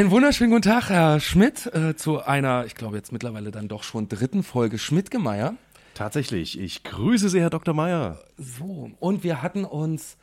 Einen 0.00 0.10
wunderschönen 0.10 0.50
guten 0.50 0.62
Tag, 0.62 0.88
Herr 0.88 1.20
Schmidt, 1.20 1.66
äh, 1.74 1.94
zu 1.94 2.22
einer, 2.22 2.64
ich 2.64 2.74
glaube 2.74 2.96
jetzt 2.96 3.12
mittlerweile 3.12 3.50
dann 3.50 3.68
doch 3.68 3.82
schon 3.82 4.08
dritten 4.08 4.42
Folge 4.42 4.78
Schmidt-Gemeier. 4.78 5.56
Tatsächlich. 5.92 6.58
Ich 6.58 6.84
grüße 6.84 7.28
Sie, 7.28 7.38
Herr 7.38 7.50
Dr. 7.50 7.74
Meier. 7.74 8.18
So, 8.38 8.90
und 8.98 9.24
wir 9.24 9.42
hatten 9.42 9.66
uns, 9.66 10.16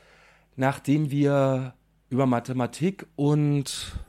nachdem 0.55 1.12
wir 1.12 1.76
über 2.10 2.26
Mathematik 2.26 3.05
und 3.16 4.00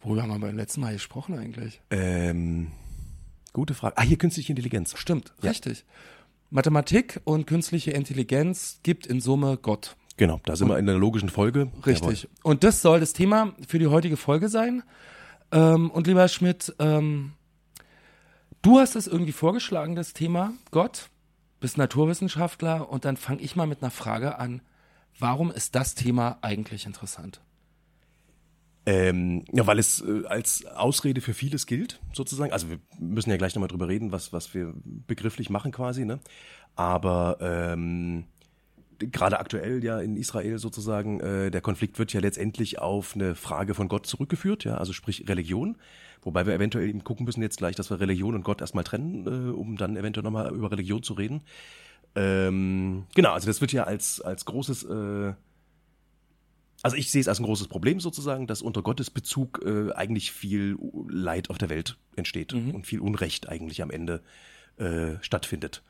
worüber 0.00 0.22
haben 0.22 0.30
wir 0.30 0.38
beim 0.38 0.56
letzten 0.56 0.80
Mal 0.80 0.94
gesprochen 0.94 1.38
eigentlich? 1.38 1.82
Ähm, 1.90 2.68
gute 3.52 3.74
Frage. 3.74 3.98
Ah, 3.98 4.02
hier 4.04 4.16
künstliche 4.16 4.52
Intelligenz. 4.52 4.96
Stimmt, 4.96 5.34
richtig. 5.42 5.84
Mathematik 6.48 7.20
und 7.24 7.46
künstliche 7.46 7.90
Intelligenz 7.90 8.80
gibt 8.82 9.06
in 9.06 9.20
Summe 9.20 9.58
Gott. 9.60 9.96
Genau, 10.20 10.38
da 10.44 10.54
sind 10.54 10.68
wir 10.68 10.76
in 10.76 10.84
der 10.84 10.98
logischen 10.98 11.30
Folge. 11.30 11.72
Richtig. 11.86 12.28
Und 12.42 12.62
das 12.62 12.82
soll 12.82 13.00
das 13.00 13.14
Thema 13.14 13.54
für 13.66 13.78
die 13.78 13.86
heutige 13.86 14.18
Folge 14.18 14.50
sein. 14.50 14.82
Ähm, 15.50 15.90
und 15.90 16.06
lieber 16.06 16.20
Herr 16.20 16.28
Schmidt, 16.28 16.74
ähm, 16.78 17.32
du 18.60 18.78
hast 18.78 18.96
es 18.96 19.06
irgendwie 19.06 19.32
vorgeschlagen, 19.32 19.94
das 19.94 20.12
Thema 20.12 20.52
Gott, 20.72 21.08
bist 21.58 21.78
Naturwissenschaftler 21.78 22.90
und 22.90 23.06
dann 23.06 23.16
fange 23.16 23.40
ich 23.40 23.56
mal 23.56 23.66
mit 23.66 23.82
einer 23.82 23.90
Frage 23.90 24.38
an. 24.38 24.60
Warum 25.18 25.50
ist 25.50 25.74
das 25.74 25.94
Thema 25.94 26.36
eigentlich 26.42 26.84
interessant? 26.84 27.40
Ähm, 28.84 29.46
ja, 29.52 29.66
weil 29.66 29.78
es 29.78 30.02
äh, 30.02 30.26
als 30.26 30.66
Ausrede 30.66 31.22
für 31.22 31.32
vieles 31.32 31.64
gilt, 31.64 31.98
sozusagen. 32.12 32.52
Also 32.52 32.68
wir 32.68 32.78
müssen 32.98 33.30
ja 33.30 33.38
gleich 33.38 33.54
nochmal 33.54 33.68
drüber 33.68 33.88
reden, 33.88 34.12
was, 34.12 34.34
was 34.34 34.52
wir 34.52 34.74
begrifflich 34.84 35.48
machen 35.48 35.72
quasi, 35.72 36.04
ne? 36.04 36.20
Aber 36.76 37.38
ähm, 37.40 38.26
gerade 39.00 39.38
aktuell 39.38 39.82
ja 39.82 40.00
in 40.00 40.16
Israel 40.16 40.58
sozusagen, 40.58 41.20
äh, 41.20 41.50
der 41.50 41.60
Konflikt 41.60 41.98
wird 41.98 42.12
ja 42.12 42.20
letztendlich 42.20 42.78
auf 42.78 43.14
eine 43.14 43.34
Frage 43.34 43.74
von 43.74 43.88
Gott 43.88 44.06
zurückgeführt, 44.06 44.64
ja, 44.64 44.76
also 44.76 44.92
sprich 44.92 45.28
Religion. 45.28 45.76
Wobei 46.22 46.46
wir 46.46 46.54
eventuell 46.54 46.88
eben 46.88 47.02
gucken 47.02 47.24
müssen 47.24 47.42
jetzt 47.42 47.56
gleich, 47.56 47.76
dass 47.76 47.90
wir 47.90 47.98
Religion 47.98 48.34
und 48.34 48.44
Gott 48.44 48.60
erstmal 48.60 48.84
trennen, 48.84 49.26
äh, 49.26 49.50
um 49.52 49.76
dann 49.76 49.96
eventuell 49.96 50.24
nochmal 50.24 50.54
über 50.54 50.70
Religion 50.70 51.02
zu 51.02 51.14
reden. 51.14 51.42
Ähm, 52.14 53.06
genau, 53.14 53.32
also 53.32 53.46
das 53.46 53.60
wird 53.60 53.72
ja 53.72 53.84
als, 53.84 54.20
als 54.20 54.44
großes, 54.44 54.84
äh, 54.84 55.34
also 56.82 56.96
ich 56.96 57.10
sehe 57.10 57.20
es 57.20 57.28
als 57.28 57.38
ein 57.38 57.44
großes 57.44 57.68
Problem 57.68 58.00
sozusagen, 58.00 58.46
dass 58.46 58.62
unter 58.62 58.82
Gottes 58.82 59.10
Bezug 59.10 59.62
äh, 59.64 59.92
eigentlich 59.92 60.32
viel 60.32 60.76
Leid 61.08 61.50
auf 61.50 61.58
der 61.58 61.70
Welt 61.70 61.96
entsteht 62.16 62.52
mhm. 62.52 62.74
und 62.74 62.86
viel 62.86 63.00
Unrecht 63.00 63.48
eigentlich 63.48 63.82
am 63.82 63.90
Ende 63.90 64.22
äh, 64.76 65.14
stattfindet. 65.20 65.82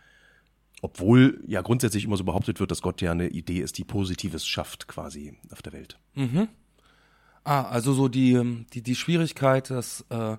Obwohl 0.83 1.43
ja 1.47 1.61
grundsätzlich 1.61 2.05
immer 2.05 2.17
so 2.17 2.25
behauptet 2.25 2.59
wird, 2.61 2.71
dass 2.71 2.83
Gott 2.83 3.03
ja 3.03 3.13
eine 3.13 3.29
Idee 3.29 3.61
ist, 3.61 3.77
die 3.79 3.85
Positives 3.85 4.47
schafft 4.47 4.89
quasi 4.89 5.35
auf 5.53 5.63
der 5.63 5.73
Welt. 5.73 5.99
Mhm. 6.15 6.49
Ah, 7.45 7.63
also 7.63 7.93
so 7.93 8.09
die, 8.09 8.65
die, 8.73 8.83
die 8.83 8.95
Schwierigkeit, 8.95 9.71
dass 9.71 10.05
äh, 10.11 10.37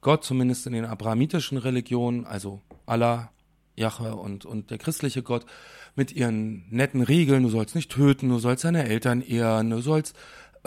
Gott 0.00 0.24
zumindest 0.24 0.66
in 0.66 0.72
den 0.72 0.84
abrahamitischen 0.84 1.58
Religionen, 1.58 2.24
also 2.24 2.60
Allah, 2.86 3.30
Jahwe 3.76 4.16
und, 4.16 4.44
und 4.44 4.70
der 4.70 4.78
christliche 4.78 5.22
Gott, 5.22 5.46
mit 5.94 6.12
ihren 6.12 6.64
netten 6.70 7.02
Regeln, 7.02 7.42
du 7.42 7.48
sollst 7.48 7.74
nicht 7.74 7.90
töten, 7.90 8.28
du 8.28 8.38
sollst 8.38 8.64
deine 8.64 8.84
Eltern 8.84 9.20
ehren, 9.22 9.70
du 9.70 9.80
sollst 9.80 10.16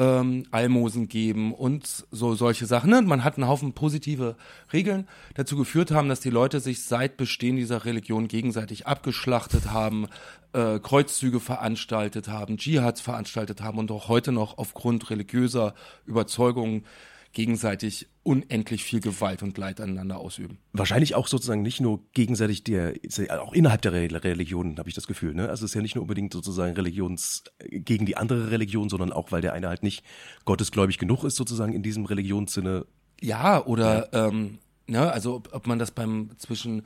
ähm, 0.02 0.46
Almosen 0.50 1.08
geben 1.08 1.54
und 1.54 1.86
so 2.10 2.34
solche 2.34 2.66
Sachen. 2.66 2.90
Ne? 2.90 3.04
Man 3.04 3.24
hat 3.24 3.38
einen 3.38 3.48
Haufen 3.48 3.74
positive 3.74 4.36
Regeln 4.74 5.08
dazu 5.36 5.56
geführt 5.56 5.92
haben, 5.92 6.10
dass 6.10 6.20
die 6.20 6.32
Leute 6.32 6.60
sich 6.60 6.84
seit 6.84 7.18
Bestehen 7.18 7.56
dieser 7.56 7.86
Religion 7.86 8.28
gegenseitig 8.28 8.88
abgeschlachtet 8.88 9.70
haben, 9.70 10.08
äh, 10.54 10.80
Kreuzzüge 10.80 11.40
veranstaltet 11.40 12.28
haben, 12.30 12.58
Dschihads 12.58 13.00
veranstaltet 13.00 13.62
haben 13.62 13.78
und 13.78 13.92
auch 13.92 14.08
heute 14.08 14.32
noch 14.32 14.58
aufgrund 14.58 15.12
religiöser 15.12 15.76
Überzeugungen 16.08 16.84
gegenseitig 17.34 18.08
unendlich 18.24 18.84
viel 18.84 19.00
Gewalt 19.00 19.42
und 19.42 19.58
Leid 19.58 19.82
aneinander 19.82 20.20
ausüben. 20.20 20.60
Wahrscheinlich 20.74 21.16
auch 21.16 21.28
sozusagen 21.28 21.62
nicht 21.62 21.82
nur 21.82 22.04
gegenseitig 22.14 22.64
der, 22.64 22.94
auch 23.30 23.54
innerhalb 23.54 23.82
der 23.82 23.94
Religionen 23.94 24.78
habe 24.78 24.90
ich 24.90 24.96
das 24.96 25.08
Gefühl. 25.08 25.34
Ne? 25.34 25.50
Also 25.50 25.66
es 25.66 25.72
ist 25.72 25.76
ja 25.76 25.82
nicht 25.82 25.96
nur 25.96 26.04
unbedingt 26.04 26.34
sozusagen 26.34 26.76
Religions 26.76 27.44
gegen 27.70 28.06
die 28.06 28.18
andere 28.18 28.52
Religion, 28.52 28.90
sondern 28.90 29.12
auch, 29.12 29.32
weil 29.32 29.42
der 29.42 29.54
eine 29.54 29.70
halt 29.70 29.84
nicht 29.84 30.04
gottesgläubig 30.46 30.98
genug 30.98 31.24
ist 31.24 31.36
sozusagen 31.36 31.74
in 31.74 31.84
diesem 31.84 32.06
Religionssinne. 32.06 32.86
Ja, 33.22 33.66
oder 33.66 34.10
ja. 34.12 34.28
Ähm, 34.28 34.60
ne, 34.88 35.12
also 35.12 35.36
ob, 35.36 35.54
ob 35.54 35.68
man 35.68 35.80
das 35.80 35.92
beim 35.92 36.32
zwischen 36.38 36.84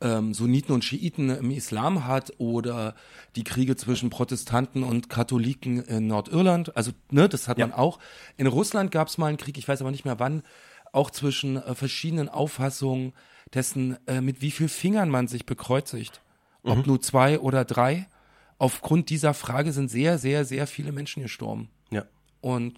ähm, 0.00 0.34
Sunniten 0.34 0.74
und 0.74 0.84
Schiiten 0.84 1.30
im 1.30 1.50
Islam 1.50 2.06
hat 2.06 2.32
oder 2.38 2.94
die 3.34 3.44
Kriege 3.44 3.76
zwischen 3.76 4.10
Protestanten 4.10 4.82
und 4.82 5.08
Katholiken 5.08 5.82
in 5.82 6.06
Nordirland. 6.06 6.76
Also, 6.76 6.92
ne, 7.10 7.28
das 7.28 7.48
hat 7.48 7.58
ja. 7.58 7.66
man 7.66 7.76
auch. 7.76 7.98
In 8.36 8.46
Russland 8.46 8.90
gab 8.90 9.08
es 9.08 9.18
mal 9.18 9.26
einen 9.26 9.36
Krieg, 9.36 9.58
ich 9.58 9.68
weiß 9.68 9.80
aber 9.80 9.90
nicht 9.90 10.04
mehr 10.04 10.18
wann, 10.18 10.42
auch 10.92 11.10
zwischen 11.10 11.56
äh, 11.56 11.74
verschiedenen 11.74 12.28
Auffassungen 12.28 13.12
dessen, 13.54 13.96
äh, 14.06 14.20
mit 14.20 14.40
wie 14.40 14.50
viel 14.50 14.68
Fingern 14.68 15.08
man 15.10 15.28
sich 15.28 15.46
bekreuzigt. 15.46 16.20
Ob 16.62 16.78
mhm. 16.78 16.84
nur 16.86 17.00
zwei 17.00 17.38
oder 17.38 17.64
drei. 17.64 18.08
Aufgrund 18.58 19.10
dieser 19.10 19.34
Frage 19.34 19.72
sind 19.72 19.90
sehr, 19.90 20.18
sehr, 20.18 20.44
sehr 20.44 20.66
viele 20.66 20.90
Menschen 20.90 21.22
gestorben. 21.22 21.68
Ja. 21.90 22.04
Und 22.40 22.74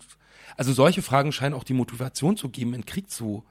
also 0.56 0.72
solche 0.72 1.02
Fragen 1.02 1.32
scheinen 1.32 1.54
auch 1.54 1.64
die 1.64 1.74
Motivation 1.74 2.36
zu 2.36 2.48
geben, 2.48 2.74
in 2.74 2.84
Krieg 2.84 3.10
zu 3.10 3.44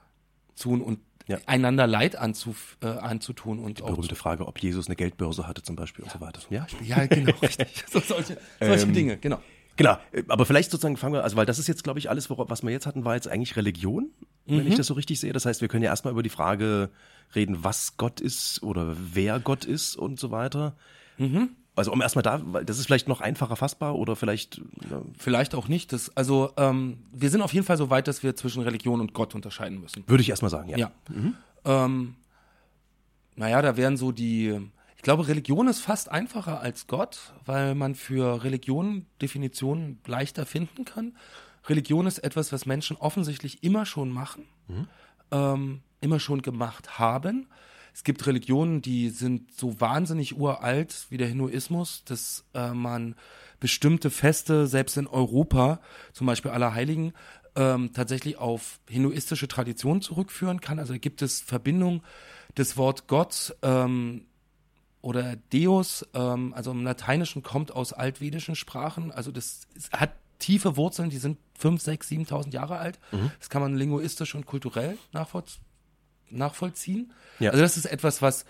tun 0.58 0.82
und 0.82 1.00
ja. 1.28 1.38
einander 1.46 1.86
Leid 1.86 2.16
anzuf, 2.16 2.76
äh, 2.82 2.86
anzutun. 2.86 3.58
Und 3.58 3.78
die 3.78 3.82
berühmte 3.82 4.16
Frage, 4.16 4.46
ob 4.46 4.58
Jesus 4.58 4.86
eine 4.86 4.96
Geldbörse 4.96 5.46
hatte 5.46 5.62
zum 5.62 5.76
Beispiel 5.76 6.04
ja. 6.04 6.12
und 6.12 6.18
so 6.18 6.26
weiter. 6.26 6.40
Ja, 6.50 6.66
ja 6.82 7.06
genau, 7.06 7.34
richtig. 7.42 7.84
So, 7.90 8.00
solche 8.00 8.38
solche 8.58 8.84
ähm, 8.84 8.92
Dinge, 8.92 9.18
genau. 9.18 9.40
Genau, 9.76 9.96
aber 10.26 10.44
vielleicht 10.44 10.72
sozusagen 10.72 10.96
fangen 10.96 11.14
wir, 11.14 11.22
also 11.22 11.36
weil 11.36 11.46
das 11.46 11.60
ist 11.60 11.68
jetzt, 11.68 11.84
glaube 11.84 12.00
ich, 12.00 12.10
alles, 12.10 12.28
was 12.28 12.64
wir 12.64 12.70
jetzt 12.72 12.86
hatten, 12.86 13.04
war 13.04 13.14
jetzt 13.14 13.28
eigentlich 13.28 13.54
Religion, 13.54 14.10
wenn 14.44 14.64
mhm. 14.64 14.66
ich 14.66 14.74
das 14.74 14.88
so 14.88 14.94
richtig 14.94 15.20
sehe. 15.20 15.32
Das 15.32 15.46
heißt, 15.46 15.60
wir 15.60 15.68
können 15.68 15.84
ja 15.84 15.90
erstmal 15.90 16.12
über 16.12 16.24
die 16.24 16.30
Frage 16.30 16.90
reden, 17.36 17.62
was 17.62 17.96
Gott 17.96 18.20
ist 18.20 18.60
oder 18.64 18.96
wer 18.98 19.38
Gott 19.38 19.64
ist 19.64 19.94
und 19.94 20.18
so 20.18 20.32
weiter. 20.32 20.74
Mhm. 21.16 21.50
Also 21.78 21.92
um 21.92 22.02
erstmal 22.02 22.22
da, 22.22 22.40
weil 22.44 22.64
das 22.64 22.78
ist 22.78 22.86
vielleicht 22.86 23.08
noch 23.08 23.20
einfacher 23.20 23.56
fassbar 23.56 23.94
oder 23.94 24.16
vielleicht. 24.16 24.60
Ja. 24.90 25.02
Vielleicht 25.16 25.54
auch 25.54 25.68
nicht. 25.68 25.92
Das, 25.92 26.14
also 26.16 26.52
ähm, 26.56 26.98
wir 27.12 27.30
sind 27.30 27.40
auf 27.40 27.52
jeden 27.54 27.64
Fall 27.64 27.76
so 27.76 27.88
weit, 27.88 28.08
dass 28.08 28.22
wir 28.22 28.34
zwischen 28.34 28.62
Religion 28.62 29.00
und 29.00 29.14
Gott 29.14 29.34
unterscheiden 29.34 29.80
müssen. 29.80 30.04
Würde 30.08 30.22
ich 30.22 30.28
erstmal 30.28 30.50
sagen, 30.50 30.68
ja. 30.68 30.76
Ja. 30.76 30.90
Mhm. 31.08 31.34
Ähm, 31.64 32.14
naja, 33.36 33.62
da 33.62 33.76
wären 33.76 33.96
so 33.96 34.12
die. 34.12 34.58
Ich 34.96 35.02
glaube, 35.02 35.28
Religion 35.28 35.68
ist 35.68 35.78
fast 35.78 36.10
einfacher 36.10 36.60
als 36.60 36.88
Gott, 36.88 37.32
weil 37.46 37.76
man 37.76 37.94
für 37.94 38.42
Religion 38.42 39.06
Definitionen 39.22 40.00
leichter 40.04 40.44
finden 40.44 40.84
kann. 40.84 41.16
Religion 41.68 42.08
ist 42.08 42.18
etwas, 42.18 42.52
was 42.52 42.66
Menschen 42.66 42.96
offensichtlich 42.96 43.62
immer 43.62 43.86
schon 43.86 44.10
machen, 44.10 44.46
mhm. 44.66 44.88
ähm, 45.30 45.80
immer 46.00 46.18
schon 46.18 46.42
gemacht 46.42 46.98
haben 46.98 47.46
es 47.98 48.04
gibt 48.04 48.28
Religionen, 48.28 48.80
die 48.80 49.08
sind 49.08 49.52
so 49.52 49.80
wahnsinnig 49.80 50.38
uralt 50.38 51.08
wie 51.10 51.16
der 51.16 51.26
Hinduismus, 51.26 52.04
dass 52.04 52.44
äh, 52.54 52.70
man 52.70 53.16
bestimmte 53.58 54.10
Feste, 54.10 54.68
selbst 54.68 54.96
in 54.96 55.08
Europa, 55.08 55.80
zum 56.12 56.28
Beispiel 56.28 56.52
Allerheiligen, 56.52 57.12
ähm, 57.56 57.92
tatsächlich 57.92 58.36
auf 58.36 58.78
hinduistische 58.88 59.48
Traditionen 59.48 60.00
zurückführen 60.00 60.60
kann. 60.60 60.78
Also 60.78 60.94
gibt 60.96 61.22
es 61.22 61.40
Verbindung 61.40 62.04
des 62.56 62.76
Wort 62.76 63.08
Gott 63.08 63.56
ähm, 63.62 64.26
oder 65.02 65.34
Deus, 65.52 66.06
ähm, 66.14 66.54
also 66.54 66.70
im 66.70 66.84
Lateinischen 66.84 67.42
kommt 67.42 67.72
aus 67.72 67.92
altvedischen 67.92 68.54
Sprachen. 68.54 69.10
Also 69.10 69.32
das 69.32 69.66
hat 69.90 70.12
tiefe 70.38 70.76
Wurzeln, 70.76 71.10
die 71.10 71.18
sind 71.18 71.36
fünf, 71.58 71.82
sechs, 71.82 72.06
siebentausend 72.06 72.54
Jahre 72.54 72.78
alt. 72.78 73.00
Mhm. 73.10 73.32
Das 73.40 73.50
kann 73.50 73.60
man 73.60 73.74
linguistisch 73.74 74.36
und 74.36 74.46
kulturell 74.46 74.96
nachvollziehen 75.12 75.64
nachvollziehen. 76.30 77.12
Ja. 77.38 77.50
Also 77.50 77.62
das 77.62 77.76
ist 77.76 77.86
etwas, 77.86 78.22
was 78.22 78.44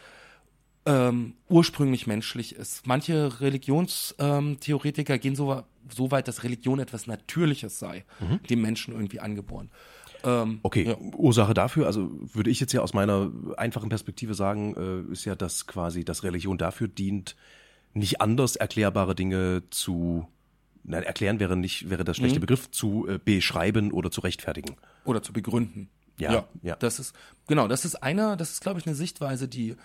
ähm, 0.86 1.34
ursprünglich 1.48 2.06
menschlich 2.06 2.54
ist. 2.54 2.86
Manche 2.86 3.40
Religionstheoretiker 3.40 5.14
ähm, 5.14 5.20
gehen 5.20 5.36
so, 5.36 5.62
so 5.94 6.10
weit, 6.10 6.28
dass 6.28 6.44
Religion 6.44 6.78
etwas 6.78 7.06
Natürliches 7.06 7.78
sei, 7.78 8.04
mhm. 8.20 8.40
dem 8.48 8.62
Menschen 8.62 8.94
irgendwie 8.94 9.20
angeboren. 9.20 9.70
Ähm, 10.24 10.60
okay, 10.62 10.84
ja. 10.84 10.96
Ursache 10.98 11.54
dafür, 11.54 11.86
also 11.86 12.10
würde 12.32 12.50
ich 12.50 12.58
jetzt 12.58 12.72
ja 12.72 12.80
aus 12.80 12.92
meiner 12.92 13.30
einfachen 13.56 13.88
Perspektive 13.88 14.34
sagen, 14.34 15.06
äh, 15.08 15.12
ist 15.12 15.24
ja, 15.24 15.34
dass 15.34 15.66
quasi 15.66 16.04
das 16.04 16.24
Religion 16.24 16.58
dafür 16.58 16.88
dient, 16.88 17.36
nicht 17.94 18.20
anders 18.20 18.56
erklärbare 18.56 19.14
Dinge 19.14 19.62
zu 19.70 20.26
Nein, 20.88 21.02
erklären 21.02 21.38
wäre 21.38 21.54
nicht, 21.54 21.90
wäre 21.90 22.02
das 22.02 22.16
schlechte 22.16 22.38
mhm. 22.38 22.42
Begriff, 22.42 22.70
zu 22.70 23.06
äh, 23.06 23.18
beschreiben 23.22 23.92
oder 23.92 24.10
zu 24.10 24.22
rechtfertigen. 24.22 24.76
Oder 25.04 25.22
zu 25.22 25.34
begründen. 25.34 25.90
Ja, 26.18 26.32
ja, 26.32 26.48
ja. 26.62 26.76
Das 26.76 26.98
ist, 26.98 27.14
genau, 27.46 27.68
das 27.68 27.84
ist 27.84 28.02
eine, 28.02 28.36
das 28.36 28.52
ist, 28.52 28.60
glaube 28.60 28.80
ich, 28.80 28.86
eine 28.86 28.94
Sichtweise, 28.94 29.48
die 29.48 29.76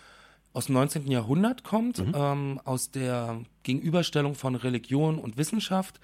aus 0.54 0.68
dem 0.68 0.74
19. 0.74 1.08
Jahrhundert 1.08 1.64
kommt, 1.64 2.00
mhm. 2.00 2.14
ähm, 2.16 2.62
aus 2.64 2.92
der 2.92 3.42
Gegenüberstellung 3.64 4.36
von 4.36 4.56
Religion 4.56 5.18
und 5.18 5.38
Wissenschaft 5.38 6.00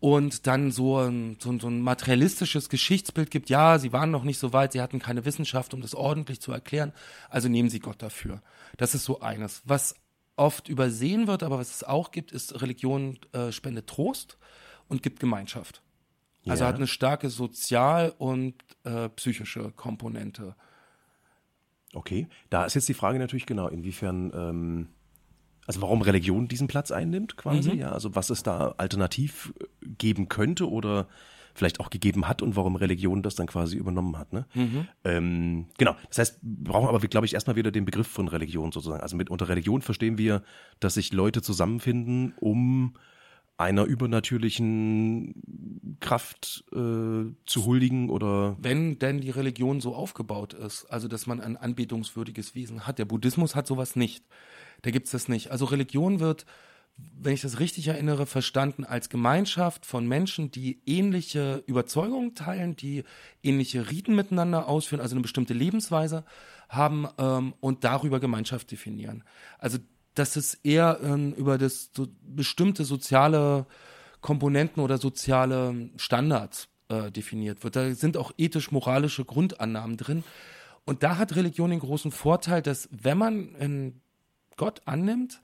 und 0.00 0.46
dann 0.46 0.70
so 0.70 0.98
ein, 0.98 1.36
so, 1.40 1.56
so 1.58 1.68
ein 1.68 1.80
materialistisches 1.80 2.68
Geschichtsbild 2.68 3.30
gibt, 3.30 3.50
ja, 3.50 3.78
sie 3.78 3.92
waren 3.92 4.10
noch 4.10 4.24
nicht 4.24 4.38
so 4.38 4.52
weit, 4.52 4.72
sie 4.72 4.80
hatten 4.80 4.98
keine 4.98 5.24
Wissenschaft, 5.24 5.74
um 5.74 5.80
das 5.80 5.94
ordentlich 5.94 6.40
zu 6.40 6.52
erklären, 6.52 6.92
also 7.30 7.48
nehmen 7.48 7.70
sie 7.70 7.80
Gott 7.80 8.02
dafür. 8.02 8.42
Das 8.76 8.94
ist 8.94 9.04
so 9.04 9.20
eines. 9.20 9.62
Was 9.64 9.94
oft 10.36 10.68
übersehen 10.68 11.26
wird, 11.26 11.42
aber 11.42 11.58
was 11.58 11.74
es 11.74 11.84
auch 11.84 12.12
gibt, 12.12 12.30
ist, 12.32 12.62
Religion 12.62 13.18
äh, 13.32 13.50
spendet 13.50 13.88
Trost 13.88 14.38
und 14.88 15.02
gibt 15.02 15.20
Gemeinschaft. 15.20 15.82
Also 16.46 16.64
Ja. 16.64 16.68
hat 16.68 16.76
eine 16.76 16.86
starke 16.86 17.28
sozial- 17.30 18.14
und 18.18 18.54
äh, 18.84 19.08
psychische 19.10 19.70
Komponente. 19.72 20.54
Okay, 21.94 22.28
da 22.50 22.64
ist 22.64 22.74
jetzt 22.74 22.88
die 22.88 22.94
Frage 22.94 23.18
natürlich 23.18 23.46
genau, 23.46 23.68
inwiefern, 23.68 24.30
ähm, 24.34 24.88
also 25.66 25.80
warum 25.82 26.02
Religion 26.02 26.48
diesen 26.48 26.68
Platz 26.68 26.90
einnimmt 26.90 27.36
quasi, 27.36 27.72
ja, 27.72 27.92
also 27.92 28.14
was 28.14 28.30
es 28.30 28.42
da 28.42 28.74
alternativ 28.78 29.52
äh, 29.60 29.86
geben 29.98 30.28
könnte 30.28 30.68
oder 30.70 31.08
vielleicht 31.54 31.80
auch 31.80 31.90
gegeben 31.90 32.28
hat 32.28 32.40
und 32.40 32.54
warum 32.54 32.76
Religion 32.76 33.22
das 33.22 33.34
dann 33.34 33.48
quasi 33.48 33.76
übernommen 33.76 34.16
hat, 34.16 34.32
ne? 34.32 34.46
Ähm, 35.02 35.66
genau, 35.76 35.96
das 36.08 36.18
heißt, 36.18 36.38
wir 36.40 36.70
brauchen 36.72 36.88
aber, 36.88 37.00
glaube 37.00 37.26
ich, 37.26 37.34
erstmal 37.34 37.56
wieder 37.56 37.72
den 37.72 37.84
Begriff 37.84 38.06
von 38.06 38.28
Religion 38.28 38.70
sozusagen. 38.70 39.02
Also 39.02 39.16
mit 39.16 39.28
unter 39.28 39.48
Religion 39.48 39.82
verstehen 39.82 40.18
wir, 40.18 40.42
dass 40.78 40.94
sich 40.94 41.12
Leute 41.12 41.42
zusammenfinden, 41.42 42.32
um 42.38 42.94
einer 43.56 43.84
übernatürlichen 43.86 45.34
Kraft 46.00 46.64
äh, 46.72 46.76
zu 47.46 47.64
huldigen 47.64 48.10
oder 48.10 48.56
Wenn 48.60 48.98
denn 48.98 49.20
die 49.20 49.30
Religion 49.30 49.80
so 49.80 49.94
aufgebaut 49.94 50.54
ist, 50.54 50.86
also 50.86 51.08
dass 51.08 51.26
man 51.26 51.40
ein 51.40 51.56
anbetungswürdiges 51.56 52.54
Wesen 52.54 52.86
hat. 52.86 52.98
Der 52.98 53.04
Buddhismus 53.04 53.54
hat 53.54 53.66
sowas 53.66 53.96
nicht. 53.96 54.24
Da 54.82 54.90
gibt's 54.90 55.10
das 55.10 55.28
nicht. 55.28 55.50
Also 55.50 55.64
Religion 55.64 56.20
wird, 56.20 56.46
wenn 56.96 57.32
ich 57.32 57.40
das 57.40 57.58
richtig 57.58 57.88
erinnere, 57.88 58.26
verstanden 58.26 58.84
als 58.84 59.08
Gemeinschaft 59.08 59.86
von 59.86 60.06
Menschen, 60.06 60.50
die 60.50 60.80
ähnliche 60.86 61.62
Überzeugungen 61.66 62.34
teilen, 62.34 62.76
die 62.76 63.04
ähnliche 63.42 63.90
Riten 63.90 64.14
miteinander 64.14 64.68
ausführen, 64.68 65.00
also 65.00 65.14
eine 65.14 65.22
bestimmte 65.22 65.54
Lebensweise 65.54 66.24
haben 66.68 67.08
ähm, 67.18 67.54
und 67.60 67.84
darüber 67.84 68.20
Gemeinschaft 68.20 68.70
definieren. 68.70 69.24
Also 69.58 69.78
dass 70.14 70.36
es 70.36 70.54
eher 70.54 70.98
ähm, 71.02 71.32
über 71.34 71.58
das 71.58 71.90
so 71.94 72.08
bestimmte 72.22 72.84
soziale 72.84 73.66
Komponenten 74.20 74.82
oder 74.82 74.98
soziale 74.98 75.90
Standards 75.96 76.68
äh, 76.88 77.10
definiert 77.10 77.64
wird. 77.64 77.76
Da 77.76 77.94
sind 77.94 78.16
auch 78.16 78.32
ethisch-moralische 78.36 79.24
Grundannahmen 79.24 79.96
drin. 79.96 80.24
Und 80.84 81.02
da 81.02 81.18
hat 81.18 81.36
Religion 81.36 81.70
den 81.70 81.80
großen 81.80 82.10
Vorteil, 82.10 82.62
dass 82.62 82.88
wenn 82.90 83.18
man 83.18 83.54
einen 83.56 84.00
Gott 84.56 84.82
annimmt, 84.86 85.40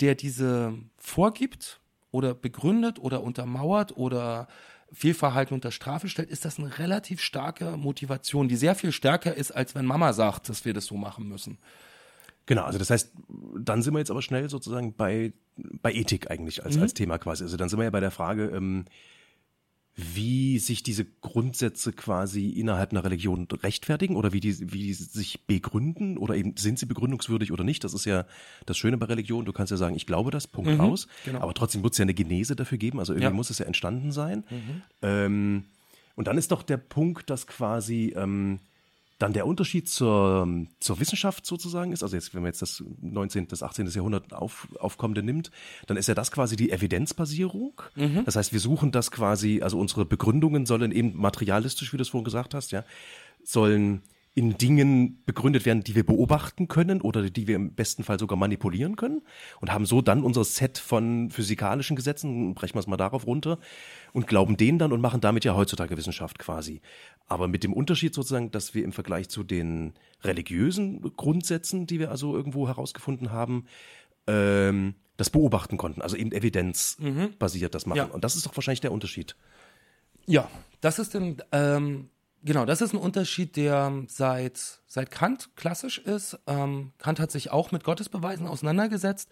der 0.00 0.14
diese 0.14 0.74
vorgibt 0.96 1.80
oder 2.10 2.34
begründet 2.34 2.98
oder 2.98 3.22
untermauert 3.22 3.96
oder 3.96 4.48
Fehlverhalten 4.92 5.54
unter 5.54 5.72
Strafe 5.72 6.08
stellt, 6.08 6.30
ist 6.30 6.44
das 6.44 6.58
eine 6.58 6.78
relativ 6.78 7.20
starke 7.20 7.76
Motivation, 7.76 8.48
die 8.48 8.56
sehr 8.56 8.74
viel 8.74 8.92
stärker 8.92 9.34
ist, 9.34 9.50
als 9.50 9.74
wenn 9.74 9.84
Mama 9.84 10.12
sagt, 10.12 10.48
dass 10.48 10.64
wir 10.64 10.72
das 10.72 10.86
so 10.86 10.96
machen 10.96 11.28
müssen. 11.28 11.58
Genau, 12.46 12.62
also 12.64 12.78
das 12.78 12.90
heißt, 12.90 13.12
dann 13.58 13.82
sind 13.82 13.94
wir 13.94 13.98
jetzt 14.00 14.10
aber 14.10 14.20
schnell 14.22 14.50
sozusagen 14.50 14.94
bei, 14.94 15.32
bei 15.56 15.92
Ethik 15.92 16.30
eigentlich 16.30 16.64
als, 16.64 16.76
als 16.78 16.92
Thema 16.94 17.18
quasi. 17.18 17.42
Also 17.44 17.56
dann 17.56 17.68
sind 17.68 17.78
wir 17.78 17.84
ja 17.84 17.90
bei 17.90 18.00
der 18.00 18.10
Frage, 18.10 18.46
ähm, 18.54 18.84
wie 19.96 20.58
sich 20.58 20.82
diese 20.82 21.04
Grundsätze 21.04 21.92
quasi 21.92 22.50
innerhalb 22.50 22.90
einer 22.90 23.04
Religion 23.04 23.46
rechtfertigen 23.62 24.16
oder 24.16 24.32
wie 24.32 24.40
die, 24.40 24.72
wie 24.72 24.78
die 24.82 24.92
sich 24.92 25.46
begründen 25.46 26.18
oder 26.18 26.34
eben 26.34 26.56
sind 26.56 26.80
sie 26.80 26.86
begründungswürdig 26.86 27.52
oder 27.52 27.62
nicht. 27.62 27.84
Das 27.84 27.94
ist 27.94 28.04
ja 28.04 28.26
das 28.66 28.76
Schöne 28.76 28.98
bei 28.98 29.06
Religion. 29.06 29.44
Du 29.44 29.52
kannst 29.52 29.70
ja 29.70 29.76
sagen, 29.76 29.94
ich 29.94 30.04
glaube 30.06 30.32
das, 30.32 30.48
Punkt 30.48 30.80
aus. 30.80 31.06
genau. 31.24 31.40
Aber 31.40 31.54
trotzdem 31.54 31.80
muss 31.80 31.92
es 31.92 31.98
ja 31.98 32.02
eine 32.02 32.14
Genese 32.14 32.56
dafür 32.56 32.76
geben. 32.76 32.98
Also 32.98 33.12
irgendwie 33.12 33.24
Ja. 33.26 33.30
muss 33.30 33.50
es 33.50 33.58
ja 33.58 33.66
entstanden 33.66 34.10
sein. 34.10 34.42
Ähm, 35.00 35.64
und 36.16 36.26
dann 36.26 36.38
ist 36.38 36.50
doch 36.50 36.64
der 36.64 36.76
Punkt, 36.76 37.30
dass 37.30 37.46
quasi 37.46 38.12
ähm, 38.16 38.58
dann 39.24 39.32
der 39.32 39.46
Unterschied 39.46 39.88
zur, 39.88 40.46
zur 40.80 41.00
Wissenschaft 41.00 41.46
sozusagen 41.46 41.92
ist, 41.92 42.02
also 42.02 42.14
jetzt, 42.14 42.34
wenn 42.34 42.42
man 42.42 42.50
jetzt 42.50 42.60
das 42.60 42.84
19., 43.00 43.48
das 43.48 43.62
18. 43.62 43.86
Jahrhundert 43.86 44.34
auf, 44.34 44.68
aufkommende 44.78 45.22
nimmt, 45.22 45.50
dann 45.86 45.96
ist 45.96 46.08
ja 46.08 46.14
das 46.14 46.30
quasi 46.30 46.56
die 46.56 46.70
Evidenzbasierung. 46.70 47.80
Das 48.26 48.36
heißt, 48.36 48.52
wir 48.52 48.60
suchen 48.60 48.92
das 48.92 49.10
quasi, 49.10 49.62
also 49.62 49.78
unsere 49.78 50.04
Begründungen 50.04 50.66
sollen 50.66 50.92
eben 50.92 51.16
materialistisch, 51.16 51.94
wie 51.94 51.96
du 51.96 52.02
es 52.02 52.10
vorhin 52.10 52.26
gesagt 52.26 52.52
hast, 52.52 52.70
ja, 52.70 52.84
sollen 53.42 54.02
in 54.36 54.58
Dingen 54.58 55.22
begründet 55.26 55.64
werden, 55.64 55.84
die 55.84 55.94
wir 55.94 56.04
beobachten 56.04 56.66
können 56.66 57.00
oder 57.00 57.30
die 57.30 57.46
wir 57.46 57.54
im 57.54 57.74
besten 57.74 58.02
Fall 58.02 58.18
sogar 58.18 58.36
manipulieren 58.36 58.96
können 58.96 59.22
und 59.60 59.72
haben 59.72 59.86
so 59.86 60.02
dann 60.02 60.24
unser 60.24 60.44
Set 60.44 60.78
von 60.78 61.30
physikalischen 61.30 61.94
Gesetzen, 61.94 62.52
brechen 62.54 62.74
wir 62.74 62.80
es 62.80 62.88
mal 62.88 62.96
darauf 62.96 63.28
runter 63.28 63.60
und 64.12 64.26
glauben 64.26 64.56
denen 64.56 64.80
dann 64.80 64.92
und 64.92 65.00
machen 65.00 65.20
damit 65.20 65.44
ja 65.44 65.54
heutzutage 65.54 65.96
Wissenschaft 65.96 66.40
quasi. 66.40 66.80
Aber 67.28 67.46
mit 67.46 67.62
dem 67.62 67.72
Unterschied 67.72 68.12
sozusagen, 68.12 68.50
dass 68.50 68.74
wir 68.74 68.82
im 68.82 68.92
Vergleich 68.92 69.28
zu 69.28 69.44
den 69.44 69.94
religiösen 70.22 71.00
Grundsätzen, 71.16 71.86
die 71.86 72.00
wir 72.00 72.10
also 72.10 72.34
irgendwo 72.34 72.66
herausgefunden 72.66 73.30
haben, 73.30 73.66
ähm, 74.26 74.94
das 75.16 75.30
beobachten 75.30 75.76
konnten, 75.76 76.02
also 76.02 76.16
eben 76.16 76.32
evidenzbasiert 76.32 77.72
das 77.72 77.86
machen. 77.86 77.98
Ja. 77.98 78.04
Und 78.06 78.24
das 78.24 78.34
ist 78.34 78.46
doch 78.46 78.56
wahrscheinlich 78.56 78.80
der 78.80 78.90
Unterschied. 78.90 79.36
Ja, 80.26 80.50
das 80.80 80.98
ist 80.98 81.14
ein, 81.14 81.36
ähm, 81.52 82.08
genau, 82.44 82.64
das 82.64 82.80
ist 82.80 82.92
ein 82.92 82.98
Unterschied, 82.98 83.56
der 83.56 84.04
seit, 84.08 84.80
seit 84.86 85.10
Kant 85.10 85.50
klassisch 85.56 85.98
ist. 85.98 86.38
Ähm, 86.46 86.92
Kant 86.98 87.20
hat 87.20 87.30
sich 87.30 87.50
auch 87.50 87.72
mit 87.72 87.84
Gottesbeweisen 87.84 88.46
auseinandergesetzt 88.46 89.30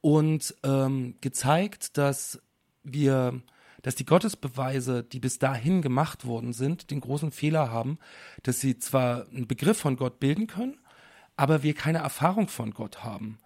und 0.00 0.54
ähm, 0.64 1.16
gezeigt, 1.20 1.96
dass 1.98 2.40
wir, 2.82 3.40
dass 3.82 3.94
die 3.94 4.06
Gottesbeweise, 4.06 5.02
die 5.02 5.20
bis 5.20 5.38
dahin 5.38 5.82
gemacht 5.82 6.26
worden 6.26 6.52
sind, 6.52 6.90
den 6.90 7.00
großen 7.00 7.30
Fehler 7.30 7.70
haben, 7.70 7.98
dass 8.42 8.60
sie 8.60 8.78
zwar 8.78 9.28
einen 9.28 9.46
Begriff 9.46 9.78
von 9.78 9.96
Gott 9.96 10.20
bilden 10.20 10.46
können, 10.46 10.78
aber 11.36 11.62
wir 11.62 11.74
keine 11.74 11.98
Erfahrung 11.98 12.48
von 12.48 12.72
Gott 12.72 13.04
haben. 13.04 13.38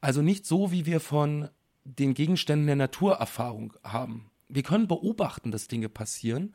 Also 0.00 0.22
nicht 0.22 0.46
so, 0.46 0.72
wie 0.72 0.86
wir 0.86 1.00
von 1.00 1.48
den 1.84 2.14
Gegenständen 2.14 2.66
der 2.66 2.76
Naturerfahrung 2.76 3.74
haben. 3.82 4.30
Wir 4.48 4.62
können 4.62 4.86
beobachten, 4.86 5.50
dass 5.50 5.68
Dinge 5.68 5.88
passieren. 5.88 6.54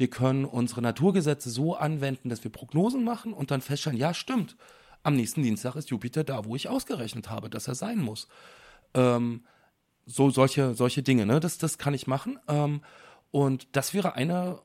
Wir 0.00 0.08
können 0.08 0.46
unsere 0.46 0.80
Naturgesetze 0.80 1.50
so 1.50 1.76
anwenden, 1.76 2.30
dass 2.30 2.42
wir 2.42 2.50
Prognosen 2.50 3.04
machen 3.04 3.34
und 3.34 3.50
dann 3.50 3.60
feststellen, 3.60 3.98
ja, 3.98 4.14
stimmt. 4.14 4.56
Am 5.02 5.14
nächsten 5.14 5.42
Dienstag 5.42 5.76
ist 5.76 5.90
Jupiter 5.90 6.24
da, 6.24 6.46
wo 6.46 6.56
ich 6.56 6.70
ausgerechnet 6.70 7.28
habe, 7.28 7.50
dass 7.50 7.68
er 7.68 7.74
sein 7.74 7.98
muss. 7.98 8.26
Ähm, 8.94 9.44
so 10.06 10.30
solche, 10.30 10.72
solche 10.72 11.02
Dinge, 11.02 11.26
ne? 11.26 11.38
Das, 11.38 11.58
das 11.58 11.76
kann 11.76 11.92
ich 11.92 12.06
machen. 12.06 12.38
Ähm, 12.48 12.80
und 13.30 13.68
das 13.72 13.92
wäre 13.92 14.14
eine, 14.14 14.62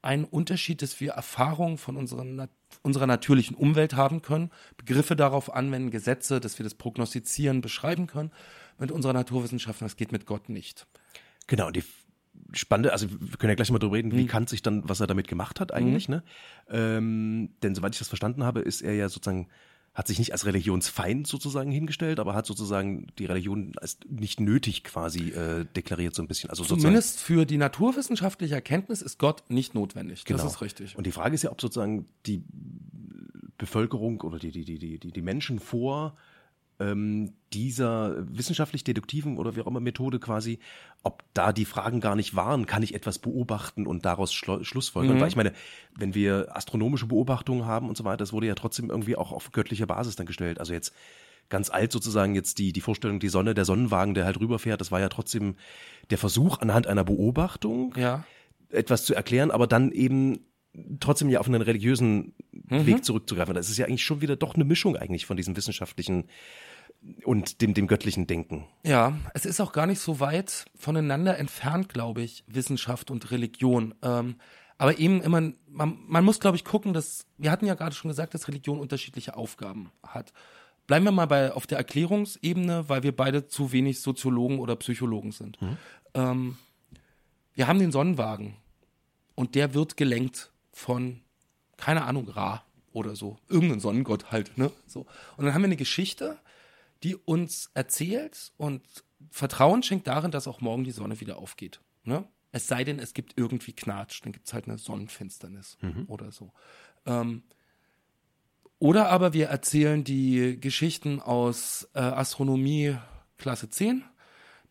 ein 0.00 0.24
Unterschied, 0.24 0.80
dass 0.80 0.98
wir 0.98 1.12
Erfahrungen 1.12 1.76
von 1.76 1.98
unseren, 1.98 2.48
unserer 2.80 3.06
natürlichen 3.06 3.56
Umwelt 3.56 3.96
haben 3.96 4.22
können, 4.22 4.50
Begriffe 4.78 5.14
darauf 5.14 5.52
anwenden, 5.52 5.90
Gesetze, 5.90 6.40
dass 6.40 6.58
wir 6.58 6.64
das 6.64 6.74
prognostizieren, 6.74 7.60
beschreiben 7.60 8.06
können. 8.06 8.32
Mit 8.78 8.92
unserer 8.92 9.12
Naturwissenschaften, 9.12 9.84
das 9.84 9.98
geht 9.98 10.10
mit 10.10 10.24
Gott 10.24 10.48
nicht. 10.48 10.86
Genau, 11.48 11.70
die 11.70 11.84
spannende, 12.52 12.92
also 12.92 13.08
wir 13.10 13.36
können 13.38 13.50
ja 13.50 13.54
gleich 13.54 13.70
mal 13.70 13.78
drüber 13.78 13.96
reden, 13.96 14.08
Mhm. 14.08 14.16
wie 14.16 14.26
Kant 14.26 14.48
sich 14.48 14.62
dann, 14.62 14.88
was 14.88 15.00
er 15.00 15.06
damit 15.06 15.28
gemacht 15.28 15.60
hat 15.60 15.72
eigentlich, 15.72 16.08
ne? 16.08 16.22
Ähm, 16.68 17.50
denn 17.62 17.74
soweit 17.74 17.92
ich 17.94 17.98
das 17.98 18.08
verstanden 18.08 18.44
habe, 18.44 18.60
ist 18.60 18.82
er 18.82 18.94
ja 18.94 19.08
sozusagen, 19.08 19.48
hat 19.94 20.06
sich 20.06 20.18
nicht 20.18 20.32
als 20.32 20.46
Religionsfeind 20.46 21.26
sozusagen 21.26 21.70
hingestellt, 21.72 22.20
aber 22.20 22.34
hat 22.34 22.46
sozusagen 22.46 23.08
die 23.18 23.26
Religion 23.26 23.72
als 23.76 23.98
nicht 24.08 24.38
nötig 24.40 24.84
quasi 24.84 25.30
äh, 25.30 25.64
deklariert 25.76 26.14
so 26.14 26.22
ein 26.22 26.28
bisschen. 26.28 26.48
Also 26.50 26.62
sozusagen, 26.62 26.82
Zumindest 26.82 27.18
für 27.20 27.44
die 27.44 27.56
naturwissenschaftliche 27.56 28.54
Erkenntnis 28.54 29.02
ist 29.02 29.18
Gott 29.18 29.42
nicht 29.48 29.74
notwendig. 29.74 30.24
genau. 30.24 30.42
Das 30.42 30.52
ist 30.54 30.60
richtig. 30.60 30.96
Und 30.96 31.06
die 31.06 31.12
Frage 31.12 31.34
ist 31.34 31.42
ja, 31.42 31.50
ob 31.50 31.60
sozusagen 31.60 32.06
die 32.26 32.42
Bevölkerung 33.58 34.20
oder 34.22 34.38
die, 34.38 34.50
die, 34.52 34.64
die, 34.64 34.78
die, 34.98 34.98
die 35.12 35.22
Menschen 35.22 35.58
vor 35.58 36.16
ähm, 36.80 37.34
dieser 37.52 38.16
wissenschaftlich-deduktiven 38.36 39.38
oder 39.38 39.54
wie 39.54 39.60
auch 39.60 39.66
immer 39.66 39.80
Methode 39.80 40.18
quasi, 40.18 40.58
ob 41.02 41.22
da 41.34 41.52
die 41.52 41.64
Fragen 41.64 42.00
gar 42.00 42.16
nicht 42.16 42.34
waren, 42.34 42.66
kann 42.66 42.82
ich 42.82 42.94
etwas 42.94 43.18
beobachten 43.18 43.86
und 43.86 44.04
daraus 44.04 44.32
schlo- 44.32 44.64
schlussfolgern? 44.64 45.20
Weil 45.20 45.28
ich 45.28 45.36
meine, 45.36 45.52
wenn 45.96 46.14
wir 46.14 46.56
astronomische 46.56 47.06
Beobachtungen 47.06 47.66
haben 47.66 47.88
und 47.88 47.96
so 47.96 48.04
weiter, 48.04 48.18
das 48.18 48.32
wurde 48.32 48.46
ja 48.46 48.54
trotzdem 48.54 48.90
irgendwie 48.90 49.16
auch 49.16 49.30
auf 49.32 49.52
göttlicher 49.52 49.86
Basis 49.86 50.16
dann 50.16 50.26
gestellt. 50.26 50.58
Also 50.58 50.72
jetzt 50.72 50.94
ganz 51.50 51.68
alt 51.68 51.92
sozusagen 51.92 52.34
jetzt 52.34 52.58
die, 52.58 52.72
die 52.72 52.80
Vorstellung, 52.80 53.20
die 53.20 53.28
Sonne, 53.28 53.54
der 53.54 53.64
Sonnenwagen, 53.64 54.14
der 54.14 54.24
halt 54.24 54.40
rüberfährt, 54.40 54.80
das 54.80 54.90
war 54.90 55.00
ja 55.00 55.08
trotzdem 55.08 55.56
der 56.10 56.18
Versuch 56.18 56.60
anhand 56.60 56.86
einer 56.86 57.04
Beobachtung, 57.04 57.94
ja. 57.96 58.24
etwas 58.70 59.04
zu 59.04 59.14
erklären, 59.14 59.50
aber 59.50 59.66
dann 59.66 59.90
eben 59.92 60.46
trotzdem 61.00 61.28
ja 61.28 61.40
auf 61.40 61.48
einen 61.48 61.62
religiösen 61.62 62.34
Weg 62.52 63.04
zurückzugreifen. 63.04 63.54
Das 63.54 63.68
ist 63.68 63.78
ja 63.78 63.86
eigentlich 63.86 64.04
schon 64.04 64.20
wieder 64.20 64.36
doch 64.36 64.54
eine 64.54 64.64
Mischung 64.64 64.96
eigentlich 64.96 65.26
von 65.26 65.36
diesem 65.36 65.56
wissenschaftlichen 65.56 66.26
und 67.24 67.60
dem, 67.60 67.74
dem 67.74 67.86
göttlichen 67.86 68.26
Denken. 68.26 68.66
Ja, 68.84 69.18
es 69.34 69.46
ist 69.46 69.60
auch 69.60 69.72
gar 69.72 69.86
nicht 69.86 70.00
so 70.00 70.20
weit 70.20 70.66
voneinander 70.74 71.38
entfernt, 71.38 71.88
glaube 71.88 72.22
ich, 72.22 72.44
Wissenschaft 72.46 73.10
und 73.10 73.30
Religion. 73.30 73.94
Ähm, 74.02 74.36
aber 74.78 74.98
eben 74.98 75.20
immer, 75.22 75.52
man, 75.68 75.98
man 76.06 76.24
muss, 76.24 76.40
glaube 76.40 76.56
ich, 76.56 76.64
gucken, 76.64 76.92
dass, 76.92 77.26
wir 77.38 77.50
hatten 77.50 77.66
ja 77.66 77.74
gerade 77.74 77.94
schon 77.94 78.08
gesagt, 78.10 78.34
dass 78.34 78.48
Religion 78.48 78.78
unterschiedliche 78.80 79.36
Aufgaben 79.36 79.90
hat. 80.02 80.32
Bleiben 80.86 81.04
wir 81.04 81.12
mal 81.12 81.26
bei, 81.26 81.52
auf 81.52 81.66
der 81.66 81.78
Erklärungsebene, 81.78 82.88
weil 82.88 83.02
wir 83.02 83.14
beide 83.14 83.46
zu 83.46 83.72
wenig 83.72 84.00
Soziologen 84.00 84.58
oder 84.58 84.76
Psychologen 84.76 85.32
sind. 85.32 85.58
Ähm, 86.14 86.56
wir 87.54 87.66
haben 87.66 87.78
den 87.78 87.92
Sonnenwagen 87.92 88.56
und 89.34 89.54
der 89.54 89.74
wird 89.74 89.96
gelenkt 89.96 90.50
von, 90.72 91.20
keine 91.76 92.04
Ahnung, 92.04 92.28
Ra 92.28 92.64
oder 92.92 93.14
so. 93.14 93.38
Irgendein 93.48 93.80
Sonnengott 93.80 94.32
halt, 94.32 94.56
ne? 94.58 94.72
So. 94.86 95.06
Und 95.36 95.44
dann 95.44 95.54
haben 95.54 95.62
wir 95.62 95.66
eine 95.66 95.76
Geschichte, 95.76 96.38
die 97.02 97.16
uns 97.16 97.70
erzählt 97.74 98.52
und 98.56 98.82
Vertrauen 99.30 99.82
schenkt 99.82 100.06
darin, 100.06 100.30
dass 100.30 100.48
auch 100.48 100.60
morgen 100.60 100.84
die 100.84 100.90
Sonne 100.90 101.20
wieder 101.20 101.38
aufgeht. 101.38 101.80
Ne? 102.04 102.24
Es 102.52 102.66
sei 102.66 102.84
denn, 102.84 102.98
es 102.98 103.14
gibt 103.14 103.34
irgendwie 103.36 103.72
Knatsch, 103.72 104.20
dann 104.24 104.32
gibt 104.32 104.46
es 104.46 104.54
halt 104.54 104.66
eine 104.66 104.78
Sonnenfinsternis 104.78 105.78
oder 106.08 106.32
so. 106.32 106.52
Ähm, 107.06 107.42
oder 108.78 109.10
aber 109.10 109.34
wir 109.34 109.48
erzählen 109.48 110.04
die 110.04 110.58
Geschichten 110.58 111.20
aus 111.20 111.88
äh, 111.94 112.00
Astronomie 112.00 112.96
Klasse 113.36 113.68
10. 113.68 114.04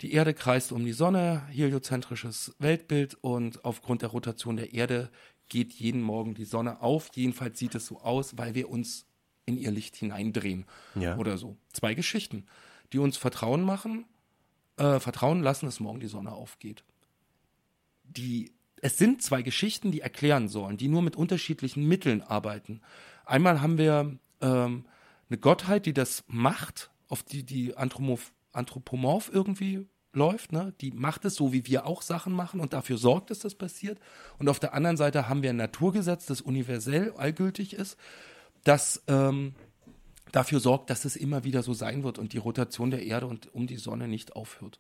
Die 0.02 0.14
Erde 0.14 0.34
kreist 0.34 0.72
um 0.72 0.84
die 0.84 0.94
Sonne, 0.94 1.44
heliozentrisches 1.50 2.56
Weltbild 2.58 3.18
und 3.22 3.64
aufgrund 3.66 4.02
der 4.02 4.10
Rotation 4.10 4.56
der 4.56 4.74
Erde 4.74 5.12
geht 5.50 5.74
jeden 5.74 6.02
Morgen 6.02 6.36
die 6.36 6.46
Sonne 6.46 6.82
auf. 6.82 7.10
Jedenfalls 7.14 7.60
sieht 7.60 7.76
es 7.76 7.86
so 7.86 8.00
aus, 8.00 8.38
weil 8.38 8.56
wir 8.56 8.70
uns 8.70 9.06
in 9.50 9.58
ihr 9.58 9.72
Licht 9.72 9.96
hineindrehen 9.98 10.66
Ja. 10.96 11.18
oder 11.18 11.38
so. 11.38 11.58
Zwei 11.74 11.94
Geschichten, 11.94 12.46
die 12.94 13.00
uns 13.00 13.18
Vertrauen 13.18 13.62
machen, 13.64 14.06
äh, 14.78 15.00
Vertrauen 15.00 15.42
lassen, 15.44 15.66
dass 15.66 15.80
morgen 15.82 16.00
die 16.00 16.08
Sonne 16.08 16.32
aufgeht. 16.32 16.84
Die, 18.04 18.54
es 18.82 18.98
sind 18.98 19.22
zwei 19.22 19.42
Geschichten, 19.42 19.92
die 19.92 20.02
erklären 20.02 20.48
sollen, 20.48 20.78
die 20.78 20.88
nur 20.88 21.02
mit 21.02 21.16
unterschiedlichen 21.16 21.88
Mitteln 21.88 22.22
arbeiten. 22.22 22.82
Einmal 23.26 23.62
haben 23.62 23.78
wir 23.78 24.18
ähm, 24.42 24.86
eine 25.30 25.38
Gottheit, 25.38 25.86
die 25.86 25.94
das 25.94 26.24
macht, 26.28 26.90
auf 27.08 27.24
die 27.24 27.44
die 27.44 27.76
Anthropomorph, 27.76 28.32
Anthropomorph 28.52 29.30
irgendwie 29.32 29.86
läuft, 30.12 30.52
ne? 30.52 30.74
Die 30.82 30.90
macht 30.90 31.24
es 31.26 31.36
so, 31.36 31.54
wie 31.54 31.68
wir 31.68 31.86
auch 31.86 32.02
Sachen 32.02 32.34
machen 32.34 32.60
und 32.60 32.74
dafür 32.74 32.98
sorgt, 32.98 33.30
dass 33.30 33.40
das 33.40 33.54
passiert. 33.54 34.00
Und 34.40 34.50
auf 34.50 34.60
der 34.60 34.74
anderen 34.74 34.98
Seite 34.98 35.30
haben 35.30 35.44
wir 35.44 35.52
ein 35.52 35.56
Naturgesetz, 35.58 36.26
das 36.26 36.42
universell 36.42 37.14
allgültig 37.16 37.74
ist, 37.74 37.96
das 38.64 39.04
ähm, 39.08 39.54
dafür 40.32 40.60
sorgt, 40.60 40.90
dass 40.90 41.06
es 41.06 41.16
immer 41.16 41.44
wieder 41.44 41.64
so 41.64 41.74
sein 41.74 42.04
wird 42.04 42.20
und 42.20 42.34
die 42.34 42.38
Rotation 42.38 42.92
der 42.92 43.04
Erde 43.04 43.28
und 43.28 43.54
um 43.54 43.68
die 43.68 43.78
Sonne 43.78 44.08
nicht 44.08 44.36
aufhört, 44.36 44.80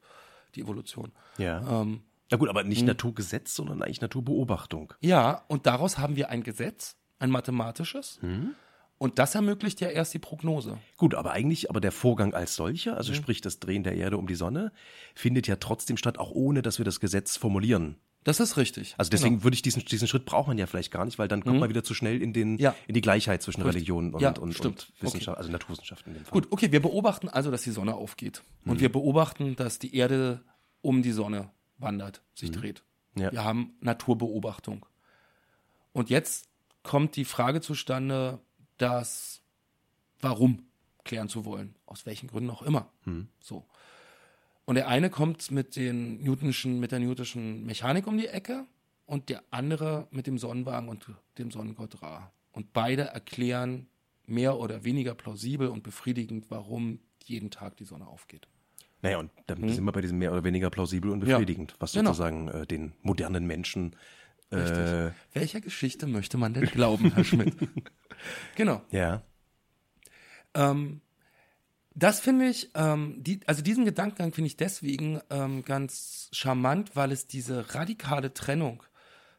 die 0.55 0.61
Evolution. 0.61 1.11
Ja. 1.37 1.81
Ähm, 1.81 2.01
Na 2.31 2.37
gut, 2.37 2.49
aber 2.49 2.63
nicht 2.63 2.85
Naturgesetz, 2.85 3.55
sondern 3.55 3.81
eigentlich 3.81 4.01
Naturbeobachtung. 4.01 4.93
ja, 5.01 5.43
und 5.47 5.65
daraus 5.65 5.97
haben 5.97 6.15
wir 6.15 6.29
ein 6.29 6.43
Gesetz, 6.43 6.97
ein 7.19 7.31
mathematisches. 7.31 8.19
Und 8.97 9.17
das 9.17 9.33
ermöglicht 9.33 9.79
ja 9.79 9.87
erst 9.87 10.13
die 10.13 10.19
Prognose. 10.19 10.77
Gut, 10.97 11.15
aber 11.15 11.31
eigentlich, 11.31 11.69
aber 11.69 11.79
der 11.79 11.93
Vorgang 11.93 12.33
als 12.33 12.55
solcher, 12.55 12.97
also 12.97 13.13
sprich 13.13 13.39
das 13.39 13.59
Drehen 13.59 13.83
der 13.83 13.95
Erde 13.95 14.17
um 14.17 14.27
die 14.27 14.35
Sonne, 14.35 14.73
findet 15.15 15.47
ja 15.47 15.55
trotzdem 15.55 15.95
statt, 15.95 16.17
auch 16.17 16.31
ohne, 16.31 16.61
dass 16.61 16.79
wir 16.79 16.85
das 16.85 16.99
Gesetz 16.99 17.37
formulieren. 17.37 17.95
Das 18.25 18.39
ist 18.41 18.57
richtig. 18.57 18.95
Also 18.97 19.09
deswegen 19.09 19.43
würde 19.43 19.55
ich 19.55 19.61
diesen, 19.61 19.83
diesen 19.85 20.07
Schritt 20.07 20.25
braucht 20.25 20.47
man 20.47 20.57
ja 20.57 20.67
vielleicht 20.67 20.91
gar 20.91 21.05
nicht, 21.05 21.17
weil 21.19 21.27
dann 21.29 21.43
kommt 21.43 21.59
man 21.59 21.69
wieder 21.69 21.83
zu 21.83 21.93
schnell 21.93 22.21
in 22.21 22.33
den, 22.33 22.53
Mhm. 22.53 22.59
Ja. 22.59 22.75
in 22.87 22.93
die 22.93 23.01
Gleichheit 23.01 23.41
zwischen 23.41 23.61
Richtig. 23.61 23.75
Religion 23.77 24.13
und, 24.13 24.21
Ja, 24.21 24.29
und, 24.29 24.59
und 24.59 24.91
Wissenschaft, 24.99 25.37
also 25.37 25.49
Naturwissenschaften. 25.51 26.15
Gut, 26.29 26.47
okay, 26.51 26.71
wir 26.71 26.81
beobachten 26.81 27.29
also, 27.29 27.49
dass 27.49 27.61
die 27.63 27.71
Sonne 27.71 27.95
aufgeht. 27.95 28.43
Und 28.65 28.81
wir 28.81 28.91
beobachten, 28.91 29.55
dass 29.55 29.79
die 29.79 29.95
Erde 29.95 30.41
um 30.81 31.01
die 31.01 31.11
Sonne 31.13 31.49
wandert, 31.77 32.21
sich 32.35 32.51
dreht. 32.51 32.83
Ja. 33.15 33.31
Wir 33.31 33.43
haben 33.45 33.73
Naturbeobachtung. 33.79 34.85
Und 35.93 36.09
jetzt 36.09 36.47
kommt 36.83 37.15
die 37.15 37.25
Frage 37.25 37.61
zustande, 37.61 38.39
das 38.77 39.41
Warum 40.21 40.63
klären 41.05 41.29
zu 41.29 41.45
wollen. 41.45 41.75
Aus 41.85 42.05
welchen 42.05 42.27
Gründen 42.27 42.49
auch 42.49 42.61
immer. 42.61 42.91
So. 43.39 43.65
Und 44.69 44.75
der 44.75 44.87
eine 44.87 45.09
kommt 45.09 45.49
mit 45.49 45.75
den 45.75 46.21
Newtonschen, 46.21 46.79
mit 46.79 46.91
der 46.91 46.99
Newtonschen 46.99 47.65
Mechanik 47.65 48.05
um 48.05 48.19
die 48.19 48.27
Ecke 48.27 48.67
und 49.07 49.29
der 49.29 49.41
andere 49.49 50.07
mit 50.11 50.27
dem 50.27 50.37
Sonnenwagen 50.37 50.89
und 50.89 51.07
dem 51.39 51.49
Sonnengott 51.49 52.03
Ra. 52.03 52.31
Und 52.51 52.71
beide 52.71 53.05
erklären 53.05 53.87
mehr 54.27 54.59
oder 54.59 54.83
weniger 54.83 55.15
plausibel 55.15 55.69
und 55.69 55.81
befriedigend, 55.81 56.51
warum 56.51 56.99
jeden 57.23 57.49
Tag 57.49 57.77
die 57.77 57.83
Sonne 57.83 58.05
aufgeht. 58.05 58.47
Naja, 59.01 59.17
und 59.17 59.31
dann 59.47 59.67
sind 59.69 59.83
wir 59.85 59.91
bei 59.91 60.01
diesem 60.01 60.19
mehr 60.19 60.31
oder 60.31 60.43
weniger 60.43 60.69
plausibel 60.69 61.09
und 61.09 61.23
Mhm. 61.23 61.29
Ja, 61.29 61.37
befriedigend, 61.37 61.75
was 61.79 61.93
genau. 61.93 62.11
sozusagen 62.11 62.49
äh, 62.49 62.67
den 62.67 62.93
modernen 63.01 63.47
Menschen 63.47 63.95
äh, 64.51 65.09
Welcher 65.33 65.61
Geschichte 65.61 66.05
möchte 66.05 66.37
man 66.37 66.53
denn 66.53 66.65
glauben, 66.65 67.11
Herr 67.15 67.23
Schmidt? 67.23 67.55
genau. 68.55 68.83
ja. 68.91 69.23
Ähm, 70.53 71.01
das 72.03 72.19
finde 72.19 72.47
ich, 72.47 72.69
ähm, 72.75 73.15
die, 73.23 73.41
also 73.45 73.61
diesen 73.61 73.85
Gedankengang 73.85 74.33
finde 74.33 74.47
ich 74.47 74.57
deswegen 74.57 75.21
ähm, 75.29 75.63
ganz 75.63 76.29
charmant, 76.31 76.95
weil 76.95 77.11
es 77.11 77.27
diese 77.27 77.73
radikale 77.75 78.33
Trennung 78.33 78.83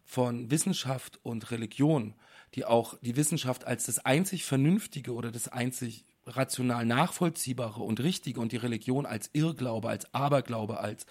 von 0.05 0.50
Wissenschaft 0.50 1.21
und 1.23 1.50
Religion, 1.50 2.14
die 2.55 2.64
auch 2.64 2.99
die 3.00 3.17
Wissenschaft 3.17 3.67
als 3.67 3.87
das 3.87 4.05
einzig 4.05 4.45
Vernünftige 4.45 5.12
oder 5.12 5.31
das 5.31 5.49
einzig 5.49 6.05
rational 6.26 6.85
Nachvollziehbare 6.85 7.83
und 7.83 8.00
Richtige 8.00 8.40
und 8.40 8.52
die 8.52 8.57
Religion 8.57 9.07
als 9.07 9.31
Irrglaube, 9.33 9.88
als 9.88 10.12
Aberglaube, 10.12 10.81
als 10.81 11.07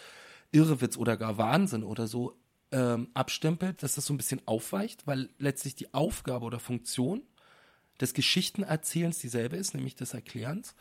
Irrwitz 0.52 0.98
oder 0.98 1.18
gar 1.18 1.38
Wahnsinn 1.38 1.84
oder 1.84 2.08
so 2.08 2.38
ähm, 2.72 3.10
abstempelt, 3.14 3.82
dass 3.84 3.96
das 3.96 4.06
so 4.06 4.14
ein 4.14 4.18
bisschen 4.18 4.42
aufweicht, 4.46 5.08
weil 5.08 5.30
letztlich 5.38 5.76
die 5.76 5.94
Aufgabe 5.94 6.46
oder 6.46 6.60
Funktion 6.60 7.22
des 8.00 8.14
Geschichtenerzählens 8.14 9.20
dieselbe 9.20 9.58
ist, 9.58 9.74
nämlich 9.74 9.96
des 9.96 10.14
Erklärens. 10.14 10.76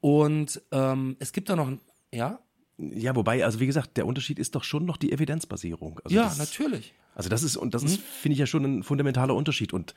Und 0.00 0.62
ähm, 0.72 1.16
es 1.18 1.32
gibt 1.32 1.48
da 1.48 1.56
noch 1.56 1.68
ein, 1.68 1.80
ja, 2.12 2.38
Ja, 2.78 3.16
wobei, 3.16 3.44
also 3.44 3.58
wie 3.58 3.66
gesagt, 3.66 3.96
der 3.96 4.06
Unterschied 4.06 4.38
ist 4.38 4.54
doch 4.54 4.62
schon 4.64 4.84
noch 4.84 4.96
die 4.96 5.10
Evidenzbasierung. 5.12 6.00
Also 6.04 6.14
ja, 6.14 6.24
das, 6.24 6.38
natürlich. 6.38 6.94
Also 7.16 7.28
das 7.28 7.42
ist, 7.42 7.56
und 7.56 7.74
das 7.74 7.82
Mhm. 7.82 7.88
ist, 7.88 8.00
finde 8.00 8.34
ich 8.34 8.38
ja 8.38 8.46
schon 8.46 8.64
ein 8.64 8.82
fundamentaler 8.84 9.34
Unterschied. 9.34 9.72
Und 9.72 9.96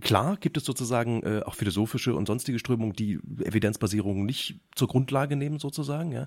klar 0.00 0.36
gibt 0.38 0.56
es 0.56 0.64
sozusagen 0.64 1.22
äh, 1.22 1.42
auch 1.44 1.54
philosophische 1.54 2.16
und 2.16 2.26
sonstige 2.26 2.58
Strömungen, 2.58 2.94
die 2.94 3.20
Evidenzbasierung 3.44 4.26
nicht 4.26 4.58
zur 4.74 4.88
Grundlage 4.88 5.36
nehmen, 5.36 5.60
sozusagen, 5.60 6.10
ja. 6.10 6.26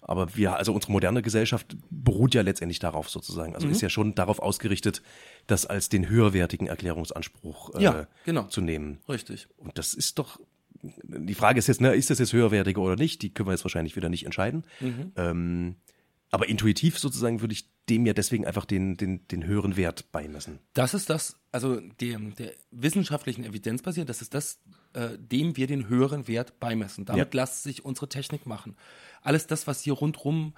Aber 0.00 0.36
wir, 0.36 0.54
also 0.54 0.72
unsere 0.72 0.92
moderne 0.92 1.22
Gesellschaft 1.22 1.76
beruht 1.90 2.32
ja 2.36 2.42
letztendlich 2.42 2.78
darauf 2.78 3.10
sozusagen. 3.10 3.50
Mhm. 3.50 3.54
Also 3.56 3.68
ist 3.68 3.80
ja 3.80 3.88
schon 3.90 4.14
darauf 4.14 4.38
ausgerichtet, 4.38 5.02
das 5.48 5.66
als 5.66 5.88
den 5.88 6.08
höherwertigen 6.08 6.68
Erklärungsanspruch 6.68 7.74
äh, 7.74 7.82
Ja, 7.82 8.06
genau. 8.24 8.44
zu 8.44 8.60
nehmen. 8.60 8.98
Richtig. 9.08 9.48
Und 9.56 9.76
das 9.78 9.94
ist 9.94 10.20
doch, 10.20 10.38
die 10.82 11.34
Frage 11.34 11.58
ist 11.58 11.66
jetzt, 11.66 11.80
ne, 11.80 11.94
ist 11.94 12.10
das 12.10 12.18
jetzt 12.18 12.32
höherwertiger 12.32 12.80
oder 12.80 12.96
nicht? 12.96 13.22
Die 13.22 13.30
können 13.32 13.48
wir 13.48 13.52
jetzt 13.52 13.64
wahrscheinlich 13.64 13.96
wieder 13.96 14.08
nicht 14.08 14.24
entscheiden. 14.24 14.64
Ähm, 15.16 15.76
aber 16.30 16.48
intuitiv 16.48 16.98
sozusagen 16.98 17.40
würde 17.40 17.52
ich 17.54 17.68
dem 17.88 18.04
ja 18.04 18.12
deswegen 18.12 18.44
einfach 18.46 18.66
den, 18.66 18.96
den, 18.96 19.26
den 19.28 19.46
höheren 19.46 19.76
Wert 19.76 20.12
beimessen. 20.12 20.58
Das 20.74 20.92
ist 20.92 21.08
das, 21.08 21.36
also 21.52 21.80
dem, 21.80 22.34
der 22.34 22.52
wissenschaftlichen 22.70 23.44
Evidenz 23.44 23.80
basiert, 23.82 24.10
das 24.10 24.20
ist 24.20 24.34
das, 24.34 24.60
äh, 24.92 25.16
dem 25.18 25.56
wir 25.56 25.66
den 25.66 25.88
höheren 25.88 26.28
Wert 26.28 26.60
beimessen. 26.60 27.06
Damit 27.06 27.32
Ja. 27.34 27.40
lässt 27.42 27.62
sich 27.62 27.84
unsere 27.84 28.08
Technik 28.08 28.44
machen. 28.46 28.76
Alles 29.22 29.46
das, 29.46 29.66
was 29.66 29.80
hier 29.80 29.94
rundrum 29.94 30.54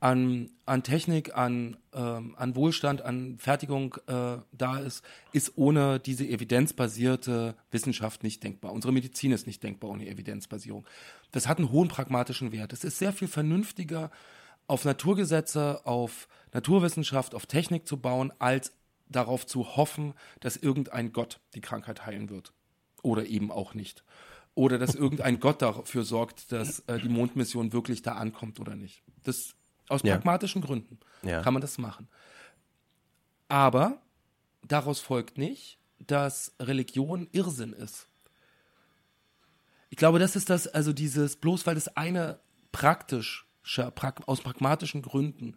an, 0.00 0.50
an 0.66 0.82
Technik, 0.82 1.36
an, 1.36 1.76
ähm, 1.94 2.34
an 2.36 2.54
Wohlstand, 2.56 3.00
an 3.02 3.38
Fertigung 3.38 3.96
äh, 4.06 4.36
da 4.52 4.78
ist, 4.78 5.02
ist 5.32 5.52
ohne 5.56 5.98
diese 5.98 6.26
evidenzbasierte 6.26 7.56
Wissenschaft 7.70 8.22
nicht 8.22 8.42
denkbar. 8.42 8.72
Unsere 8.72 8.92
Medizin 8.92 9.32
ist 9.32 9.46
nicht 9.46 9.62
denkbar 9.62 9.90
ohne 9.90 10.06
Evidenzbasierung. 10.06 10.86
Das 11.32 11.48
hat 11.48 11.58
einen 11.58 11.70
hohen 11.70 11.88
pragmatischen 11.88 12.52
Wert. 12.52 12.72
Es 12.72 12.84
ist 12.84 12.98
sehr 12.98 13.12
viel 13.12 13.28
vernünftiger, 13.28 14.10
auf 14.66 14.84
Naturgesetze, 14.84 15.84
auf 15.84 16.28
Naturwissenschaft, 16.52 17.34
auf 17.34 17.46
Technik 17.46 17.86
zu 17.86 17.98
bauen, 17.98 18.32
als 18.38 18.72
darauf 19.08 19.46
zu 19.46 19.76
hoffen, 19.76 20.14
dass 20.40 20.56
irgendein 20.56 21.12
Gott 21.12 21.40
die 21.54 21.60
Krankheit 21.60 22.06
heilen 22.06 22.30
wird. 22.30 22.52
Oder 23.02 23.26
eben 23.26 23.50
auch 23.50 23.74
nicht. 23.74 24.04
Oder 24.54 24.78
dass 24.78 24.94
irgendein 24.94 25.40
Gott 25.40 25.62
dafür 25.62 26.04
sorgt, 26.04 26.52
dass 26.52 26.80
äh, 26.80 26.98
die 26.98 27.08
Mondmission 27.08 27.72
wirklich 27.72 28.02
da 28.02 28.12
ankommt 28.12 28.60
oder 28.60 28.76
nicht. 28.76 29.02
Das 29.22 29.54
aus 29.88 30.02
Ja. 30.02 30.14
pragmatischen 30.14 30.62
Gründen 30.62 30.98
Ja. 31.22 31.42
kann 31.42 31.54
man 31.54 31.60
das 31.60 31.78
machen. 31.78 32.08
Aber 33.48 34.00
daraus 34.66 35.00
folgt 35.00 35.38
nicht, 35.38 35.78
dass 35.98 36.54
Religion 36.60 37.28
Irrsinn 37.32 37.72
ist. 37.72 38.08
Ich 39.90 39.96
glaube, 39.96 40.18
das 40.18 40.34
ist 40.36 40.50
das, 40.50 40.66
also 40.66 40.92
dieses, 40.92 41.36
bloß 41.36 41.66
weil 41.66 41.74
das 41.76 41.96
eine 41.96 42.40
praktisch, 42.72 43.46
aus 44.26 44.40
pragmatischen 44.40 45.02
Gründen 45.02 45.56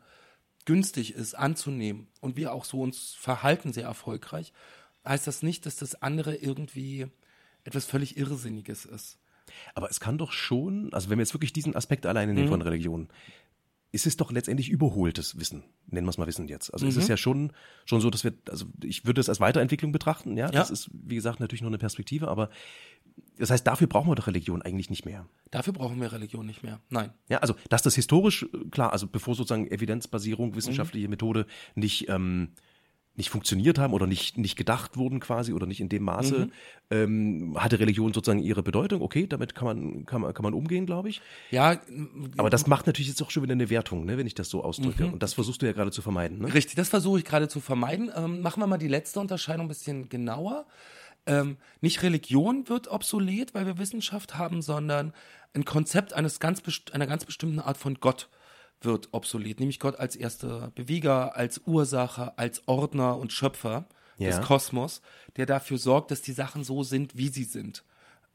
günstig 0.66 1.14
ist 1.14 1.34
anzunehmen 1.34 2.08
und 2.22 2.36
wir 2.38 2.54
auch 2.54 2.66
so 2.66 2.82
uns 2.82 3.14
verhalten 3.14 3.74
sehr 3.74 3.86
erfolgreich, 3.86 4.54
heißt 5.06 5.26
das 5.28 5.42
nicht, 5.42 5.66
dass 5.66 5.78
das 5.78 6.02
andere 6.02 6.36
irgendwie 6.36 7.08
etwas 7.64 7.86
völlig 7.86 8.18
Irrsinniges 8.18 8.86
ist. 8.86 9.18
Aber 9.74 9.90
es 9.90 10.00
kann 10.00 10.18
doch 10.18 10.32
schon, 10.34 10.94
also 10.94 11.10
wenn 11.10 11.18
wir 11.18 11.24
jetzt 11.24 11.34
wirklich 11.34 11.54
diesen 11.54 11.76
Aspekt 11.76 12.06
alleine 12.06 12.32
Mhm. 12.34 12.38
nehmen 12.38 12.48
von 12.50 12.62
Religion, 12.62 13.08
ist 13.98 14.06
es 14.06 14.16
doch 14.16 14.32
letztendlich 14.32 14.70
überholtes 14.70 15.40
Wissen. 15.40 15.64
Nennen 15.88 16.06
wir 16.06 16.12
es 16.12 16.20
mal 16.20 16.28
Wissen 16.28 16.48
jetzt. 16.48 16.72
Also 16.72 16.86
ist 16.86 16.96
Mhm. 16.96 17.02
es 17.02 17.08
ja 17.08 17.18
schon, 17.18 17.52
schon 17.86 18.00
so, 18.00 18.12
dass 18.12 18.24
wir, 18.24 18.34
also 18.48 18.66
ich 18.84 19.06
würde 19.08 19.20
es 19.22 19.28
als 19.28 19.40
Weiterentwicklung 19.40 19.92
betrachten, 19.92 20.38
ja. 20.38 20.52
Das 20.52 20.70
Ja. 20.70 20.74
ist, 20.74 20.90
wie 20.94 21.16
gesagt, 21.16 21.40
natürlich 21.40 21.62
nur 21.64 21.72
eine 21.72 21.80
Perspektive, 21.80 22.28
aber 22.28 22.52
das 23.40 23.50
heißt, 23.50 23.66
dafür 23.66 23.88
brauchen 23.88 24.10
wir 24.10 24.16
doch 24.16 24.28
Religion 24.28 24.62
eigentlich 24.62 24.92
nicht 24.92 25.04
mehr. 25.06 25.26
Dafür 25.50 25.74
brauchen 25.74 26.00
wir 26.00 26.12
Religion 26.12 26.46
nicht 26.46 26.62
mehr. 26.62 26.80
Nein. 26.90 27.12
Ja, 27.28 27.40
also 27.40 27.56
dass 27.70 27.82
das 27.82 27.96
historisch, 27.96 28.44
äh, 28.44 28.70
klar, 28.70 28.94
also 28.94 29.08
bevor 29.08 29.34
sozusagen 29.34 29.66
Evidenzbasierung, 29.72 30.56
wissenschaftliche 30.56 31.08
Methode 31.08 31.48
nicht, 31.74 32.08
ähm, 32.10 32.50
nicht 33.18 33.32
funktioniert 33.32 33.80
haben 33.80 33.94
oder 33.94 34.06
nicht, 34.06 34.38
nicht 34.38 34.56
gedacht 34.56 34.96
wurden 34.96 35.20
quasi 35.20 35.52
oder 35.52 35.66
nicht 35.66 35.82
in 35.82 35.90
dem 35.90 36.04
Maße, 36.04 36.38
mhm. 36.38 36.52
ähm, 36.92 37.58
hatte 37.58 37.80
Religion 37.80 38.14
sozusagen 38.14 38.42
ihre 38.42 38.62
Bedeutung. 38.62 39.02
Okay, 39.02 39.26
damit 39.26 39.56
kann 39.56 39.66
man, 39.66 40.06
kann 40.06 40.22
man, 40.22 40.34
kann 40.36 40.44
man 40.44 40.54
umgehen, 40.54 40.86
glaube 40.86 41.10
ich. 41.10 41.22
Ja. 41.50 41.82
Aber 42.38 42.52
das 42.52 42.68
macht 42.68 42.86
natürlich 42.86 43.08
jetzt 43.08 43.22
auch 43.24 43.32
schon 43.32 43.42
wieder 43.42 43.54
eine 43.54 43.72
Wertung, 43.72 44.06
ne, 44.06 44.18
wenn 44.18 44.28
ich 44.28 44.36
das 44.36 44.50
so 44.50 44.64
ausdrücke. 44.64 45.08
Mhm. 45.08 45.14
Und 45.14 45.24
das 45.24 45.34
versuchst 45.34 45.64
du 45.64 45.66
ja 45.66 45.74
gerade 45.74 45.92
zu 45.92 46.04
vermeiden. 46.04 46.40
Ne? 46.40 46.54
Richtig, 46.54 46.76
das 46.76 46.90
versuche 46.90 47.18
ich 47.18 47.26
gerade 47.26 47.48
zu 47.48 47.60
vermeiden. 47.60 48.12
Ähm, 48.16 48.42
machen 48.42 48.62
wir 48.62 48.68
mal 48.68 48.78
die 48.78 48.88
letzte 48.88 49.20
Unterscheidung 49.20 49.66
ein 49.66 49.70
bisschen 49.70 50.10
genauer. 50.10 50.68
Ähm, 51.26 51.58
nicht 51.82 52.04
Religion 52.04 52.70
wird 52.70 52.88
obsolet, 52.88 53.56
weil 53.56 53.66
wir 53.66 53.80
Wissenschaft 53.80 54.38
haben, 54.38 54.62
sondern 54.62 55.12
ein 55.54 55.66
Konzept 55.66 56.14
eines 56.14 56.40
ganz 56.40 56.62
einer 56.92 57.08
ganz 57.08 57.26
bestimmten 57.26 57.60
Art 57.60 57.78
von 57.78 57.96
Gott 57.96 58.30
wird 58.82 59.10
obsolet, 59.12 59.60
nämlich 59.60 59.80
Gott 59.80 59.98
als 59.98 60.16
erster 60.16 60.72
Beweger, 60.76 61.36
als 61.36 61.62
Ursache, 61.66 62.38
als 62.38 62.68
Ordner 62.68 63.18
und 63.18 63.34
Schöpfer 63.34 63.88
ja. 64.18 64.30
des 64.30 64.42
Kosmos, 64.42 65.02
der 65.36 65.46
dafür 65.46 65.78
sorgt, 65.78 66.12
dass 66.12 66.22
die 66.22 66.32
Sachen 66.32 66.64
so 66.64 66.84
sind, 66.84 67.18
wie 67.18 67.30
sie 67.30 67.44
sind. 67.44 67.84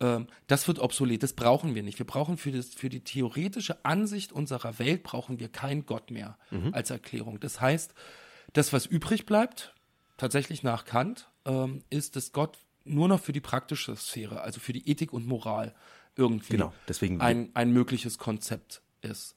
Ähm, 0.01 0.27
das 0.49 0.67
wird 0.69 0.79
obsolet, 0.81 1.23
das 1.23 1.33
brauchen 1.33 1.75
wir 1.75 1.83
nicht. 1.83 1.99
Wir 1.99 2.07
brauchen 2.07 2.37
für, 2.37 2.51
das, 2.51 2.75
für 2.75 2.89
die 2.89 3.05
theoretische 3.05 3.85
Ansicht 3.85 4.33
unserer 4.33 4.79
Welt 4.79 5.03
brauchen 5.03 5.39
wir 5.39 5.49
keinen 5.49 5.87
Gott 5.87 6.11
mehr 6.11 6.37
mhm. 6.51 6.75
als 6.75 6.91
Erklärung. 6.91 7.39
Das 7.41 7.61
heißt, 7.61 7.95
das, 8.53 8.73
was 8.73 8.87
übrig 8.87 9.27
bleibt, 9.27 9.75
tatsächlich 10.17 10.63
nach 10.63 10.85
Kant, 10.85 11.31
ähm, 11.45 11.83
ist, 11.91 12.17
dass 12.17 12.33
Gott 12.33 12.59
nur 12.85 13.09
noch 13.09 13.21
für 13.21 13.33
die 13.33 13.41
praktische 13.41 13.95
Sphäre, 13.97 14.41
also 14.41 14.61
für 14.61 14.73
die 14.73 14.89
Ethik 14.91 15.13
und 15.13 15.27
Moral 15.27 15.75
irgendwie 16.17 16.53
genau, 16.53 16.75
deswegen 16.89 17.21
ein, 17.21 17.51
ein 17.55 17.73
mögliches 17.73 18.19
Konzept 18.19 18.83
ist. 19.01 19.37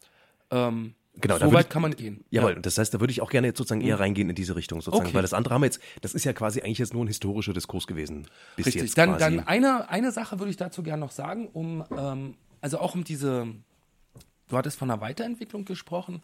Ähm, 0.51 0.95
Genau, 1.21 1.37
so 1.37 1.53
weit 1.53 1.65
ich, 1.65 1.69
kann 1.69 1.81
man 1.81 1.95
gehen. 1.95 2.25
Jawohl, 2.29 2.55
ja. 2.55 2.59
das 2.59 2.77
heißt, 2.77 2.93
da 2.93 2.99
würde 2.99 3.11
ich 3.11 3.21
auch 3.21 3.29
gerne 3.29 3.47
jetzt 3.47 3.57
sozusagen 3.57 3.81
eher 3.81 3.95
mhm. 3.95 4.01
reingehen 4.01 4.29
in 4.29 4.35
diese 4.35 4.55
Richtung 4.55 4.81
sozusagen, 4.81 5.07
okay. 5.07 5.15
weil 5.15 5.21
das 5.21 5.33
andere 5.33 5.53
haben 5.53 5.61
wir 5.61 5.67
jetzt, 5.67 5.79
das 6.01 6.13
ist 6.13 6.25
ja 6.25 6.33
quasi 6.33 6.61
eigentlich 6.61 6.79
jetzt 6.79 6.93
nur 6.93 7.05
ein 7.05 7.07
historischer 7.07 7.53
Diskurs 7.53 7.87
gewesen. 7.87 8.27
Bis 8.57 8.65
Richtig, 8.67 8.81
jetzt 8.81 8.97
dann, 8.97 9.17
dann 9.17 9.39
eine, 9.39 9.89
eine 9.89 10.11
Sache 10.11 10.39
würde 10.39 10.49
ich 10.49 10.57
dazu 10.57 10.83
gerne 10.83 10.99
noch 10.99 11.11
sagen, 11.11 11.47
um, 11.47 11.85
ähm, 11.97 12.35
also 12.61 12.79
auch 12.79 12.95
um 12.95 13.03
diese, 13.05 13.47
du 14.49 14.57
hattest 14.57 14.77
von 14.77 14.91
einer 14.91 14.99
Weiterentwicklung 14.99 15.63
gesprochen, 15.63 16.21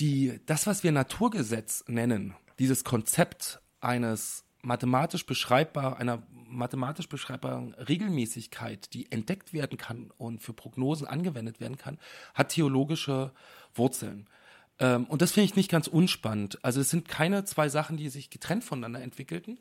die, 0.00 0.40
das, 0.46 0.66
was 0.66 0.82
wir 0.82 0.92
Naturgesetz 0.92 1.84
nennen, 1.86 2.34
dieses 2.58 2.84
Konzept 2.84 3.60
eines 3.80 4.43
mathematisch 4.64 5.26
beschreibbar, 5.26 5.98
einer 5.98 6.22
mathematisch 6.48 7.08
beschreibbaren 7.08 7.74
Regelmäßigkeit, 7.74 8.92
die 8.94 9.10
entdeckt 9.10 9.52
werden 9.52 9.78
kann 9.78 10.10
und 10.16 10.42
für 10.42 10.52
Prognosen 10.52 11.06
angewendet 11.06 11.60
werden 11.60 11.78
kann, 11.78 11.98
hat 12.32 12.50
theologische 12.50 13.32
Wurzeln. 13.74 14.28
Ähm, 14.78 15.04
und 15.04 15.22
das 15.22 15.32
finde 15.32 15.46
ich 15.46 15.56
nicht 15.56 15.70
ganz 15.70 15.86
unspannend. 15.86 16.64
Also 16.64 16.80
es 16.80 16.90
sind 16.90 17.08
keine 17.08 17.44
zwei 17.44 17.68
Sachen, 17.68 17.96
die 17.96 18.08
sich 18.08 18.30
getrennt 18.30 18.64
voneinander 18.64 19.02
entwickelten. 19.02 19.58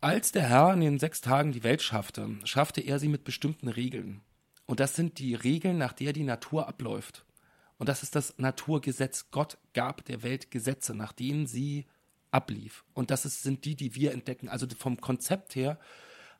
Als 0.00 0.32
der 0.32 0.48
Herr 0.48 0.72
in 0.74 0.80
den 0.80 0.98
sechs 0.98 1.20
Tagen 1.20 1.52
die 1.52 1.62
Welt 1.62 1.82
schaffte, 1.82 2.30
schaffte 2.44 2.80
er 2.80 2.98
sie 2.98 3.08
mit 3.08 3.24
bestimmten 3.24 3.68
Regeln. 3.68 4.20
Und 4.66 4.80
das 4.80 4.96
sind 4.96 5.18
die 5.18 5.34
Regeln, 5.34 5.78
nach 5.78 5.92
der 5.92 6.12
die 6.12 6.24
Natur 6.24 6.68
abläuft. 6.68 7.24
Und 7.78 7.88
das 7.88 8.02
ist 8.02 8.14
das 8.14 8.38
Naturgesetz. 8.38 9.30
Gott 9.30 9.58
gab 9.74 10.04
der 10.04 10.22
Welt 10.22 10.50
Gesetze, 10.50 10.94
nach 10.94 11.12
denen 11.12 11.46
sie 11.46 11.86
ablief. 12.32 12.84
Und 12.94 13.10
das 13.10 13.24
ist, 13.24 13.42
sind 13.42 13.64
die, 13.64 13.76
die 13.76 13.94
wir 13.94 14.12
entdecken. 14.12 14.48
Also 14.48 14.66
vom 14.76 15.00
Konzept 15.00 15.54
her 15.54 15.78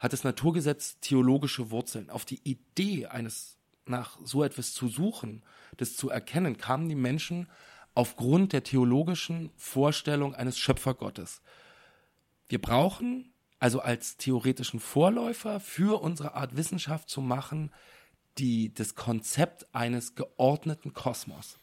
hat 0.00 0.12
das 0.12 0.24
Naturgesetz 0.24 0.98
theologische 1.00 1.70
Wurzeln. 1.70 2.10
Auf 2.10 2.24
die 2.24 2.40
Idee 2.42 3.06
eines 3.06 3.56
nach 3.86 4.18
so 4.22 4.42
etwas 4.42 4.72
zu 4.72 4.88
suchen, 4.88 5.42
das 5.76 5.96
zu 5.96 6.10
erkennen, 6.10 6.56
kamen 6.56 6.88
die 6.88 6.94
Menschen 6.94 7.48
aufgrund 7.94 8.52
der 8.52 8.64
theologischen 8.64 9.50
Vorstellung 9.56 10.34
eines 10.34 10.58
Schöpfergottes. 10.58 11.42
Wir 12.48 12.60
brauchen 12.60 13.32
also 13.58 13.80
als 13.80 14.16
theoretischen 14.16 14.80
Vorläufer 14.80 15.60
für 15.60 16.02
unsere 16.02 16.34
Art 16.34 16.56
Wissenschaft 16.56 17.08
zu 17.08 17.20
machen, 17.20 17.70
die 18.38 18.74
das 18.74 18.94
Konzept 18.94 19.72
eines 19.72 20.14
geordneten 20.14 20.94
Kosmos. 20.94 21.58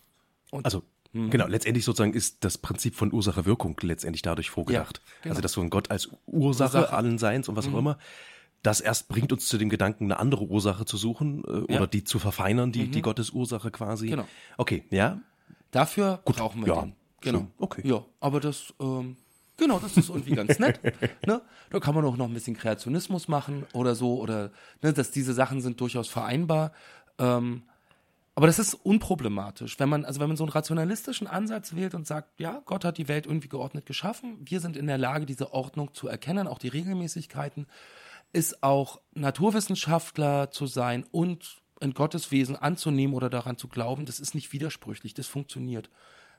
Und 0.51 0.65
also 0.65 0.83
Mhm. 1.12 1.30
Genau, 1.30 1.48
letztendlich 1.48 1.86
sozusagen 1.86 2.13
ist 2.13 2.44
das 2.44 2.58
Prinzip 2.58 2.96
von 2.96 3.12
Ursache-Wirkung 3.12 3.78
letztendlich 3.82 4.22
dadurch 4.22 4.50
vorgedacht. 4.50 5.01
Ja, 5.04 5.13
genau. 5.24 5.32
Also 5.32 5.42
dass 5.42 5.51
so 5.54 5.62
ein 5.62 5.70
Gott 5.70 5.89
als 5.92 6.10
Ursache, 6.25 6.78
Ursache. 6.78 6.94
allen 6.94 7.18
Seins 7.18 7.50
und 7.50 7.56
was 7.56 7.68
mhm. 7.68 7.75
auch 7.75 7.80
immer, 7.80 7.98
das 8.62 8.82
erst 8.82 9.08
bringt 9.08 9.32
uns 9.32 9.48
zu 9.48 9.58
dem 9.58 9.69
Gedanken, 9.69 10.06
eine 10.06 10.19
andere 10.19 10.45
Ursache 10.45 10.86
zu 10.86 10.98
suchen 10.98 11.43
äh, 11.45 11.74
ja. 11.74 11.80
oder 11.80 11.88
die 11.88 12.04
zu 12.04 12.19
verfeinern, 12.19 12.72
die, 12.72 12.86
mhm. 12.86 12.91
die 12.91 13.02
Gottesursache 13.02 13.72
quasi. 13.72 14.08
Genau. 14.08 14.28
Okay, 14.58 14.84
ja. 14.89 15.19
Dafür 15.72 16.22
Gut, 16.26 16.38
brauchen 16.38 16.65
wir 16.65 16.74
ja. 16.74 16.82
den. 16.82 16.95
Genau. 17.22 17.39
So, 17.39 17.48
okay. 17.60 17.82
Ja, 17.86 18.06
aber 18.19 18.39
das, 18.39 18.74
ähm, 18.80 19.17
genau, 19.58 19.80
das 19.80 19.98
ist 19.98 20.10
irgendwie 20.10 20.36
ganz 20.36 20.60
nett. 20.60 20.80
Ne? 21.26 21.41
Da 21.69 21.80
kann 21.80 21.93
man 21.93 22.06
auch 22.06 22.17
noch 22.17 22.28
ein 22.28 22.34
bisschen 22.34 22.56
Kreationismus 22.56 23.28
machen 23.28 23.65
oder 23.74 23.93
so, 23.93 24.19
oder 24.19 24.52
ne, 24.82 24.93
dass 24.93 25.12
diese 25.12 25.34
Sachen 25.34 25.62
sind 25.62 25.80
durchaus 25.80 26.08
vereinbar. 26.08 26.72
Ähm, 27.19 27.63
aber 28.39 28.47
das 28.47 28.58
ist 28.58 28.73
unproblematisch, 28.73 29.78
wenn 29.82 29.89
man, 29.89 30.06
also 30.06 30.21
wenn 30.21 30.30
man 30.30 30.38
so 30.38 30.45
einen 30.45 30.54
rationalistischen 30.54 31.28
Ansatz 31.28 31.75
wählt 31.75 31.93
und 31.93 32.08
sagt, 32.08 32.39
ja, 32.39 32.62
Gott 32.65 32.86
hat 32.86 32.97
die 32.97 33.10
Welt 33.10 33.25
irgendwie 33.25 33.49
geordnet 33.49 33.86
geschaffen, 33.86 34.38
wir 34.39 34.62
sind 34.62 34.78
in 34.78 34.88
der 34.88 34.97
Lage, 34.97 35.25
diese 35.25 35.52
Ordnung 35.52 35.93
zu 35.93 36.08
erkennen, 36.08 36.47
auch 36.47 36.58
die 36.58 36.69
Regelmäßigkeiten, 36.69 37.67
ist 38.32 38.63
auch 38.63 39.02
Naturwissenschaftler 39.13 40.52
zu 40.52 40.67
sein 40.67 41.06
und 41.12 41.62
ein 41.82 41.93
Gotteswesen 41.93 42.56
anzunehmen 42.56 43.13
oder 43.13 43.30
daran 43.30 43.58
zu 43.58 43.67
glauben, 43.67 44.06
das 44.06 44.21
ist 44.21 44.36
nicht 44.36 44.54
widersprüchlich, 44.54 45.13
das 45.13 45.28
funktioniert. 45.28 45.89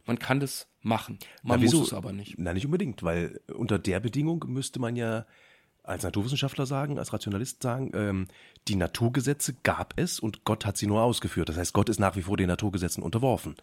Man 0.06 0.18
kann 0.18 0.40
das 0.40 0.68
machen. 0.80 1.18
Man 1.42 1.60
Na, 1.60 1.66
muss 1.66 1.88
es 1.88 1.92
aber 1.92 2.14
nicht. 2.14 2.38
Nein, 2.38 2.54
nicht 2.54 2.64
unbedingt, 2.64 3.02
weil 3.02 3.42
unter 3.54 3.78
der 3.78 4.00
Bedingung 4.00 4.42
müsste 4.48 4.80
man 4.80 4.96
ja 4.96 5.26
als 5.82 6.02
Naturwissenschaftler 6.02 6.66
sagen, 6.66 6.98
als 6.98 7.12
Rationalist 7.12 7.62
sagen, 7.62 7.90
ähm, 7.94 8.28
die 8.68 8.76
Naturgesetze 8.76 9.54
gab 9.62 9.94
es 9.96 10.20
und 10.20 10.44
Gott 10.44 10.66
hat 10.66 10.76
sie 10.76 10.86
nur 10.86 11.02
ausgeführt. 11.02 11.48
Das 11.48 11.56
heißt, 11.56 11.72
Gott 11.72 11.88
ist 11.88 12.00
nach 12.00 12.16
wie 12.16 12.22
vor 12.22 12.36
den 12.36 12.48
Naturgesetzen 12.48 13.02
unterworfen. 13.02 13.56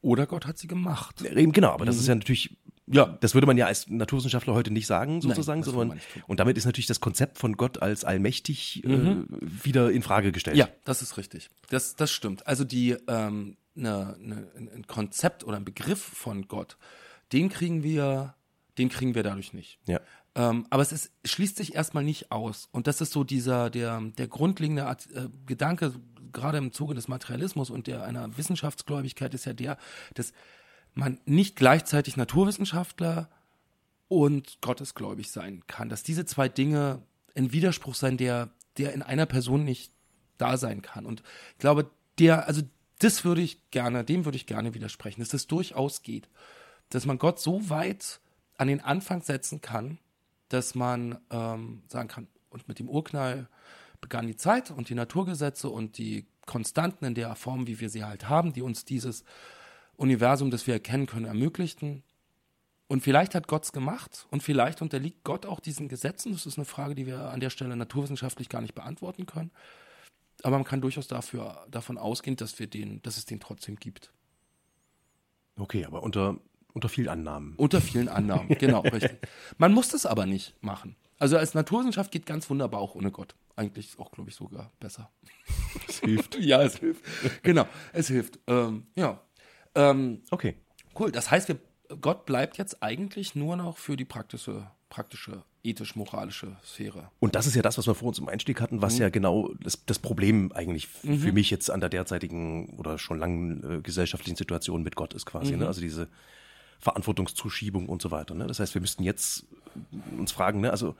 Oder 0.00 0.26
Gott 0.26 0.46
hat 0.46 0.58
sie 0.58 0.68
gemacht. 0.68 1.22
Eben 1.22 1.52
genau, 1.52 1.70
aber 1.70 1.84
das 1.84 1.96
mhm. 1.96 2.00
ist 2.00 2.06
ja 2.08 2.14
natürlich, 2.14 2.56
ja, 2.86 3.06
das 3.20 3.34
würde 3.34 3.46
man 3.46 3.56
ja 3.56 3.66
als 3.66 3.88
Naturwissenschaftler 3.88 4.54
heute 4.54 4.70
nicht 4.70 4.86
sagen, 4.86 5.20
sozusagen, 5.20 5.60
Nein, 5.60 5.70
sondern 5.70 6.00
und 6.26 6.40
damit 6.40 6.56
ist 6.56 6.66
natürlich 6.66 6.86
das 6.86 7.00
Konzept 7.00 7.38
von 7.38 7.56
Gott 7.56 7.82
als 7.82 8.04
allmächtig 8.04 8.84
äh, 8.84 8.88
mhm. 8.88 9.28
äh, 9.30 9.64
wieder 9.64 9.90
in 9.90 10.02
Frage 10.02 10.30
gestellt. 10.30 10.56
Ja, 10.56 10.68
das 10.84 11.02
ist 11.02 11.16
richtig. 11.16 11.50
Das, 11.70 11.96
das 11.96 12.12
stimmt. 12.12 12.46
Also 12.46 12.64
die 12.64 12.96
ähm, 13.08 13.56
ne, 13.78 14.16
ne, 14.20 14.48
ein 14.54 14.86
Konzept 14.86 15.44
oder 15.44 15.56
ein 15.56 15.64
Begriff 15.64 16.00
von 16.00 16.46
Gott, 16.48 16.76
den 17.32 17.48
kriegen 17.48 17.82
wir, 17.82 18.34
den 18.78 18.88
kriegen 18.88 19.14
wir 19.14 19.22
dadurch 19.22 19.52
nicht. 19.52 19.78
Ja. 19.86 20.00
Ähm, 20.34 20.66
aber 20.70 20.82
es 20.82 20.92
ist, 20.92 21.10
schließt 21.24 21.56
sich 21.56 21.74
erstmal 21.74 22.04
nicht 22.04 22.30
aus. 22.30 22.68
Und 22.72 22.86
das 22.86 23.00
ist 23.00 23.12
so 23.12 23.24
dieser, 23.24 23.70
der, 23.70 24.00
der 24.00 24.28
grundlegende 24.28 24.86
Art, 24.86 25.10
äh, 25.12 25.28
Gedanke, 25.46 25.94
gerade 26.32 26.58
im 26.58 26.72
Zuge 26.72 26.94
des 26.94 27.08
Materialismus 27.08 27.70
und 27.70 27.86
der 27.86 28.04
einer 28.04 28.36
Wissenschaftsgläubigkeit 28.36 29.34
ist 29.34 29.46
ja 29.46 29.52
der, 29.52 29.78
dass 30.14 30.32
man 30.94 31.20
nicht 31.24 31.56
gleichzeitig 31.56 32.16
Naturwissenschaftler 32.16 33.30
und 34.08 34.60
gottesgläubig 34.60 35.30
sein 35.30 35.66
kann. 35.66 35.88
Dass 35.88 36.02
diese 36.02 36.24
zwei 36.24 36.48
Dinge 36.48 37.02
ein 37.36 37.52
Widerspruch 37.52 37.94
sein, 37.94 38.16
der, 38.16 38.50
der 38.76 38.92
in 38.92 39.02
einer 39.02 39.26
Person 39.26 39.64
nicht 39.64 39.92
da 40.38 40.56
sein 40.56 40.82
kann. 40.82 41.06
Und 41.06 41.22
ich 41.52 41.58
glaube, 41.58 41.90
der, 42.18 42.46
also 42.46 42.62
das 42.98 43.24
würde 43.24 43.42
ich 43.42 43.70
gerne, 43.70 44.04
dem 44.04 44.24
würde 44.24 44.36
ich 44.36 44.46
gerne 44.46 44.74
widersprechen, 44.74 45.20
dass 45.20 45.30
das 45.30 45.46
durchaus 45.46 46.02
geht. 46.02 46.28
Dass 46.90 47.06
man 47.06 47.18
Gott 47.18 47.38
so 47.40 47.68
weit 47.70 48.20
an 48.58 48.68
den 48.68 48.80
Anfang 48.80 49.22
setzen 49.22 49.60
kann, 49.60 49.98
dass 50.48 50.74
man 50.74 51.18
ähm, 51.30 51.82
sagen 51.88 52.08
kann, 52.08 52.28
und 52.50 52.68
mit 52.68 52.78
dem 52.78 52.88
Urknall 52.88 53.48
begann 54.00 54.26
die 54.26 54.36
Zeit 54.36 54.70
und 54.70 54.88
die 54.88 54.94
Naturgesetze 54.94 55.68
und 55.68 55.98
die 55.98 56.26
Konstanten 56.46 57.04
in 57.04 57.14
der 57.14 57.34
Form, 57.34 57.66
wie 57.66 57.80
wir 57.80 57.90
sie 57.90 58.04
halt 58.04 58.28
haben, 58.28 58.52
die 58.52 58.62
uns 58.62 58.84
dieses 58.84 59.24
Universum, 59.96 60.50
das 60.50 60.66
wir 60.66 60.74
erkennen 60.74 61.06
können, 61.06 61.26
ermöglichten. 61.26 62.02
Und 62.86 63.02
vielleicht 63.02 63.34
hat 63.34 63.48
Gott 63.48 63.64
es 63.64 63.72
gemacht 63.72 64.26
und 64.30 64.42
vielleicht 64.42 64.80
unterliegt 64.80 65.22
Gott 65.24 65.44
auch 65.44 65.60
diesen 65.60 65.88
Gesetzen. 65.88 66.32
Das 66.32 66.46
ist 66.46 66.56
eine 66.56 66.64
Frage, 66.64 66.94
die 66.94 67.06
wir 67.06 67.30
an 67.30 67.40
der 67.40 67.50
Stelle 67.50 67.76
naturwissenschaftlich 67.76 68.48
gar 68.48 68.62
nicht 68.62 68.74
beantworten 68.74 69.26
können. 69.26 69.50
Aber 70.42 70.56
man 70.56 70.64
kann 70.64 70.80
durchaus 70.80 71.06
dafür, 71.06 71.66
davon 71.70 71.98
ausgehen, 71.98 72.36
dass, 72.36 72.58
wir 72.58 72.66
den, 72.66 73.02
dass 73.02 73.18
es 73.18 73.26
den 73.26 73.40
trotzdem 73.40 73.76
gibt. 73.76 74.12
Okay, 75.56 75.84
aber 75.84 76.02
unter 76.02 76.38
unter 76.78 76.88
vielen 76.88 77.08
Annahmen. 77.08 77.54
Unter 77.56 77.80
vielen 77.80 78.08
Annahmen, 78.08 78.48
genau, 78.58 78.80
richtig. 78.82 79.18
Man 79.56 79.72
muss 79.72 79.88
das 79.88 80.06
aber 80.06 80.26
nicht 80.26 80.54
machen. 80.62 80.94
Also 81.18 81.36
als 81.36 81.54
Naturwissenschaft 81.54 82.12
geht 82.12 82.24
ganz 82.24 82.48
wunderbar 82.48 82.80
auch 82.80 82.94
ohne 82.94 83.10
Gott. 83.10 83.34
Eigentlich 83.56 83.98
auch, 83.98 84.12
glaube 84.12 84.30
ich, 84.30 84.36
sogar 84.36 84.70
besser. 84.78 85.10
Es 85.88 85.98
hilft. 85.98 86.38
ja, 86.40 86.62
es 86.62 86.76
hilft. 86.76 87.02
Genau, 87.42 87.66
es 87.92 88.06
hilft. 88.06 88.38
Ähm, 88.46 88.86
ja. 88.94 89.20
Ähm, 89.74 90.22
okay. 90.30 90.54
Cool. 90.96 91.10
Das 91.10 91.32
heißt, 91.32 91.48
wir, 91.48 91.58
Gott 92.00 92.24
bleibt 92.24 92.56
jetzt 92.58 92.80
eigentlich 92.82 93.34
nur 93.34 93.56
noch 93.56 93.76
für 93.76 93.96
die 93.96 94.04
praktische, 94.04 94.70
praktische 94.88 95.42
ethisch-moralische 95.64 96.56
Sphäre. 96.64 97.10
Und 97.18 97.34
das 97.34 97.46
ist 97.46 97.56
ja 97.56 97.62
das, 97.62 97.78
was 97.78 97.86
wir 97.86 97.94
vor 97.94 98.08
uns 98.08 98.18
im 98.18 98.28
Einstieg 98.28 98.60
hatten, 98.60 98.80
was 98.80 98.94
mhm. 98.94 99.02
ja 99.02 99.08
genau 99.08 99.52
das, 99.60 99.84
das 99.84 99.98
Problem 99.98 100.52
eigentlich 100.52 100.88
mhm. 101.02 101.18
für 101.18 101.32
mich 101.32 101.50
jetzt 101.50 101.70
an 101.70 101.80
der 101.80 101.88
derzeitigen 101.88 102.78
oder 102.78 102.98
schon 102.98 103.18
langen 103.18 103.78
äh, 103.78 103.82
gesellschaftlichen 103.82 104.36
Situation 104.36 104.82
mit 104.82 104.94
Gott 104.94 105.14
ist 105.14 105.26
quasi. 105.26 105.50
Ne? 105.50 105.56
Mhm. 105.56 105.62
Ne? 105.62 105.66
Also 105.66 105.80
diese 105.80 106.08
Verantwortungszuschiebung 106.78 107.88
und 107.88 108.02
so 108.02 108.10
weiter. 108.10 108.34
Ne? 108.34 108.46
Das 108.46 108.60
heißt, 108.60 108.74
wir 108.74 108.80
müssten 108.80 109.02
jetzt 109.02 109.46
uns 110.16 110.32
fragen, 110.32 110.60
ne, 110.60 110.70
also 110.70 110.94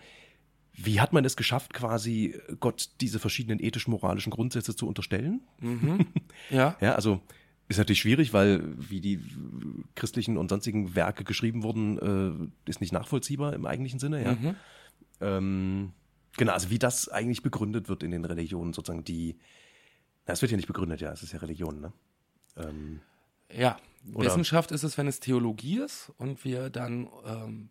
wie 0.80 1.00
hat 1.00 1.12
man 1.12 1.24
es 1.24 1.36
geschafft, 1.36 1.74
quasi 1.74 2.38
Gott 2.60 2.90
diese 3.00 3.18
verschiedenen 3.18 3.58
ethisch-moralischen 3.60 4.30
Grundsätze 4.30 4.76
zu 4.76 4.86
unterstellen? 4.86 5.40
Mhm. 5.60 6.06
Ja. 6.50 6.76
ja, 6.80 6.94
also 6.94 7.20
ist 7.68 7.78
natürlich 7.78 8.00
schwierig, 8.00 8.32
weil 8.32 8.62
wie 8.78 9.00
die 9.00 9.20
christlichen 9.94 10.38
und 10.38 10.48
sonstigen 10.48 10.94
Werke 10.94 11.24
geschrieben 11.24 11.62
wurden, 11.62 11.98
äh, 12.64 12.70
ist 12.70 12.80
nicht 12.80 12.92
nachvollziehbar 12.92 13.52
im 13.52 13.66
eigentlichen 13.66 13.98
Sinne. 13.98 14.24
Ja. 14.24 14.32
Mhm. 14.32 14.54
Ähm, 15.20 15.92
genau, 16.36 16.52
also 16.52 16.70
wie 16.70 16.78
das 16.78 17.08
eigentlich 17.08 17.42
begründet 17.42 17.88
wird 17.88 18.02
in 18.02 18.12
den 18.12 18.24
Religionen, 18.24 18.72
sozusagen 18.72 19.04
die. 19.04 19.36
Na, 20.26 20.32
es 20.32 20.40
wird 20.40 20.50
ja 20.50 20.56
nicht 20.56 20.68
begründet, 20.68 21.00
ja, 21.00 21.12
es 21.12 21.22
ist 21.22 21.32
ja 21.32 21.40
Religion, 21.40 21.80
ne? 21.80 21.92
Ähm, 22.56 23.00
Ja, 23.52 23.76
Oder- 24.14 24.26
Wissenschaft 24.26 24.70
ist 24.72 24.82
es, 24.82 24.96
wenn 24.98 25.06
es 25.08 25.20
Theologie 25.20 25.78
ist 25.80 26.12
und 26.18 26.44
wir 26.44 26.70
dann 26.70 27.08
ähm, 27.26 27.68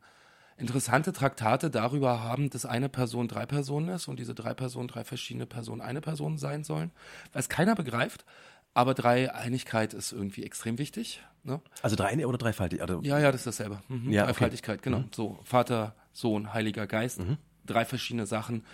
interessante 0.57 1.13
Traktate 1.13 1.69
darüber 1.69 2.21
haben, 2.23 2.49
dass 2.49 2.65
eine 2.65 2.89
Person 2.89 3.27
drei 3.27 3.45
Personen 3.45 3.89
ist 3.89 4.07
und 4.07 4.19
diese 4.19 4.33
drei 4.35 4.53
Personen 4.53 4.87
drei 4.87 5.03
verschiedene 5.03 5.45
Personen 5.45 5.81
eine 5.81 6.01
Person 6.01 6.37
sein 6.37 6.63
sollen, 6.63 6.91
was 7.33 7.49
keiner 7.49 7.75
begreift. 7.75 8.25
Aber 8.73 8.93
Dreieinigkeit 8.93 9.95
ist 9.95 10.11
irgendwie 10.11 10.43
extrem 10.43 10.77
wichtig. 10.77 11.23
Ne? 11.43 11.61
also 11.81 11.95
drei 11.95 12.25
oder 12.27 12.37
dreifaltig? 12.37 12.81
Also, 12.81 13.01
Ja, 13.01 13.17
ja, 13.19 13.31
das 13.31 13.41
ist 13.41 13.47
dasselbe. 13.47 13.81
Mhm. 13.87 14.11
Ja, 14.11 14.23
okay. 14.23 14.33
Dreifaltigkeit, 14.33 14.81
genau. 14.83 15.05
So, 15.15 15.39
Vater, 15.43 15.95
Sohn, 16.11 16.53
Heiliger 16.53 16.85
Geist. 16.87 17.21
Drei 17.65 17.85
verschiedene 17.85 18.25
Sachen, 18.25 18.65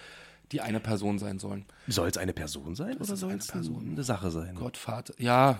die 0.51 0.59
eine 0.61 0.79
Person 0.79 1.19
sein 1.19 1.39
sollen. 1.39 1.65
Soll 1.87 2.09
es 2.09 2.17
eine 2.17 2.33
Person 2.33 2.75
sein 2.75 2.97
oder 2.97 3.13
ist 3.13 3.19
soll 3.19 3.29
eine 3.31 3.39
es 3.39 3.47
Person. 3.47 3.91
eine 3.91 4.03
Sache 4.03 4.31
sein? 4.31 4.55
Gott, 4.55 4.75
Vater, 4.77 5.13
ja. 5.19 5.59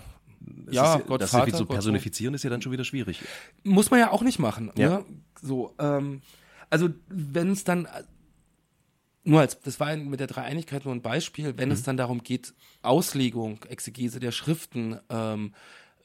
Ja, 0.72 0.96
ist, 0.96 1.08
Gott, 1.08 1.22
das 1.22 1.32
Vater, 1.32 1.52
zu 1.54 1.66
Gott, 1.66 1.76
personifizieren 1.76 2.34
ist 2.34 2.44
ja 2.44 2.50
dann 2.50 2.62
schon 2.62 2.72
wieder 2.72 2.86
schwierig. 2.86 3.22
Muss 3.64 3.92
man 3.92 4.00
ja 4.00 4.12
auch 4.12 4.22
nicht 4.22 4.40
machen. 4.40 4.72
Ja. 4.78 5.00
Ne? 5.00 5.06
So, 5.42 5.74
ähm, 5.80 6.22
also 6.70 6.90
wenn 7.08 7.52
es 7.52 7.64
dann 7.64 7.88
nur 9.24 9.40
als 9.40 9.60
das 9.62 9.80
war 9.80 9.96
mit 9.96 10.20
der 10.20 10.28
Dreieinigkeit 10.28 10.86
nur 10.86 10.94
ein 10.94 11.02
Beispiel, 11.02 11.58
wenn 11.58 11.70
Mhm. 11.70 11.74
es 11.76 11.84
dann 11.84 11.98
darum 11.98 12.24
geht, 12.24 12.54
Auslegung, 12.82 13.64
Exegese 13.70 14.20
der 14.20 14.32
Schriften, 14.32 15.00
ähm, 15.10 15.54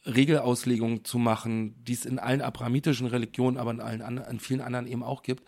Regelauslegung 0.07 1.05
zu 1.05 1.18
machen, 1.18 1.74
die 1.85 1.92
es 1.92 2.07
in 2.07 2.18
allen 2.18 2.40
abrahamitischen 2.40 3.07
Religionen, 3.09 3.57
aber 3.57 3.72
in 3.72 3.81
allen 3.81 4.18
in 4.18 4.40
vielen 4.40 4.61
anderen 4.61 4.87
eben 4.87 5.03
auch 5.03 5.22
gibt. 5.22 5.44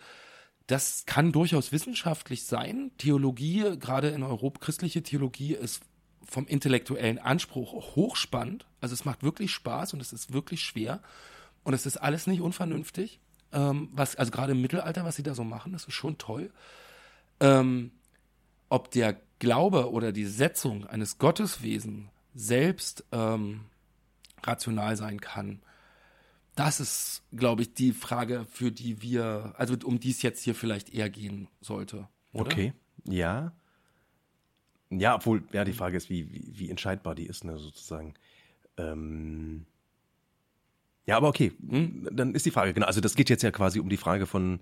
Das 0.67 1.05
kann 1.05 1.31
durchaus 1.31 1.71
wissenschaftlich 1.71 2.43
sein. 2.43 2.91
Theologie, 2.97 3.77
gerade 3.79 4.09
in 4.09 4.23
Europa, 4.23 4.59
christliche 4.59 5.01
Theologie 5.01 5.53
ist 5.53 5.81
vom 6.31 6.47
intellektuellen 6.47 7.19
Anspruch 7.19 7.73
hochspannend. 7.97 8.65
Also 8.79 8.93
es 8.93 9.03
macht 9.03 9.21
wirklich 9.21 9.51
Spaß 9.51 9.93
und 9.93 9.99
es 9.99 10.13
ist 10.13 10.31
wirklich 10.31 10.61
schwer. 10.61 11.01
Und 11.65 11.73
es 11.73 11.85
ist 11.85 11.97
alles 11.97 12.25
nicht 12.25 12.39
unvernünftig. 12.39 13.19
Ähm, 13.51 13.89
was, 13.91 14.15
also 14.15 14.31
gerade 14.31 14.53
im 14.53 14.61
Mittelalter, 14.61 15.03
was 15.03 15.17
sie 15.17 15.23
da 15.23 15.35
so 15.35 15.43
machen, 15.43 15.73
das 15.73 15.83
ist 15.83 15.93
schon 15.93 16.17
toll. 16.17 16.49
Ähm, 17.41 17.91
ob 18.69 18.91
der 18.91 19.19
Glaube 19.39 19.91
oder 19.91 20.13
die 20.13 20.25
Setzung 20.25 20.87
eines 20.87 21.17
Gotteswesen 21.17 22.07
selbst 22.33 23.03
ähm, 23.11 23.65
rational 24.41 24.95
sein 24.95 25.19
kann, 25.19 25.61
das 26.55 26.79
ist, 26.79 27.23
glaube 27.33 27.63
ich, 27.63 27.73
die 27.73 27.91
Frage, 27.91 28.45
für 28.49 28.71
die 28.71 29.01
wir, 29.01 29.53
also 29.57 29.75
um 29.83 29.99
die 29.99 30.11
es 30.11 30.21
jetzt 30.21 30.43
hier 30.43 30.55
vielleicht 30.55 30.93
eher 30.93 31.09
gehen 31.09 31.49
sollte. 31.59 32.07
Oder? 32.31 32.51
Okay, 32.51 32.73
ja. 33.03 33.51
Ja, 34.91 35.15
obwohl, 35.15 35.43
ja, 35.53 35.63
die 35.63 35.73
Frage 35.73 35.95
ist, 35.97 36.09
wie, 36.09 36.31
wie, 36.31 36.51
wie 36.59 36.69
entscheidbar 36.69 37.15
die 37.15 37.25
ist, 37.25 37.43
ne, 37.45 37.57
sozusagen. 37.57 38.13
Ähm, 38.77 39.65
ja, 41.05 41.17
aber 41.17 41.29
okay, 41.29 41.53
dann 42.11 42.35
ist 42.35 42.45
die 42.45 42.51
Frage, 42.51 42.73
genau, 42.73 42.85
also 42.87 43.01
das 43.01 43.15
geht 43.15 43.29
jetzt 43.29 43.41
ja 43.41 43.51
quasi 43.51 43.79
um 43.79 43.89
die 43.89 43.97
Frage 43.97 44.27
von 44.27 44.59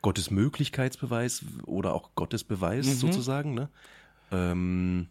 Gottes 0.00 0.30
Möglichkeitsbeweis 0.30 1.44
oder 1.66 1.94
auch 1.94 2.14
Gottes 2.14 2.44
Beweis 2.44 2.98
sozusagen, 2.98 3.54
ne? 3.54 3.68
Ähm, 4.30 5.08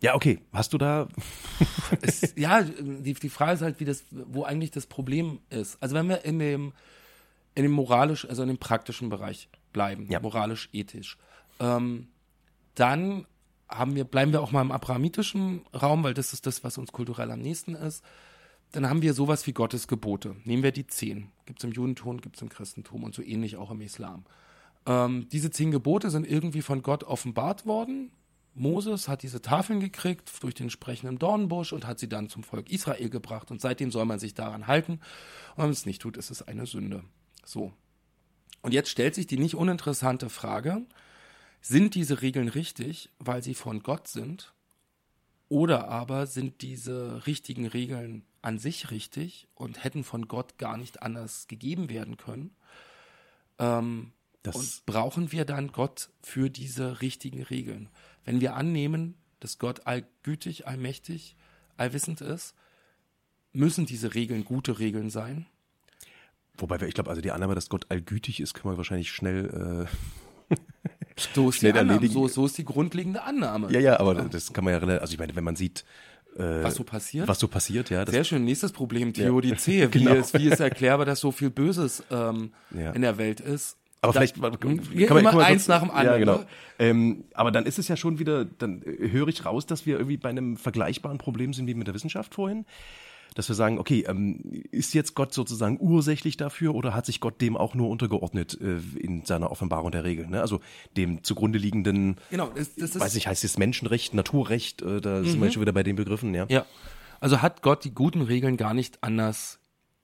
ja, 0.00 0.14
okay, 0.14 0.40
hast 0.52 0.72
du 0.72 0.78
da, 0.78 1.08
es, 2.02 2.34
ja, 2.36 2.62
die, 2.62 3.14
die 3.14 3.28
Frage 3.28 3.52
ist 3.52 3.62
halt, 3.62 3.80
wie 3.80 3.84
das, 3.84 4.04
wo 4.10 4.44
eigentlich 4.44 4.70
das 4.70 4.86
Problem 4.86 5.40
ist. 5.50 5.80
Also 5.82 5.94
wenn 5.94 6.08
wir 6.08 6.24
in 6.24 6.38
dem, 6.38 6.72
in 7.54 7.62
dem 7.62 7.72
moralisch, 7.72 8.28
also 8.28 8.42
in 8.42 8.48
dem 8.48 8.58
praktischen 8.58 9.08
Bereich 9.08 9.48
bleiben, 9.72 10.06
Ja. 10.10 10.20
moralisch, 10.20 10.68
ethisch, 10.72 11.16
ähm, 11.60 12.08
dann 12.74 13.26
haben 13.68 13.94
wir, 13.94 14.04
bleiben 14.04 14.32
wir 14.32 14.42
auch 14.42 14.52
mal 14.52 14.62
im 14.62 14.72
abrahamitischen 14.72 15.62
Raum, 15.74 16.04
weil 16.04 16.14
das 16.14 16.32
ist 16.32 16.46
das, 16.46 16.62
was 16.64 16.78
uns 16.78 16.92
kulturell 16.92 17.30
am 17.30 17.40
nächsten 17.40 17.74
ist. 17.74 18.04
Dann 18.72 18.88
haben 18.88 19.02
wir 19.02 19.14
sowas 19.14 19.46
wie 19.46 19.52
Gottes 19.52 19.88
Gebote. 19.88 20.36
Nehmen 20.44 20.62
wir 20.62 20.72
die 20.72 20.86
zehn. 20.86 21.30
Gibt 21.46 21.60
es 21.60 21.64
im 21.64 21.72
Judentum, 21.72 22.20
gibt 22.20 22.36
es 22.36 22.42
im 22.42 22.48
Christentum 22.48 23.04
und 23.04 23.14
so 23.14 23.22
ähnlich 23.22 23.56
auch 23.56 23.70
im 23.70 23.80
Islam. 23.80 24.24
Ähm, 24.86 25.28
diese 25.30 25.50
zehn 25.50 25.70
Gebote 25.70 26.10
sind 26.10 26.26
irgendwie 26.28 26.62
von 26.62 26.82
Gott 26.82 27.04
offenbart 27.04 27.66
worden. 27.66 28.12
Moses 28.54 29.06
hat 29.06 29.22
diese 29.22 29.42
Tafeln 29.42 29.80
gekriegt 29.80 30.42
durch 30.42 30.54
den 30.54 30.70
sprechenden 30.70 31.18
Dornbusch 31.18 31.72
und 31.72 31.86
hat 31.86 31.98
sie 31.98 32.08
dann 32.08 32.28
zum 32.28 32.42
Volk 32.42 32.70
Israel 32.70 33.10
gebracht. 33.10 33.50
Und 33.50 33.60
seitdem 33.60 33.90
soll 33.90 34.06
man 34.06 34.18
sich 34.18 34.34
daran 34.34 34.66
halten. 34.66 34.92
Und 34.92 35.00
wenn 35.56 35.64
man 35.64 35.72
es 35.72 35.86
nicht 35.86 36.00
tut, 36.00 36.16
ist 36.16 36.30
es 36.30 36.42
eine 36.42 36.66
Sünde. 36.66 37.04
So. 37.44 37.72
Und 38.62 38.72
jetzt 38.72 38.88
stellt 38.88 39.14
sich 39.14 39.26
die 39.26 39.38
nicht 39.38 39.54
uninteressante 39.54 40.30
Frage, 40.30 40.86
sind 41.66 41.94
diese 41.94 42.22
Regeln 42.22 42.48
richtig, 42.48 43.10
weil 43.18 43.42
sie 43.42 43.54
von 43.54 43.82
Gott 43.82 44.06
sind? 44.06 44.52
Oder 45.48 45.88
aber 45.88 46.26
sind 46.26 46.62
diese 46.62 47.26
richtigen 47.26 47.66
Regeln 47.66 48.24
an 48.42 48.58
sich 48.58 48.90
richtig 48.90 49.48
und 49.54 49.82
hätten 49.82 50.04
von 50.04 50.28
Gott 50.28 50.58
gar 50.58 50.76
nicht 50.76 51.02
anders 51.02 51.48
gegeben 51.48 51.88
werden 51.88 52.16
können? 52.16 52.54
Ähm, 53.58 54.12
das, 54.42 54.56
und 54.56 54.86
brauchen 54.86 55.32
wir 55.32 55.44
dann 55.44 55.72
Gott 55.72 56.10
für 56.22 56.50
diese 56.50 57.00
richtigen 57.00 57.42
Regeln? 57.42 57.88
Wenn 58.24 58.40
wir 58.40 58.54
annehmen, 58.54 59.14
dass 59.40 59.58
Gott 59.58 59.86
allgütig, 59.86 60.66
allmächtig, 60.66 61.36
allwissend 61.76 62.20
ist, 62.20 62.54
müssen 63.52 63.86
diese 63.86 64.14
Regeln 64.14 64.44
gute 64.44 64.78
Regeln 64.78 65.10
sein? 65.10 65.46
wobei 66.58 66.80
wir, 66.80 66.88
ich 66.88 66.94
glaube, 66.94 67.10
also 67.10 67.22
die 67.22 67.32
Annahme, 67.32 67.54
dass 67.54 67.68
Gott 67.68 67.86
allgütig 67.90 68.40
ist, 68.40 68.54
kann 68.54 68.68
man 68.68 68.76
wahrscheinlich 68.76 69.10
schnell, 69.10 69.86
äh, 69.86 70.25
So 71.18 71.48
ist, 71.48 71.62
die 71.62 71.72
Annahme, 71.72 72.06
so, 72.08 72.28
so 72.28 72.44
ist 72.46 72.58
die 72.58 72.64
grundlegende 72.64 73.22
Annahme. 73.22 73.72
ja, 73.72 73.80
ja, 73.80 73.98
aber 74.00 74.14
das 74.14 74.52
kann 74.52 74.64
man 74.64 74.72
ja 74.74 74.78
relativ, 74.78 75.00
also 75.00 75.12
ich 75.14 75.18
meine, 75.18 75.34
wenn 75.34 75.44
man 75.44 75.56
sieht, 75.56 75.84
äh, 76.38 76.62
Was 76.62 76.74
so 76.74 76.84
passiert? 76.84 77.26
was 77.26 77.38
so 77.40 77.48
passiert, 77.48 77.88
ja, 77.88 78.04
das, 78.04 78.14
Sehr 78.14 78.24
schön. 78.24 78.44
Nächstes 78.44 78.72
Problem, 78.72 79.14
Theodizee. 79.14 79.88
Wie, 79.92 79.98
Genau. 79.98 80.12
ist, 80.14 80.38
wie 80.38 80.48
ist 80.48 80.60
erklärbar, 80.60 81.06
dass 81.06 81.20
so 81.20 81.32
viel 81.32 81.48
Böses 81.48 82.02
ähm, 82.10 82.52
Ja. 82.78 82.90
in 82.90 83.00
der 83.02 83.16
Welt 83.16 83.40
ist? 83.40 83.78
Aber 84.02 84.12
Da- 84.12 84.20
vielleicht 84.20 84.34
kann 84.34 84.42
man, 84.52 84.80
Ja, 84.94 85.06
kann 85.06 85.22
man 85.22 85.32
immer 85.34 85.44
eins 85.46 85.66
nach 85.68 85.80
dem 85.80 85.90
anderen, 85.90 86.06
Ja, 86.06 86.18
genau. 86.18 86.38
ne? 86.40 86.46
Ähm, 86.78 87.24
aber 87.32 87.50
dann 87.50 87.64
ist 87.64 87.78
es 87.78 87.88
ja 87.88 87.96
schon 87.96 88.18
wieder, 88.18 88.44
dann 88.44 88.82
äh, 88.82 89.10
höre 89.10 89.28
ich 89.28 89.46
raus, 89.46 89.64
dass 89.64 89.86
wir 89.86 89.94
irgendwie 89.96 90.18
bei 90.18 90.28
einem 90.28 90.58
vergleichbaren 90.58 91.16
Problem 91.16 91.54
sind 91.54 91.66
wie 91.66 91.74
mit 91.74 91.86
der 91.86 91.94
Wissenschaft 91.94 92.34
vorhin. 92.34 92.66
Dass 93.36 93.48
wir 93.48 93.54
sagen, 93.54 93.78
okay, 93.78 94.04
ähm, 94.08 94.40
ist 94.72 94.94
jetzt 94.94 95.14
Gott 95.14 95.32
sozusagen 95.32 95.78
ursächlich 95.78 96.36
dafür 96.36 96.74
oder 96.74 96.94
hat 96.94 97.06
sich 97.06 97.20
Gott 97.20 97.40
dem 97.40 97.56
auch 97.56 97.74
nur 97.74 97.88
untergeordnet 97.90 98.58
äh, 98.60 98.78
in 98.98 99.24
seiner 99.24 99.52
Offenbarung 99.52 99.92
der 99.92 100.02
Regeln? 100.02 100.30
Ne? 100.30 100.40
Also 100.40 100.60
dem 100.96 101.22
zugrunde 101.22 101.58
liegenden, 101.58 102.16
Genau, 102.30 102.50
das, 102.56 102.74
das 102.74 102.96
ist, 102.96 103.00
weiß 103.00 103.14
nicht, 103.14 103.28
heißt 103.28 103.44
es 103.44 103.58
Menschenrecht, 103.58 104.14
Naturrecht, 104.14 104.82
äh, 104.82 105.00
da 105.00 105.22
sind 105.22 105.40
wir 105.40 105.52
schon 105.52 105.62
wieder 105.62 105.72
bei 105.72 105.84
den 105.84 105.94
Begriffen, 105.94 106.34
ja. 106.34 106.46
Ja. 106.48 106.66
Also 107.20 107.42
hat 107.42 107.62
Gott 107.62 107.84
die 107.84 107.94
guten 107.94 108.22
Regeln 108.22 108.56
gar 108.56 108.74
nicht 108.74 109.02
anders 109.04 109.60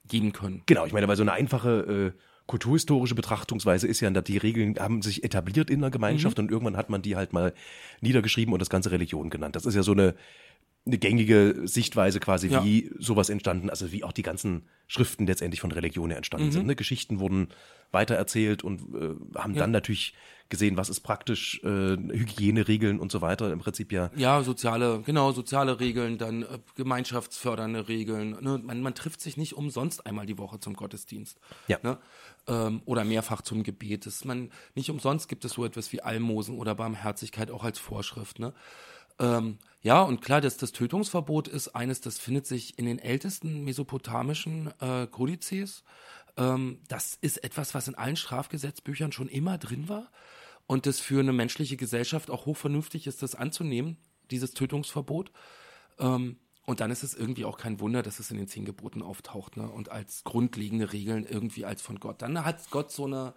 geben 0.06 0.32
können. 0.32 0.62
Genau, 0.66 0.86
ich 0.86 0.92
meine, 0.92 1.08
weil 1.08 1.16
so 1.16 1.22
eine 1.22 1.32
einfache 1.32 2.14
äh, 2.14 2.18
kulturhistorische 2.46 3.14
Betrachtungsweise 3.14 3.86
ist 3.86 4.00
ja, 4.00 4.10
dass 4.10 4.24
die 4.24 4.36
Regeln 4.36 4.76
haben 4.78 5.02
sich 5.02 5.24
etabliert 5.24 5.70
in 5.70 5.80
der 5.80 5.90
Gemeinschaft 5.90 6.38
und 6.38 6.50
irgendwann 6.50 6.76
hat 6.76 6.90
man 6.90 7.00
die 7.00 7.16
halt 7.16 7.32
mal 7.32 7.54
niedergeschrieben 8.00 8.52
und 8.52 8.60
das 8.60 8.68
ganze 8.68 8.90
Religion 8.90 9.30
genannt. 9.30 9.56
Das 9.56 9.64
ist 9.64 9.74
ja 9.74 9.82
so 9.82 9.92
eine, 9.92 10.14
eine 10.84 10.98
gängige 10.98 11.62
Sichtweise 11.64 12.18
quasi, 12.18 12.48
Ja. 12.48 12.64
wie 12.64 12.90
sowas 12.98 13.28
entstanden, 13.30 13.70
also 13.70 13.92
wie 13.92 14.02
auch 14.02 14.12
die 14.12 14.22
ganzen 14.22 14.64
Schriften 14.88 15.26
letztendlich 15.26 15.60
von 15.60 15.70
Religionen 15.70 16.16
entstanden 16.16 16.50
sind. 16.50 16.66
Ne? 16.66 16.74
Geschichten 16.74 17.20
wurden 17.20 17.48
weitererzählt 17.92 18.64
und 18.64 18.80
äh, 18.94 19.14
haben 19.38 19.54
dann 19.54 19.70
natürlich 19.70 20.14
gesehen, 20.48 20.76
was 20.76 20.88
ist 20.90 21.00
praktisch, 21.00 21.62
äh, 21.64 21.96
Hygieneregeln 21.96 22.98
und 23.00 23.10
so 23.12 23.22
weiter, 23.22 23.50
im 23.52 23.60
Prinzip 23.60 23.92
ja 23.92 24.10
Ja, 24.16 24.42
soziale, 24.42 25.02
genau, 25.02 25.32
soziale 25.32 25.78
Regeln, 25.80 26.18
dann 26.18 26.42
äh, 26.42 26.58
gemeinschaftsfördernde 26.74 27.88
Regeln. 27.88 28.36
Ne? 28.40 28.60
Man, 28.62 28.82
man 28.82 28.94
trifft 28.94 29.20
sich 29.20 29.36
nicht 29.36 29.54
umsonst 29.54 30.04
einmal 30.04 30.26
die 30.26 30.36
Woche 30.36 30.58
zum 30.60 30.74
Gottesdienst. 30.74 31.38
Ja. 31.68 31.78
Ne? 31.82 31.96
Ähm, 32.48 32.82
oder 32.84 33.04
mehrfach 33.04 33.42
zum 33.42 33.62
Gebet. 33.62 34.04
Das 34.04 34.24
man, 34.24 34.50
nicht 34.74 34.90
umsonst 34.90 35.28
gibt 35.28 35.44
es 35.44 35.52
so 35.52 35.64
etwas 35.64 35.92
wie 35.92 36.02
Almosen 36.02 36.58
oder 36.58 36.74
Barmherzigkeit 36.74 37.50
auch 37.50 37.64
als 37.64 37.78
Vorschrift. 37.78 38.38
Ne? 38.38 38.52
Ähm, 39.18 39.58
ja, 39.82 40.02
und 40.02 40.20
klar, 40.20 40.40
dass 40.40 40.56
das 40.56 40.72
Tötungsverbot 40.72 41.48
ist 41.48 41.68
eines, 41.68 42.00
das 42.00 42.18
findet 42.18 42.46
sich 42.46 42.78
in 42.78 42.86
den 42.86 42.98
ältesten 42.98 43.64
mesopotamischen 43.64 44.72
äh, 44.80 45.06
Kodizes. 45.06 45.84
Ähm, 46.36 46.80
das 46.88 47.16
ist 47.20 47.44
etwas, 47.44 47.74
was 47.74 47.88
in 47.88 47.94
allen 47.94 48.16
Strafgesetzbüchern 48.16 49.12
schon 49.12 49.28
immer 49.28 49.58
drin 49.58 49.88
war 49.88 50.10
und 50.66 50.86
das 50.86 51.00
für 51.00 51.20
eine 51.20 51.32
menschliche 51.32 51.76
Gesellschaft 51.76 52.30
auch 52.30 52.46
hochvernünftig 52.46 53.06
ist, 53.06 53.22
das 53.22 53.34
anzunehmen, 53.34 53.98
dieses 54.30 54.54
Tötungsverbot. 54.54 55.30
Ähm, 55.98 56.38
und 56.64 56.80
dann 56.80 56.92
ist 56.92 57.02
es 57.02 57.14
irgendwie 57.14 57.44
auch 57.44 57.58
kein 57.58 57.80
Wunder, 57.80 58.02
dass 58.02 58.20
es 58.20 58.30
in 58.30 58.36
den 58.36 58.46
zehn 58.46 58.64
Geboten 58.64 59.02
auftaucht, 59.02 59.56
ne? 59.56 59.68
Und 59.68 59.90
als 59.90 60.22
grundlegende 60.22 60.92
Regeln 60.92 61.26
irgendwie 61.26 61.64
als 61.64 61.82
von 61.82 61.98
Gott. 61.98 62.22
Dann 62.22 62.44
hat 62.44 62.70
Gott 62.70 62.92
so 62.92 63.04
eine, 63.04 63.34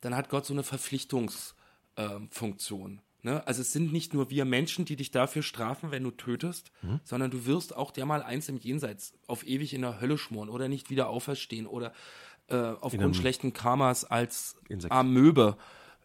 dann 0.00 0.14
hat 0.14 0.28
Gott 0.28 0.46
so 0.46 0.54
eine 0.54 0.62
Verpflichtungsfunktion. 0.62 2.92
Ähm, 2.92 3.00
ne? 3.24 3.46
Also 3.46 3.62
es 3.62 3.72
sind 3.72 3.92
nicht 3.92 4.14
nur 4.14 4.30
wir 4.30 4.44
Menschen, 4.44 4.84
die 4.84 4.96
dich 4.96 5.10
dafür 5.10 5.42
strafen, 5.42 5.90
wenn 5.90 6.02
du 6.02 6.10
tötest, 6.10 6.70
mhm. 6.82 7.00
sondern 7.04 7.30
du 7.30 7.46
wirst 7.46 7.76
auch 7.76 7.90
der 7.90 8.06
mal 8.06 8.22
eins 8.22 8.48
im 8.48 8.58
Jenseits 8.58 9.14
auf 9.26 9.46
ewig 9.46 9.74
in 9.74 9.82
der 9.82 10.00
Hölle 10.00 10.18
schmoren 10.18 10.48
oder 10.48 10.68
nicht 10.68 10.90
wieder 10.90 11.08
auferstehen 11.08 11.66
oder 11.66 11.92
äh, 12.48 12.56
aufgrund 12.56 13.16
schlechten 13.16 13.52
Karmas 13.52 14.04
als 14.04 14.56
Insekt. 14.68 14.92
Amöbe 14.92 15.56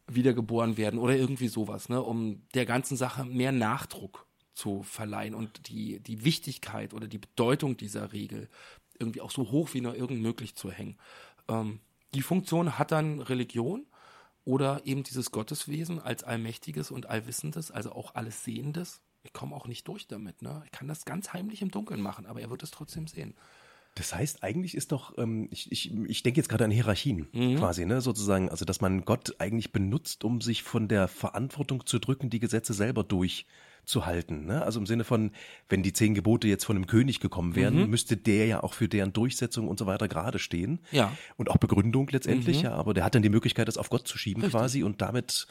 wiedergeboren 0.07 0.77
werden 0.77 0.99
oder 0.99 1.15
irgendwie 1.15 1.47
sowas, 1.49 1.89
ne? 1.89 2.01
Um 2.01 2.41
der 2.53 2.65
ganzen 2.65 2.97
Sache 2.97 3.25
mehr 3.25 3.51
Nachdruck 3.51 4.25
zu 4.53 4.83
verleihen 4.83 5.35
und 5.35 5.69
die, 5.69 5.99
die 5.99 6.25
Wichtigkeit 6.25 6.93
oder 6.93 7.07
die 7.07 7.17
Bedeutung 7.17 7.77
dieser 7.77 8.11
Regel 8.11 8.49
irgendwie 8.99 9.21
auch 9.21 9.31
so 9.31 9.51
hoch 9.51 9.73
wie 9.73 9.81
nur 9.81 9.95
irgend 9.95 10.21
möglich 10.21 10.55
zu 10.55 10.71
hängen. 10.71 10.97
Ähm, 11.47 11.79
die 12.13 12.21
Funktion 12.21 12.77
hat 12.77 12.91
dann 12.91 13.21
Religion 13.21 13.85
oder 14.49 14.81
eben 14.83 15.03
dieses 15.03 15.29
Gotteswesen 15.29 15.99
als 15.99 16.23
Allmächtiges 16.23 16.89
und 16.89 17.05
Allwissendes, 17.07 17.69
also 17.69 17.91
auch 17.91 18.15
alles 18.15 18.43
Sehendes. 18.43 18.99
Ich 19.21 19.31
komme 19.31 19.55
auch 19.55 19.67
nicht 19.67 19.87
durch 19.87 20.07
damit. 20.07 20.41
Ne? 20.41 20.63
Ich 20.65 20.71
kann 20.71 20.87
das 20.87 21.05
ganz 21.05 21.33
heimlich 21.33 21.61
im 21.61 21.69
Dunkeln 21.69 22.01
machen, 22.01 22.25
aber 22.25 22.41
er 22.41 22.49
wird 22.49 22.63
es 22.63 22.71
trotzdem 22.71 23.05
sehen. 23.05 23.35
Das 23.93 24.15
heißt, 24.15 24.41
eigentlich 24.41 24.73
ist 24.73 24.91
doch, 24.91 25.15
ähm, 25.19 25.49
ich, 25.51 25.71
ich, 25.71 25.93
ich 25.93 26.23
denke 26.23 26.39
jetzt 26.39 26.49
gerade 26.49 26.65
an 26.65 26.71
Hierarchien 26.71 27.27
mhm. 27.31 27.57
quasi, 27.57 27.85
ne, 27.85 28.01
sozusagen, 28.01 28.49
also 28.49 28.65
dass 28.65 28.81
man 28.81 29.05
Gott 29.05 29.35
eigentlich 29.37 29.71
benutzt, 29.71 30.23
um 30.23 30.41
sich 30.41 30.63
von 30.63 30.87
der 30.87 31.07
Verantwortung 31.07 31.85
zu 31.85 31.99
drücken, 31.99 32.31
die 32.31 32.39
Gesetze 32.39 32.73
selber 32.73 33.03
durch 33.03 33.45
zu 33.89 34.05
halten. 34.05 34.45
Ne? 34.45 34.61
Also 34.63 34.79
im 34.79 34.85
Sinne 34.85 35.03
von, 35.03 35.31
wenn 35.67 35.83
die 35.83 35.91
zehn 35.91 36.13
Gebote 36.13 36.47
jetzt 36.47 36.65
von 36.65 36.75
einem 36.75 36.87
König 36.87 37.19
gekommen 37.19 37.55
wären, 37.55 37.75
mhm. 37.75 37.89
müsste 37.89 38.15
der 38.15 38.45
ja 38.45 38.63
auch 38.63 38.73
für 38.73 38.87
deren 38.87 39.11
Durchsetzung 39.11 39.67
und 39.67 39.79
so 39.79 39.85
weiter 39.85 40.07
gerade 40.07 40.39
stehen. 40.39 40.79
Ja. 40.91 41.11
Und 41.37 41.49
auch 41.49 41.57
Begründung 41.57 42.07
letztendlich, 42.11 42.59
mhm. 42.59 42.65
ja. 42.65 42.71
Aber 42.73 42.93
der 42.93 43.03
hat 43.03 43.15
dann 43.15 43.23
die 43.23 43.29
Möglichkeit, 43.29 43.67
das 43.67 43.77
auf 43.77 43.89
Gott 43.89 44.07
zu 44.07 44.17
schieben 44.17 44.43
Richtig. 44.43 44.59
quasi 44.59 44.83
und 44.83 45.01
damit 45.01 45.47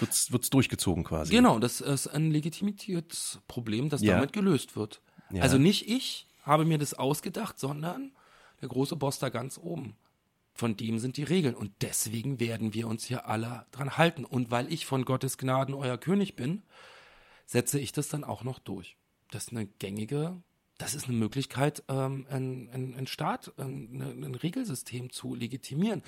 wird's 0.00 0.30
wird's 0.32 0.50
durchgezogen 0.50 1.04
quasi. 1.04 1.32
Genau, 1.32 1.58
das 1.58 1.80
ist 1.80 2.08
ein 2.08 2.30
Legitimitätsproblem, 2.30 3.88
das 3.88 4.02
ja. 4.02 4.14
damit 4.14 4.32
gelöst 4.32 4.76
wird. 4.76 5.00
Ja. 5.30 5.42
Also 5.42 5.56
nicht 5.56 5.88
ich 5.88 6.26
habe 6.42 6.64
mir 6.64 6.78
das 6.78 6.94
ausgedacht, 6.94 7.58
sondern 7.58 8.12
der 8.60 8.68
große 8.68 8.96
Boss 8.96 9.18
da 9.18 9.28
ganz 9.28 9.58
oben. 9.58 9.96
Von 10.54 10.76
dem 10.76 10.98
sind 10.98 11.18
die 11.18 11.22
Regeln. 11.22 11.54
Und 11.54 11.72
deswegen 11.82 12.40
werden 12.40 12.72
wir 12.72 12.88
uns 12.88 13.04
hier 13.04 13.28
alle 13.28 13.66
dran 13.72 13.98
halten. 13.98 14.24
Und 14.24 14.50
weil 14.50 14.72
ich 14.72 14.86
von 14.86 15.04
Gottes 15.04 15.36
Gnaden 15.36 15.74
euer 15.74 15.98
König 15.98 16.34
bin, 16.34 16.62
setze 17.46 17.78
ich 17.78 17.92
das 17.92 18.08
dann 18.08 18.24
auch 18.24 18.44
noch 18.44 18.58
durch. 18.58 18.96
Das 19.30 19.44
ist 19.44 19.52
eine 19.52 19.66
gängige, 19.66 20.42
das 20.78 20.94
ist 20.94 21.08
eine 21.08 21.16
Möglichkeit, 21.16 21.82
ähm, 21.88 22.26
ein, 22.28 22.68
ein, 22.72 22.94
ein 22.94 23.06
Staat, 23.06 23.52
ein, 23.58 24.02
ein 24.02 24.34
Regelsystem 24.34 25.10
zu 25.10 25.34
legitimieren. 25.34 26.02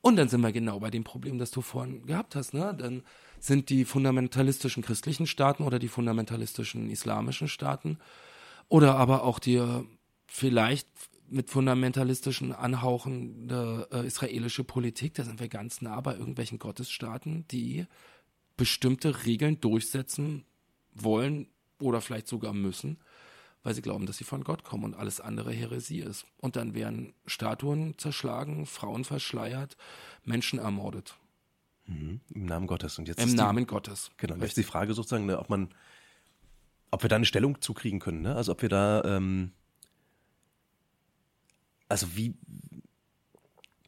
Und 0.00 0.16
dann 0.16 0.28
sind 0.28 0.40
wir 0.40 0.52
genau 0.52 0.78
bei 0.78 0.90
dem 0.90 1.04
Problem, 1.04 1.38
das 1.38 1.50
du 1.50 1.60
vorhin 1.60 2.06
gehabt 2.06 2.36
hast. 2.36 2.54
Ne? 2.54 2.74
Dann 2.78 3.02
sind 3.40 3.68
die 3.68 3.84
fundamentalistischen 3.84 4.82
christlichen 4.82 5.26
Staaten 5.26 5.64
oder 5.64 5.78
die 5.78 5.88
fundamentalistischen 5.88 6.88
islamischen 6.88 7.48
Staaten 7.48 7.98
oder 8.68 8.94
aber 8.96 9.24
auch 9.24 9.38
die 9.38 9.60
vielleicht 10.26 10.88
mit 11.28 11.50
fundamentalistischen 11.50 12.52
Anhauchen 12.52 13.48
der 13.48 13.88
äh, 13.92 14.06
israelische 14.06 14.64
Politik, 14.64 15.14
da 15.14 15.24
sind 15.24 15.40
wir 15.40 15.48
ganz 15.48 15.82
nah 15.82 16.00
bei 16.00 16.14
irgendwelchen 16.14 16.58
Gottesstaaten, 16.58 17.46
die 17.48 17.86
bestimmte 18.56 19.26
Regeln 19.26 19.60
durchsetzen 19.60 20.44
wollen 21.04 21.48
oder 21.80 22.00
vielleicht 22.00 22.28
sogar 22.28 22.52
müssen, 22.52 22.98
weil 23.62 23.74
sie 23.74 23.82
glauben, 23.82 24.06
dass 24.06 24.16
sie 24.16 24.24
von 24.24 24.44
Gott 24.44 24.64
kommen 24.64 24.84
und 24.84 24.94
alles 24.94 25.20
andere 25.20 25.52
Häresie 25.52 26.00
ist. 26.00 26.26
Und 26.38 26.56
dann 26.56 26.74
werden 26.74 27.14
Statuen 27.26 27.96
zerschlagen, 27.98 28.66
Frauen 28.66 29.04
verschleiert, 29.04 29.76
Menschen 30.24 30.58
ermordet. 30.58 31.16
Mhm. 31.86 32.20
Im 32.30 32.46
Namen 32.46 32.66
Gottes. 32.66 32.98
Und 32.98 33.08
jetzt 33.08 33.22
Im 33.22 33.34
Namen 33.34 33.64
die, 33.64 33.66
Gottes. 33.66 34.10
Genau. 34.16 34.34
Jetzt 34.36 34.48
ist 34.48 34.56
die 34.58 34.62
Frage 34.62 34.94
sozusagen, 34.94 35.26
ne, 35.26 35.38
ob 35.38 35.50
man, 35.50 35.70
ob 36.90 37.02
wir 37.02 37.08
da 37.08 37.16
eine 37.16 37.24
Stellung 37.26 37.60
zukriegen 37.60 37.98
können. 37.98 38.22
Ne? 38.22 38.34
Also 38.34 38.52
ob 38.52 38.62
wir 38.62 38.68
da, 38.68 39.02
ähm, 39.04 39.52
also 41.88 42.14
wie, 42.14 42.34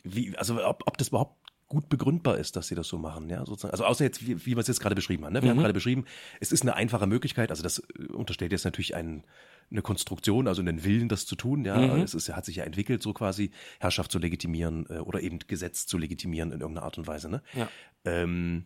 wie, 0.02 0.36
also 0.36 0.64
ob, 0.64 0.82
ob 0.86 0.96
das 0.96 1.08
überhaupt 1.08 1.39
gut 1.70 1.88
begründbar 1.88 2.37
ist, 2.37 2.56
dass 2.56 2.66
sie 2.66 2.74
das 2.74 2.88
so 2.88 2.98
machen, 2.98 3.30
ja, 3.30 3.46
sozusagen. 3.46 3.72
Also 3.72 3.85
außer 3.85 4.04
jetzt, 4.04 4.26
wie, 4.26 4.44
wie 4.44 4.56
wir 4.56 4.59
es 4.59 4.66
jetzt 4.66 4.80
gerade 4.80 4.96
beschrieben 4.96 5.24
haben. 5.24 5.33
Ne? 5.33 5.40
Wir 5.40 5.46
mhm. 5.46 5.50
haben 5.50 5.59
gerade 5.61 5.72
beschrieben, 5.72 6.04
es 6.40 6.50
ist 6.50 6.62
eine 6.62 6.74
einfache 6.74 7.06
Möglichkeit, 7.06 7.50
also 7.50 7.62
das 7.62 7.78
äh, 7.78 8.12
unterstellt 8.12 8.50
jetzt 8.50 8.64
natürlich 8.64 8.96
ein, 8.96 9.24
eine 9.70 9.80
Konstruktion, 9.80 10.48
also 10.48 10.61
einen 10.61 10.83
Willen, 10.83 11.09
das 11.09 11.26
zu 11.26 11.37
tun, 11.37 11.64
ja. 11.64 11.78
Mhm. 11.78 12.02
Es 12.02 12.12
ist, 12.12 12.28
hat 12.35 12.44
sich 12.44 12.56
ja 12.56 12.64
entwickelt, 12.64 13.02
so 13.02 13.12
quasi 13.12 13.52
Herrschaft 13.78 14.11
zu 14.11 14.18
legitimieren 14.18 14.85
äh, 14.90 14.98
oder 14.98 15.20
eben 15.20 15.38
Gesetz 15.46 15.87
zu 15.87 15.96
legitimieren 15.96 16.50
in 16.50 16.61
irgendeiner 16.61 16.85
Art 16.85 16.98
und 16.98 17.06
Weise, 17.06 17.30
ne? 17.30 17.40
Ja. 17.54 17.68
Ähm, 18.04 18.64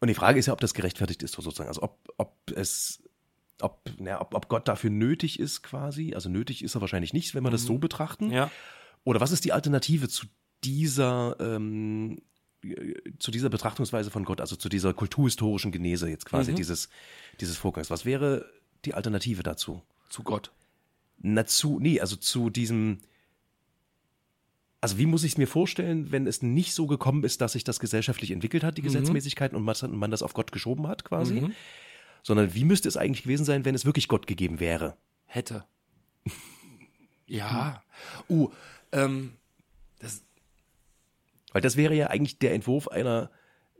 und 0.00 0.08
die 0.08 0.14
Frage 0.14 0.38
ist 0.38 0.46
ja, 0.46 0.52
ob 0.52 0.60
das 0.60 0.74
gerechtfertigt 0.74 1.22
ist, 1.22 1.32
sozusagen. 1.32 1.68
Also 1.68 1.82
ob, 1.82 1.98
ob 2.18 2.36
es 2.54 3.02
ob, 3.62 3.88
na, 3.98 4.20
ob, 4.20 4.34
ob 4.34 4.48
Gott 4.48 4.68
dafür 4.68 4.90
nötig 4.90 5.40
ist, 5.40 5.62
quasi. 5.62 6.12
Also 6.14 6.28
nötig 6.28 6.62
ist 6.62 6.74
er 6.74 6.80
wahrscheinlich 6.82 7.12
nicht, 7.12 7.34
wenn 7.34 7.44
wir 7.44 7.50
mhm. 7.50 7.52
das 7.52 7.62
so 7.62 7.78
betrachten. 7.78 8.30
Ja. 8.30 8.50
Oder 9.04 9.20
was 9.20 9.32
ist 9.32 9.44
die 9.44 9.52
Alternative 9.52 10.08
zu 10.08 10.26
dieser 10.64 11.36
ähm, 11.40 12.18
zu 13.18 13.30
dieser 13.30 13.48
Betrachtungsweise 13.48 14.10
von 14.10 14.24
Gott, 14.24 14.40
also 14.40 14.56
zu 14.56 14.68
dieser 14.68 14.94
kulturhistorischen 14.94 15.72
Genese 15.72 16.08
jetzt 16.08 16.26
quasi 16.26 16.52
mhm. 16.52 16.56
dieses, 16.56 16.88
dieses 17.40 17.56
Vorgangs. 17.56 17.90
Was 17.90 18.04
wäre 18.04 18.46
die 18.84 18.94
Alternative 18.94 19.42
dazu? 19.42 19.82
Zu 20.08 20.22
Gott? 20.22 20.52
Na, 21.18 21.44
zu, 21.44 21.80
nee, 21.80 22.00
also 22.00 22.16
zu 22.16 22.50
diesem, 22.50 22.98
also 24.80 24.98
wie 24.98 25.06
muss 25.06 25.24
ich 25.24 25.32
es 25.32 25.38
mir 25.38 25.48
vorstellen, 25.48 26.12
wenn 26.12 26.26
es 26.26 26.42
nicht 26.42 26.74
so 26.74 26.86
gekommen 26.86 27.24
ist, 27.24 27.40
dass 27.40 27.52
sich 27.52 27.64
das 27.64 27.80
gesellschaftlich 27.80 28.30
entwickelt 28.30 28.62
hat, 28.62 28.76
die 28.76 28.82
mhm. 28.82 28.86
Gesetzmäßigkeiten, 28.86 29.56
und 29.56 29.64
man, 29.64 29.76
man, 29.96 30.10
das 30.10 30.22
auf 30.22 30.34
Gott 30.34 30.52
geschoben 30.52 30.86
hat 30.86 31.04
quasi? 31.04 31.40
Mhm. 31.40 31.54
Sondern 32.22 32.54
wie 32.54 32.64
müsste 32.64 32.88
es 32.88 32.96
eigentlich 32.96 33.24
gewesen 33.24 33.44
sein, 33.44 33.64
wenn 33.64 33.74
es 33.74 33.84
wirklich 33.84 34.06
Gott 34.06 34.28
gegeben 34.28 34.60
wäre? 34.60 34.96
Hätte. 35.26 35.64
ja. 37.26 37.82
Uh, 38.28 38.50
ähm, 38.92 39.32
das, 39.98 40.22
weil 41.52 41.62
das 41.62 41.76
wäre 41.76 41.94
ja 41.94 42.08
eigentlich 42.08 42.38
der 42.38 42.54
Entwurf 42.54 42.88
einer, 42.88 43.30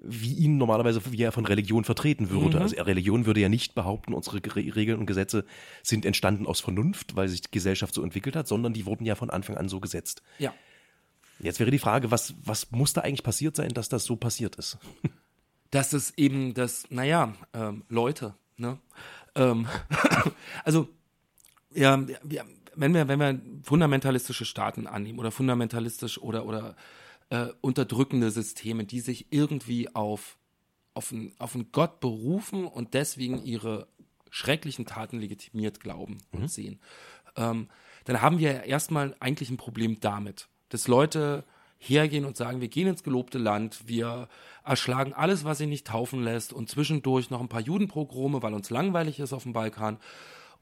wie 0.01 0.35
ihn 0.35 0.59
normalerweise, 0.59 1.01
wie 1.11 1.23
er 1.23 1.33
von 1.33 1.47
Religion 1.47 1.85
vertreten 1.85 2.31
würde. 2.31 2.57
Mhm. 2.57 2.63
Also 2.63 2.83
Religion 2.83 3.27
würde 3.27 3.41
ja 3.41 3.49
nicht 3.49 3.75
behaupten, 3.75 4.15
unsere 4.15 4.41
Regeln 4.57 4.99
und 4.99 5.07
Gesetze 5.07 5.45
sind 5.83 6.05
entstanden 6.05 6.47
aus 6.47 6.61
Vernunft, 6.61 7.17
weil 7.17 7.29
sich 7.29 7.43
die 7.43 7.51
Gesellschaft 7.51 7.95
so 7.95 8.03
entwickelt 8.03 8.37
hat, 8.37 8.49
sondern 8.49 8.73
die 8.73 8.87
wurden 8.87 9.05
ja 9.05 9.15
von 9.15 9.31
Anfang 9.31 9.57
an 9.57 9.69
so 9.69 9.81
gesetzt. 9.81 10.23
Ja. 10.39 10.53
Jetzt 11.39 11.59
wäre 11.61 11.71
die 11.71 11.79
Frage, 11.79 12.11
was, 12.11 12.35
was 12.45 12.71
muss 12.71 12.93
da 12.93 13.01
eigentlich 13.01 13.25
passiert 13.25 13.57
sein, 13.57 13.71
dass 13.71 13.89
das 13.89 14.05
so 14.05 14.17
passiert 14.17 14.57
ist? 14.57 14.79
Dass 15.71 15.93
es 15.95 16.17
eben 16.19 16.53
das, 16.53 16.85
naja, 16.91 17.35
ähm, 17.55 17.85
Leute, 17.89 18.35
ne? 18.59 18.79
Ähm, 19.35 19.67
also, 20.65 20.89
ja, 21.75 21.99
wir, 22.23 22.45
wenn 22.75 22.95
wir, 22.95 23.09
wenn 23.09 23.19
wir 23.19 23.41
fundamentalistische 23.63 24.45
Staaten 24.45 24.87
annehmen 24.87 25.19
oder 25.19 25.31
fundamentalistisch 25.31 26.19
oder, 26.19 26.47
oder 26.47 26.77
äh, 27.31 27.49
unterdrückende 27.61 28.31
Systeme, 28.31 28.85
die 28.85 29.01
sich 29.01 29.27
irgendwie 29.31 29.95
auf, 29.95 30.39
auf, 30.95 31.13
einen, 31.13 31.33
auf 31.39 31.55
einen 31.55 31.73
Gott 31.73 32.01
berufen 32.01 32.67
und 32.67 32.95
deswegen 32.95 33.45
ihre 33.45 33.89
schrecklichen 34.31 34.87
Taten 34.87 35.19
legitimiert 35.19 35.81
glauben 35.81 36.19
und 36.33 36.43
mhm. 36.43 36.49
sehen. 36.49 36.81
Ähm, 37.37 37.69
dann 38.05 38.21
haben 38.21 38.39
wir 38.39 38.65
erstmal 38.65 39.15
eigentlich 39.21 39.51
ein 39.51 39.57
Problem 39.57 40.01
damit, 40.01 40.49
dass 40.71 40.89
Leute 40.89 41.45
hergehen 41.79 42.25
und 42.25 42.37
sagen, 42.37 42.61
wir 42.61 42.69
gehen 42.69 42.87
ins 42.87 43.03
gelobte 43.03 43.39
Land, 43.39 43.83
wir 43.87 44.29
erschlagen 44.65 45.13
alles, 45.13 45.45
was 45.45 45.59
sich 45.59 45.69
nicht 45.69 45.87
taufen 45.87 46.23
lässt 46.23 46.53
und 46.53 46.71
zwischendurch 46.71 47.31
noch 47.31 47.41
ein 47.41 47.49
paar 47.49 47.61
Judenpogrome, 47.61 48.43
weil 48.43 48.55
uns 48.55 48.71
langweilig 48.71 49.19
ist 49.19 49.33
auf 49.33 49.43
dem 49.43 49.53
Balkan 49.53 49.99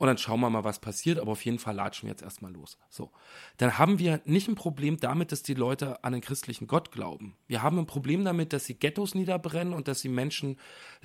und 0.01 0.07
dann 0.07 0.17
schauen 0.17 0.41
wir 0.41 0.49
mal, 0.49 0.65
was 0.65 0.79
passiert, 0.79 1.19
aber 1.19 1.33
auf 1.33 1.45
jeden 1.45 1.59
Fall 1.59 1.75
latschen 1.75 2.07
wir 2.07 2.13
jetzt 2.13 2.23
erstmal 2.23 2.51
los. 2.51 2.79
So. 2.89 3.11
Dann 3.59 3.77
haben 3.77 3.99
wir 3.99 4.23
nicht 4.25 4.49
ein 4.49 4.55
Problem 4.55 4.99
damit, 4.99 5.31
dass 5.31 5.43
die 5.43 5.53
Leute 5.53 6.03
an 6.03 6.15
den 6.15 6.23
christlichen 6.23 6.67
Gott 6.67 6.91
glauben. 6.91 7.37
Wir 7.49 7.63
haben 7.63 7.79
ein 7.79 7.85
Problem 7.85 8.25
damit, 8.25 8.55
dass 8.55 8.65
sie 8.65 8.73
Ghettos 8.73 9.15
niederbrennen 9.15 9.75
und 9.75 9.89
dass 9.89 10.01
sie 10.01 10.09
Menschen 10.09 10.57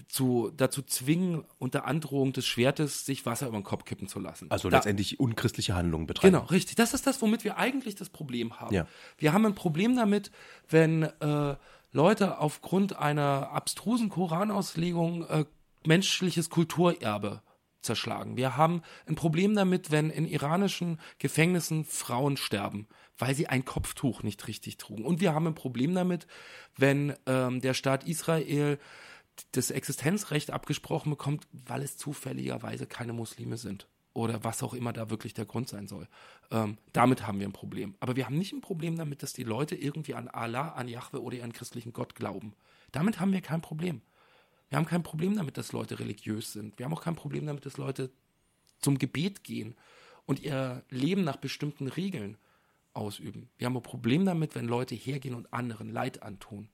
zu, 0.08 0.50
dazu 0.56 0.82
zwingen, 0.82 1.44
unter 1.60 1.84
Androhung 1.84 2.32
des 2.32 2.48
Schwertes 2.48 3.06
sich 3.06 3.26
Wasser 3.26 3.50
über 3.50 3.58
den 3.58 3.66
Kopf 3.66 3.84
kippen 3.84 4.08
zu 4.08 4.22
lassen. 4.22 4.50
Also 4.50 4.70
da, 4.70 4.78
letztendlich 4.78 5.20
unchristliche 5.20 5.76
Handlungen 5.76 6.08
betreiben. 6.08 6.32
Genau, 6.32 6.46
richtig. 6.46 6.78
Das 6.78 6.94
ist 6.94 7.06
das, 7.06 7.22
womit 7.22 7.44
wir 7.44 7.58
eigentlich 7.58 7.96
das 7.96 8.08
Problem 8.08 8.62
haben. 8.62 8.74
Ja. 8.74 8.88
Wir 9.18 9.34
haben 9.34 9.46
ein 9.46 9.56
Problem 9.56 9.98
damit, 9.98 10.32
wenn 10.70 11.04
äh, 11.04 11.58
Leute 11.92 12.38
aufgrund 12.38 12.96
einer 12.96 13.52
abstrusen 13.52 14.08
Koranauslegung 14.08 15.28
äh, 15.28 15.44
menschliches 15.84 16.50
Kulturerbe 16.50 17.42
zerschlagen. 17.86 18.36
Wir 18.36 18.58
haben 18.58 18.82
ein 19.06 19.16
Problem 19.16 19.56
damit, 19.56 19.92
wenn 19.92 20.10
in 20.10 20.28
iranischen 20.28 21.00
Gefängnissen 21.20 21.86
Frauen 21.86 22.36
sterben, 22.36 22.88
weil 23.18 23.34
sie 23.36 23.48
ein 23.48 23.64
Kopftuch 23.64 24.24
nicht 24.24 24.48
richtig 24.48 24.78
trugen. 24.78 25.06
Und 25.06 25.22
wir 25.22 25.34
haben 25.34 25.48
ein 25.48 25.56
Problem 25.56 25.96
damit, 25.96 26.28
wenn 26.76 27.14
ähm, 27.26 27.62
der 27.62 27.74
Staat 27.74 28.04
Israel 28.06 28.78
das 29.52 29.70
Existenzrecht 29.72 30.52
abgesprochen 30.52 31.10
bekommt, 31.12 31.48
weil 31.52 31.82
es 31.82 31.98
zufälligerweise 31.98 32.88
keine 32.88 33.14
Muslime 33.14 33.58
sind. 33.58 33.88
oder 34.16 34.44
was 34.46 34.64
auch 34.64 34.74
immer 34.74 34.94
da 34.94 35.10
wirklich 35.10 35.34
der 35.34 35.46
Grund 35.46 35.68
sein 35.68 35.88
soll. 35.88 36.08
Ähm, 36.50 36.78
damit 36.94 37.28
haben 37.28 37.40
wir 37.40 37.48
ein 37.48 37.54
Problem. 37.54 37.96
Aber 38.00 38.16
wir 38.16 38.26
haben 38.26 38.38
nicht 38.38 38.54
ein 38.54 38.62
Problem 38.62 38.96
damit, 38.96 39.22
dass 39.22 39.34
die 39.34 39.44
Leute 39.44 39.76
irgendwie 39.76 40.16
an 40.16 40.30
Allah, 40.30 40.70
an 40.70 40.88
Yahweh 40.88 41.18
oder 41.18 41.44
an 41.44 41.52
christlichen 41.52 41.92
Gott 41.92 42.16
glauben. 42.16 42.54
Damit 42.92 43.20
haben 43.20 43.34
wir 43.34 43.42
kein 43.42 43.62
Problem. 43.62 44.02
Wir 44.76 44.80
haben 44.80 44.88
kein 44.88 45.04
Problem 45.04 45.38
damit, 45.38 45.58
dass 45.58 45.72
Leute 45.72 46.00
religiös 46.00 46.52
sind. 46.52 46.78
Wir 46.78 46.86
haben 46.86 46.94
auch 46.94 47.02
kein 47.02 47.16
Problem 47.16 47.46
damit, 47.46 47.66
dass 47.66 47.78
Leute 47.78 48.12
zum 48.82 48.98
Gebet 48.98 49.46
gehen 49.46 49.74
und 50.26 50.42
ihr 50.42 50.84
Leben 50.90 51.24
nach 51.24 51.38
bestimmten 51.38 51.88
Regeln 51.88 52.36
ausüben. 52.92 53.48
Wir 53.58 53.68
haben 53.68 53.78
ein 53.78 53.84
Problem 53.84 54.26
damit, 54.26 54.54
wenn 54.54 54.68
Leute 54.68 54.94
hergehen 54.94 55.34
und 55.34 55.54
anderen 55.54 55.88
Leid 55.88 56.24
antun. 56.24 56.68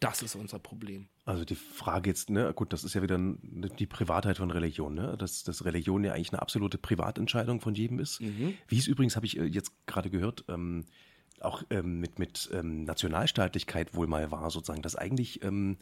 Das 0.00 0.22
ist 0.22 0.34
unser 0.34 0.58
Problem. 0.58 1.06
Also 1.24 1.44
die 1.44 1.54
Frage 1.54 2.10
jetzt, 2.10 2.30
ne, 2.30 2.52
gut, 2.52 2.72
das 2.72 2.82
ist 2.82 2.94
ja 2.94 3.02
wieder 3.02 3.16
die 3.16 3.86
Privatheit 3.86 4.38
von 4.38 4.50
Religion, 4.50 4.94
ne? 4.94 5.16
Dass, 5.16 5.44
dass 5.44 5.64
Religion 5.64 6.02
ja 6.02 6.14
eigentlich 6.14 6.32
eine 6.32 6.42
absolute 6.42 6.78
Privatentscheidung 6.78 7.60
von 7.60 7.76
jedem 7.76 8.00
ist. 8.00 8.20
Mhm. 8.20 8.54
Wie 8.66 8.78
es 8.78 8.88
übrigens, 8.88 9.14
habe 9.14 9.26
ich 9.26 9.38
äh, 9.38 9.44
jetzt 9.44 9.70
gerade 9.86 10.10
gehört, 10.10 10.44
ähm, 10.48 10.84
auch 11.38 11.62
ähm, 11.70 12.00
mit, 12.00 12.18
mit 12.18 12.50
ähm, 12.52 12.82
Nationalstaatlichkeit 12.82 13.94
wohl 13.94 14.08
mal 14.08 14.32
war, 14.32 14.50
sozusagen, 14.50 14.82
dass 14.82 14.96
eigentlich, 14.96 15.44
ähm, 15.44 15.76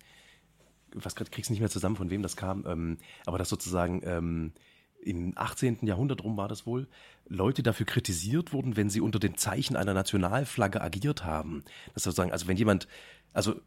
was 0.94 1.14
gerade 1.14 1.30
kriegst 1.30 1.50
du 1.50 1.52
nicht 1.52 1.60
mehr 1.60 1.70
zusammen, 1.70 1.96
von 1.96 2.10
wem 2.10 2.22
das 2.22 2.36
kam, 2.36 2.64
ähm, 2.66 2.98
aber 3.26 3.38
dass 3.38 3.48
sozusagen 3.48 4.02
ähm, 4.04 4.52
im 5.02 5.32
18. 5.36 5.78
Jahrhundert 5.82 6.24
rum 6.24 6.36
war 6.36 6.48
das 6.48 6.66
wohl, 6.66 6.88
Leute 7.28 7.62
dafür 7.62 7.86
kritisiert 7.86 8.52
wurden, 8.52 8.76
wenn 8.76 8.90
sie 8.90 9.00
unter 9.00 9.18
dem 9.18 9.36
Zeichen 9.36 9.76
einer 9.76 9.94
Nationalflagge 9.94 10.80
agiert 10.80 11.24
haben. 11.24 11.62
Das 11.92 12.04
sozusagen, 12.04 12.32
also 12.32 12.48
wenn 12.48 12.56
jemand, 12.56 12.88
also 13.32 13.60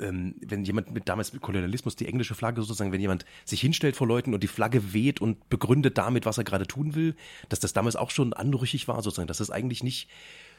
ähm, 0.00 0.34
wenn 0.40 0.64
jemand 0.64 0.92
mit 0.92 1.08
damals 1.08 1.32
mit 1.32 1.42
Kolonialismus 1.42 1.94
die 1.94 2.06
englische 2.06 2.34
Flagge 2.34 2.62
sozusagen, 2.62 2.92
wenn 2.92 3.00
jemand 3.00 3.24
sich 3.44 3.60
hinstellt 3.60 3.96
vor 3.96 4.06
Leuten 4.06 4.34
und 4.34 4.42
die 4.42 4.48
Flagge 4.48 4.92
weht 4.92 5.20
und 5.20 5.48
begründet 5.48 5.98
damit, 5.98 6.26
was 6.26 6.38
er 6.38 6.44
gerade 6.44 6.66
tun 6.66 6.94
will, 6.94 7.14
dass 7.48 7.60
das 7.60 7.72
damals 7.72 7.96
auch 7.96 8.10
schon 8.10 8.32
anrüchig 8.32 8.88
war 8.88 9.02
sozusagen, 9.02 9.28
dass 9.28 9.38
das 9.38 9.50
eigentlich 9.50 9.82
nicht 9.82 10.08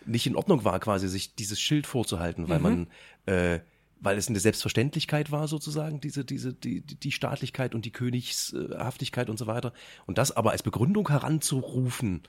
nicht 0.05 0.25
in 0.25 0.35
Ordnung 0.35 0.63
war 0.63 0.79
quasi 0.79 1.07
sich 1.07 1.35
dieses 1.35 1.59
Schild 1.61 1.85
vorzuhalten, 1.85 2.49
weil 2.49 2.57
mhm. 2.57 2.63
man 2.63 2.87
äh, 3.27 3.59
weil 4.01 4.17
es 4.17 4.27
eine 4.27 4.39
Selbstverständlichkeit 4.39 5.31
war 5.31 5.47
sozusagen, 5.47 6.01
diese, 6.01 6.25
diese, 6.25 6.53
die, 6.53 6.81
die 6.81 7.11
Staatlichkeit 7.11 7.75
und 7.75 7.85
die 7.85 7.91
Königshaftigkeit 7.91 9.29
und 9.29 9.37
so 9.37 9.47
weiter. 9.47 9.73
Und 10.07 10.17
das 10.17 10.35
aber 10.35 10.51
als 10.51 10.63
Begründung 10.63 11.07
heranzurufen, 11.07 12.23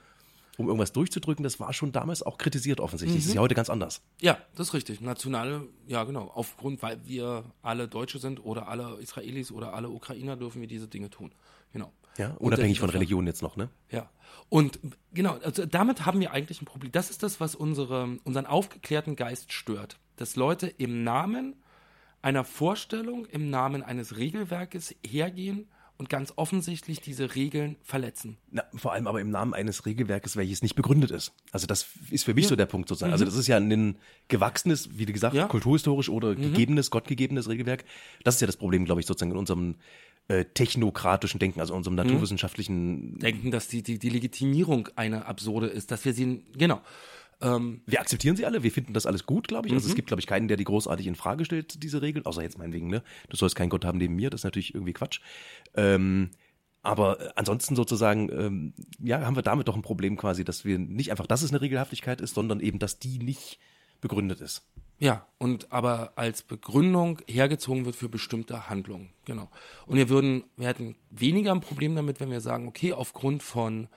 um 0.58 0.66
irgendwas 0.66 0.92
durchzudrücken, 0.92 1.42
das 1.42 1.58
war 1.60 1.72
schon 1.72 1.90
damals 1.90 2.22
auch 2.22 2.36
kritisiert 2.36 2.78
offensichtlich. 2.78 3.16
Mhm. 3.16 3.22
Das 3.22 3.28
ist 3.28 3.34
ja 3.34 3.40
heute 3.40 3.54
ganz 3.54 3.70
anders. 3.70 4.02
Ja, 4.20 4.38
das 4.54 4.68
ist 4.68 4.74
richtig. 4.74 5.00
Nationale, 5.00 5.66
ja 5.88 6.04
genau, 6.04 6.30
aufgrund, 6.34 6.82
weil 6.82 7.00
wir 7.06 7.44
alle 7.62 7.88
Deutsche 7.88 8.18
sind 8.18 8.44
oder 8.44 8.68
alle 8.68 8.98
Israelis 9.00 9.50
oder 9.50 9.72
alle 9.72 9.88
Ukrainer 9.88 10.36
dürfen 10.36 10.60
wir 10.60 10.68
diese 10.68 10.88
Dinge 10.88 11.08
tun. 11.08 11.32
Genau. 11.72 11.90
Ja, 12.18 12.34
unabhängig 12.38 12.78
von 12.80 12.90
Religion 12.90 13.26
jetzt 13.26 13.40
noch, 13.40 13.56
ne? 13.56 13.70
Ja. 13.90 14.10
Und 14.50 14.78
genau, 15.14 15.38
also 15.42 15.64
damit 15.64 16.04
haben 16.04 16.20
wir 16.20 16.32
eigentlich 16.32 16.60
ein 16.60 16.66
Problem. 16.66 16.92
Das 16.92 17.08
ist 17.08 17.22
das, 17.22 17.40
was 17.40 17.54
unsere, 17.54 18.18
unseren 18.24 18.44
aufgeklärten 18.44 19.16
Geist 19.16 19.52
stört. 19.52 19.98
Dass 20.22 20.36
Leute 20.36 20.68
im 20.68 21.02
Namen 21.02 21.56
einer 22.22 22.44
Vorstellung, 22.44 23.26
im 23.26 23.50
Namen 23.50 23.82
eines 23.82 24.18
Regelwerkes 24.18 24.94
hergehen 25.04 25.66
und 25.96 26.08
ganz 26.08 26.32
offensichtlich 26.36 27.00
diese 27.00 27.34
Regeln 27.34 27.74
verletzen. 27.82 28.36
Na, 28.52 28.62
vor 28.76 28.92
allem 28.92 29.08
aber 29.08 29.20
im 29.20 29.30
Namen 29.30 29.52
eines 29.52 29.84
Regelwerkes, 29.84 30.36
welches 30.36 30.62
nicht 30.62 30.76
begründet 30.76 31.10
ist. 31.10 31.32
Also 31.50 31.66
das 31.66 31.88
ist 32.12 32.24
für 32.24 32.34
mich 32.34 32.44
ja. 32.44 32.50
so 32.50 32.54
der 32.56 32.66
Punkt 32.66 32.88
sozusagen. 32.88 33.10
Also 33.10 33.24
mhm. 33.24 33.30
Also 33.30 33.36
das 33.36 33.40
ist 33.40 33.48
ja 33.48 33.56
ein 33.56 33.98
gewachsenes, 34.28 34.96
wie 34.96 35.06
gesagt, 35.06 35.34
ja. 35.34 35.48
kulturhistorisch 35.48 36.08
oder 36.08 36.36
mhm. 36.36 36.42
gegebenes, 36.42 36.92
gottgegebenes 36.92 37.48
Regelwerk. 37.48 37.84
Das 38.22 38.36
ist 38.36 38.40
ja 38.42 38.46
das 38.46 38.56
Problem, 38.56 38.84
glaube 38.84 39.00
ich, 39.00 39.08
sozusagen 39.08 39.32
in 39.32 39.38
unserem 39.38 39.74
äh, 40.28 40.44
technokratischen 40.44 41.40
Denken, 41.40 41.58
also 41.58 41.74
unserem 41.74 41.94
mhm. 41.94 42.04
naturwissenschaftlichen 42.04 43.18
Denken, 43.18 43.50
dass 43.50 43.66
die, 43.66 43.82
die, 43.82 43.98
die 43.98 44.10
Legitimierung 44.10 44.88
eine 44.94 45.26
absurde 45.26 45.66
ist, 45.66 45.90
dass 45.90 46.04
wir 46.04 46.14
sie, 46.14 46.44
genau. 46.56 46.80
Ähm, 47.42 47.82
wir 47.86 48.00
akzeptieren 48.00 48.36
sie 48.36 48.46
alle, 48.46 48.62
wir 48.62 48.70
finden 48.70 48.94
das 48.94 49.04
alles 49.04 49.26
gut, 49.26 49.48
glaube 49.48 49.66
ich. 49.66 49.74
Also 49.74 49.86
es 49.86 49.92
mhm. 49.92 49.96
gibt, 49.96 50.08
glaube 50.08 50.20
ich, 50.20 50.26
keinen, 50.26 50.48
der 50.48 50.56
die 50.56 50.64
großartig 50.64 51.06
in 51.06 51.16
Frage 51.16 51.44
stellt, 51.44 51.82
diese 51.82 52.00
Regeln, 52.00 52.24
außer 52.24 52.42
jetzt 52.42 52.56
meinetwegen, 52.56 52.88
ne? 52.88 53.02
Du 53.28 53.36
sollst 53.36 53.56
keinen 53.56 53.68
Gott 53.68 53.84
haben 53.84 53.98
neben 53.98 54.14
mir, 54.14 54.30
das 54.30 54.40
ist 54.40 54.44
natürlich 54.44 54.74
irgendwie 54.74 54.92
Quatsch. 54.92 55.20
Ähm, 55.74 56.30
aber 56.82 57.20
äh, 57.20 57.30
ansonsten 57.36 57.76
sozusagen, 57.76 58.30
ähm, 58.30 58.74
ja, 59.00 59.20
haben 59.20 59.36
wir 59.36 59.42
damit 59.42 59.68
doch 59.68 59.76
ein 59.76 59.82
Problem 59.82 60.16
quasi, 60.16 60.44
dass 60.44 60.64
wir 60.64 60.78
nicht 60.78 61.10
einfach, 61.10 61.26
dass 61.26 61.42
es 61.42 61.50
eine 61.50 61.60
Regelhaftigkeit 61.60 62.20
ist, 62.20 62.34
sondern 62.34 62.60
eben, 62.60 62.78
dass 62.78 62.98
die 62.98 63.18
nicht 63.18 63.58
begründet 64.00 64.40
ist. 64.40 64.62
Ja, 64.98 65.26
und 65.38 65.72
aber 65.72 66.12
als 66.14 66.42
Begründung 66.42 67.20
hergezogen 67.26 67.86
wird 67.86 67.96
für 67.96 68.08
bestimmte 68.08 68.68
Handlungen. 68.70 69.10
Genau. 69.24 69.50
Und 69.86 69.96
wir 69.96 70.08
würden, 70.08 70.44
wir 70.56 70.68
hätten 70.68 70.94
weniger 71.10 71.52
ein 71.52 71.60
Problem 71.60 71.96
damit, 71.96 72.20
wenn 72.20 72.30
wir 72.30 72.40
sagen, 72.40 72.68
okay, 72.68 72.92
aufgrund 72.92 73.42
von 73.42 73.88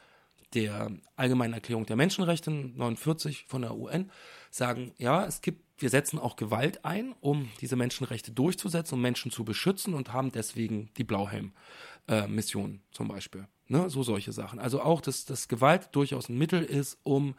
der 0.55 0.91
Allgemeinen 1.15 1.53
Erklärung 1.53 1.85
der 1.85 1.97
Menschenrechte 1.97 2.49
49 2.49 3.45
von 3.47 3.61
der 3.61 3.75
UN 3.75 4.09
sagen, 4.49 4.93
ja, 4.97 5.25
es 5.25 5.41
gibt, 5.41 5.81
wir 5.81 5.89
setzen 5.89 6.17
auch 6.17 6.37
Gewalt 6.37 6.85
ein, 6.85 7.13
um 7.19 7.49
diese 7.61 7.75
Menschenrechte 7.75 8.31
durchzusetzen, 8.31 8.95
um 8.95 9.01
Menschen 9.01 9.31
zu 9.31 9.43
beschützen 9.43 9.93
und 9.93 10.13
haben 10.13 10.31
deswegen 10.31 10.89
die 10.97 11.03
Blauhelm-Mission 11.03 12.75
äh, 12.75 12.95
zum 12.95 13.07
Beispiel. 13.09 13.47
Ne, 13.67 13.89
so 13.89 14.03
solche 14.03 14.31
Sachen. 14.31 14.59
Also 14.59 14.81
auch, 14.81 15.01
dass, 15.01 15.25
dass 15.25 15.47
Gewalt 15.47 15.89
durchaus 15.91 16.29
ein 16.29 16.37
Mittel 16.37 16.63
ist, 16.63 16.99
um 17.03 17.35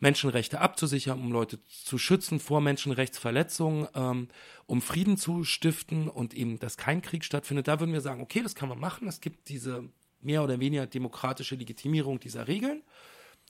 Menschenrechte 0.00 0.60
abzusichern, 0.60 1.20
um 1.20 1.30
Leute 1.30 1.64
zu 1.66 1.96
schützen 1.96 2.40
vor 2.40 2.60
Menschenrechtsverletzungen, 2.60 3.86
ähm, 3.94 4.28
um 4.66 4.82
Frieden 4.82 5.16
zu 5.16 5.44
stiften 5.44 6.08
und 6.08 6.34
eben, 6.34 6.58
dass 6.58 6.76
kein 6.76 7.02
Krieg 7.02 7.22
stattfindet. 7.22 7.68
Da 7.68 7.78
würden 7.78 7.92
wir 7.92 8.00
sagen, 8.00 8.20
okay, 8.20 8.42
das 8.42 8.56
kann 8.56 8.68
man 8.68 8.80
machen. 8.80 9.06
Es 9.06 9.20
gibt 9.20 9.48
diese 9.48 9.84
mehr 10.22 10.42
oder 10.42 10.60
weniger 10.60 10.86
demokratische 10.86 11.54
Legitimierung 11.54 12.20
dieser 12.20 12.48
Regeln, 12.48 12.82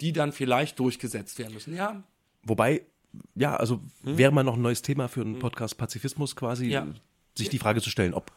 die 0.00 0.12
dann 0.12 0.32
vielleicht 0.32 0.78
durchgesetzt 0.78 1.38
werden 1.38 1.54
müssen. 1.54 1.76
Ja. 1.76 2.02
Wobei, 2.42 2.86
ja, 3.34 3.56
also 3.56 3.80
hm? 4.04 4.18
wäre 4.18 4.32
mal 4.32 4.42
noch 4.42 4.56
ein 4.56 4.62
neues 4.62 4.82
Thema 4.82 5.08
für 5.08 5.20
einen. 5.20 5.38
Podcast 5.38 5.76
Pazifismus 5.78 6.36
quasi. 6.36 6.66
Ja. 6.66 6.86
sich 7.34 7.48
die 7.48 7.58
Frage 7.58 7.80
zu 7.80 7.88
stellen, 7.88 8.14
ob 8.14 8.30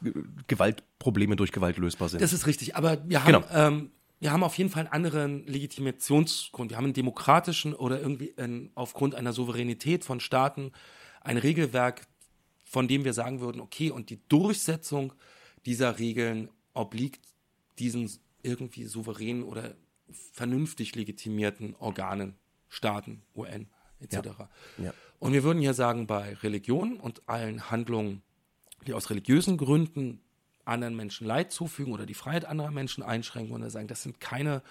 Gewaltprobleme 0.48 1.36
durch 1.36 1.52
Gewalt 1.52 1.78
lösbar 1.78 2.10
sind. 2.10 2.22
Das 2.22 2.32
ist 2.32 2.48
richtig, 2.48 2.76
aber 2.76 2.98
wir 3.10 3.24
haben, 3.24 3.44
genau. 3.44 3.46
ähm, 3.52 3.92
wir 4.20 4.32
haben 4.32 4.44
auf 4.44 4.58
jeden 4.58 4.70
Fall 4.70 4.84
einen 4.84 4.94
anderen 4.94 5.46
Legitimationsgrund. 5.48 6.72
Wir 6.72 6.78
haben 6.78 6.86
einen 6.86 6.94
demokratischen 6.94 7.74
oder 7.74 8.00
irgendwie 8.00 8.34
einen, 8.38 8.72
aufgrund 8.76 9.16
einer 9.16 9.34
Souveränität 9.34 10.06
von 10.06 10.20
Staaten 10.20 10.72
ein 11.22 11.38
Regelwerk, 11.38 12.08
von 12.64 12.88
dem 12.88 13.04
wir 13.04 13.14
sagen 13.14 13.42
würden, 13.42 13.60
okay, 13.60 13.92
und 13.92 14.10
die 14.10 14.20
Durchsetzung 14.30 15.14
dieser 15.66 16.00
Regeln 16.00 16.50
obliegt 16.74 17.22
diesen 17.80 18.10
irgendwie 18.46 18.86
souveränen 18.86 19.44
oder 19.44 19.76
vernünftig 20.12 20.96
legitimierten 20.96 21.76
Organen, 21.76 22.36
Staaten, 22.70 23.24
UN 23.36 23.68
etc. 24.00 24.16
Ja. 24.16 24.50
Ja. 24.78 24.94
Und 25.20 25.34
wir 25.34 25.44
würden 25.44 25.62
ja 25.62 25.74
sagen, 25.74 26.08
bei 26.08 26.36
Religion 26.36 27.00
und 27.00 27.28
allen 27.28 27.72
Handlungen, 27.72 28.22
die 28.86 28.94
aus 28.94 29.10
religiösen 29.10 29.58
Gründen 29.58 30.22
anderen 30.66 30.96
Menschen 30.96 31.28
Leid 31.28 31.52
zufügen 31.52 31.94
oder 31.94 32.06
die 32.06 32.14
Freiheit 32.14 32.46
anderer 32.46 32.72
Menschen 32.72 33.04
einschränken 33.04 33.54
und 33.54 33.70
sagen, 33.70 33.88
das 33.88 34.04
sind 34.04 34.20
keine, 34.20 34.62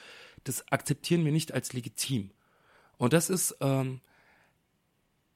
das 0.44 0.70
akzeptieren 0.70 1.24
wir 1.24 1.32
nicht 1.32 1.52
als 1.52 1.72
legitim. 1.72 2.30
Und 2.96 3.12
das 3.12 3.30
ist, 3.30 3.56
ähm, 3.60 4.00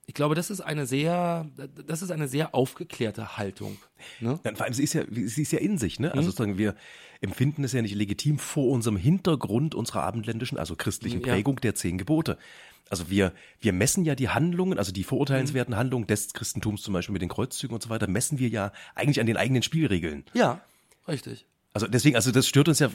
ich 0.08 0.14
glaube, 0.14 0.34
das 0.34 0.48
ist 0.48 0.62
eine 0.62 0.86
sehr, 0.86 1.46
das 1.86 2.00
ist 2.00 2.10
eine 2.10 2.28
sehr 2.28 2.54
aufgeklärte 2.54 3.36
Haltung. 3.36 3.76
Ne? 4.20 4.40
Ja, 4.42 4.54
vor 4.54 4.64
allem, 4.64 4.72
sie 4.72 4.82
ist 4.82 4.94
ja, 4.94 5.04
sie 5.06 5.42
ist 5.42 5.52
ja 5.52 5.58
in 5.58 5.76
sich, 5.76 6.00
ne? 6.00 6.08
Also 6.08 6.22
mhm. 6.22 6.24
sozusagen, 6.24 6.56
wir 6.56 6.74
empfinden 7.20 7.62
es 7.62 7.72
ja 7.74 7.82
nicht 7.82 7.94
legitim 7.94 8.38
vor 8.38 8.70
unserem 8.70 8.96
Hintergrund 8.96 9.74
unserer 9.74 10.04
abendländischen, 10.04 10.56
also 10.56 10.76
christlichen 10.76 11.20
Prägung 11.20 11.56
ja. 11.56 11.60
der 11.60 11.74
zehn 11.74 11.98
Gebote. 11.98 12.38
Also 12.88 13.10
wir, 13.10 13.34
wir 13.60 13.74
messen 13.74 14.06
ja 14.06 14.14
die 14.14 14.30
Handlungen, 14.30 14.78
also 14.78 14.92
die 14.92 15.04
verurteilenswerten 15.04 15.74
mhm. 15.74 15.78
Handlungen 15.78 16.06
des 16.06 16.32
Christentums 16.32 16.80
zum 16.80 16.94
Beispiel 16.94 17.12
mit 17.12 17.20
den 17.20 17.28
Kreuzzügen 17.28 17.74
und 17.74 17.82
so 17.82 17.90
weiter, 17.90 18.08
messen 18.08 18.38
wir 18.38 18.48
ja 18.48 18.72
eigentlich 18.94 19.20
an 19.20 19.26
den 19.26 19.36
eigenen 19.36 19.62
Spielregeln. 19.62 20.24
Ja, 20.32 20.62
richtig. 21.06 21.44
Also 21.78 21.86
deswegen, 21.86 22.16
also 22.16 22.32
das 22.32 22.48
stört 22.48 22.68
uns 22.68 22.80
ja 22.80 22.90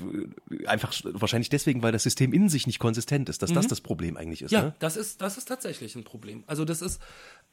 einfach 0.65 0.93
wahrscheinlich 1.05 1.47
deswegen, 1.47 1.81
weil 1.83 1.93
das 1.93 2.03
System 2.03 2.33
in 2.33 2.49
sich 2.49 2.67
nicht 2.67 2.79
konsistent 2.79 3.29
ist, 3.29 3.41
dass 3.41 3.51
mhm. 3.51 3.55
das 3.55 3.67
das 3.67 3.79
Problem 3.79 4.17
eigentlich 4.17 4.41
ist. 4.41 4.51
Ja, 4.51 4.63
ne? 4.63 4.75
das 4.79 4.97
ist 4.97 5.21
das 5.21 5.37
ist 5.37 5.45
tatsächlich 5.45 5.95
ein 5.95 6.03
Problem. 6.03 6.43
Also 6.47 6.65
das 6.65 6.81
ist, 6.81 7.01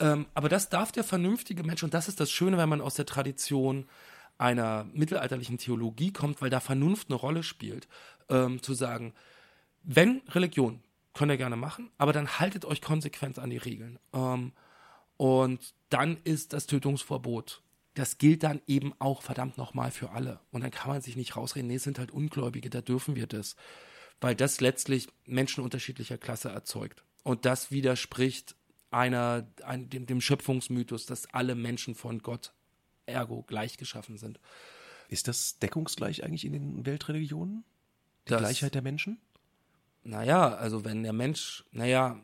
ähm, 0.00 0.26
aber 0.34 0.48
das 0.48 0.70
darf 0.70 0.90
der 0.90 1.04
vernünftige 1.04 1.62
Mensch 1.62 1.84
und 1.84 1.94
das 1.94 2.08
ist 2.08 2.18
das 2.18 2.32
Schöne, 2.32 2.58
wenn 2.58 2.68
man 2.68 2.80
aus 2.80 2.94
der 2.94 3.06
Tradition 3.06 3.86
einer 4.38 4.88
mittelalterlichen 4.92 5.58
Theologie 5.58 6.12
kommt, 6.12 6.42
weil 6.42 6.50
da 6.50 6.58
Vernunft 6.58 7.10
eine 7.10 7.16
Rolle 7.16 7.44
spielt, 7.44 7.86
ähm, 8.28 8.60
zu 8.60 8.74
sagen, 8.74 9.12
wenn 9.84 10.22
Religion 10.30 10.82
könnt 11.14 11.30
ihr 11.30 11.36
gerne 11.36 11.56
machen, 11.56 11.90
aber 11.96 12.12
dann 12.12 12.40
haltet 12.40 12.64
euch 12.64 12.82
konsequent 12.82 13.38
an 13.38 13.50
die 13.50 13.58
Regeln. 13.58 14.00
Ähm, 14.12 14.52
und 15.16 15.74
dann 15.90 16.16
ist 16.24 16.54
das 16.54 16.66
Tötungsverbot. 16.66 17.62
Das 18.00 18.16
gilt 18.16 18.44
dann 18.44 18.62
eben 18.66 18.94
auch 18.98 19.20
verdammt 19.20 19.58
nochmal 19.58 19.90
für 19.90 20.12
alle. 20.12 20.40
Und 20.52 20.62
dann 20.62 20.70
kann 20.70 20.90
man 20.90 21.02
sich 21.02 21.16
nicht 21.16 21.36
rausreden, 21.36 21.68
nee, 21.68 21.74
es 21.74 21.82
sind 21.82 21.98
halt 21.98 22.10
Ungläubige, 22.10 22.70
da 22.70 22.80
dürfen 22.80 23.14
wir 23.14 23.26
das. 23.26 23.56
Weil 24.22 24.34
das 24.34 24.62
letztlich 24.62 25.08
Menschen 25.26 25.62
unterschiedlicher 25.62 26.16
Klasse 26.16 26.48
erzeugt. 26.48 27.04
Und 27.24 27.44
das 27.44 27.70
widerspricht 27.70 28.56
einer, 28.90 29.46
ein, 29.66 29.90
dem, 29.90 30.06
dem 30.06 30.22
Schöpfungsmythos, 30.22 31.04
dass 31.04 31.26
alle 31.34 31.54
Menschen 31.54 31.94
von 31.94 32.20
Gott 32.20 32.54
ergo 33.04 33.42
gleich 33.42 33.76
geschaffen 33.76 34.16
sind. 34.16 34.40
Ist 35.10 35.28
das 35.28 35.58
deckungsgleich 35.58 36.24
eigentlich 36.24 36.46
in 36.46 36.54
den 36.54 36.86
Weltreligionen? 36.86 37.64
Die 38.26 38.30
das, 38.30 38.40
Gleichheit 38.40 38.74
der 38.74 38.80
Menschen? 38.80 39.20
naja, 40.02 40.54
also 40.54 40.84
wenn 40.84 41.02
der 41.02 41.12
Mensch, 41.12 41.64
naja, 41.72 42.18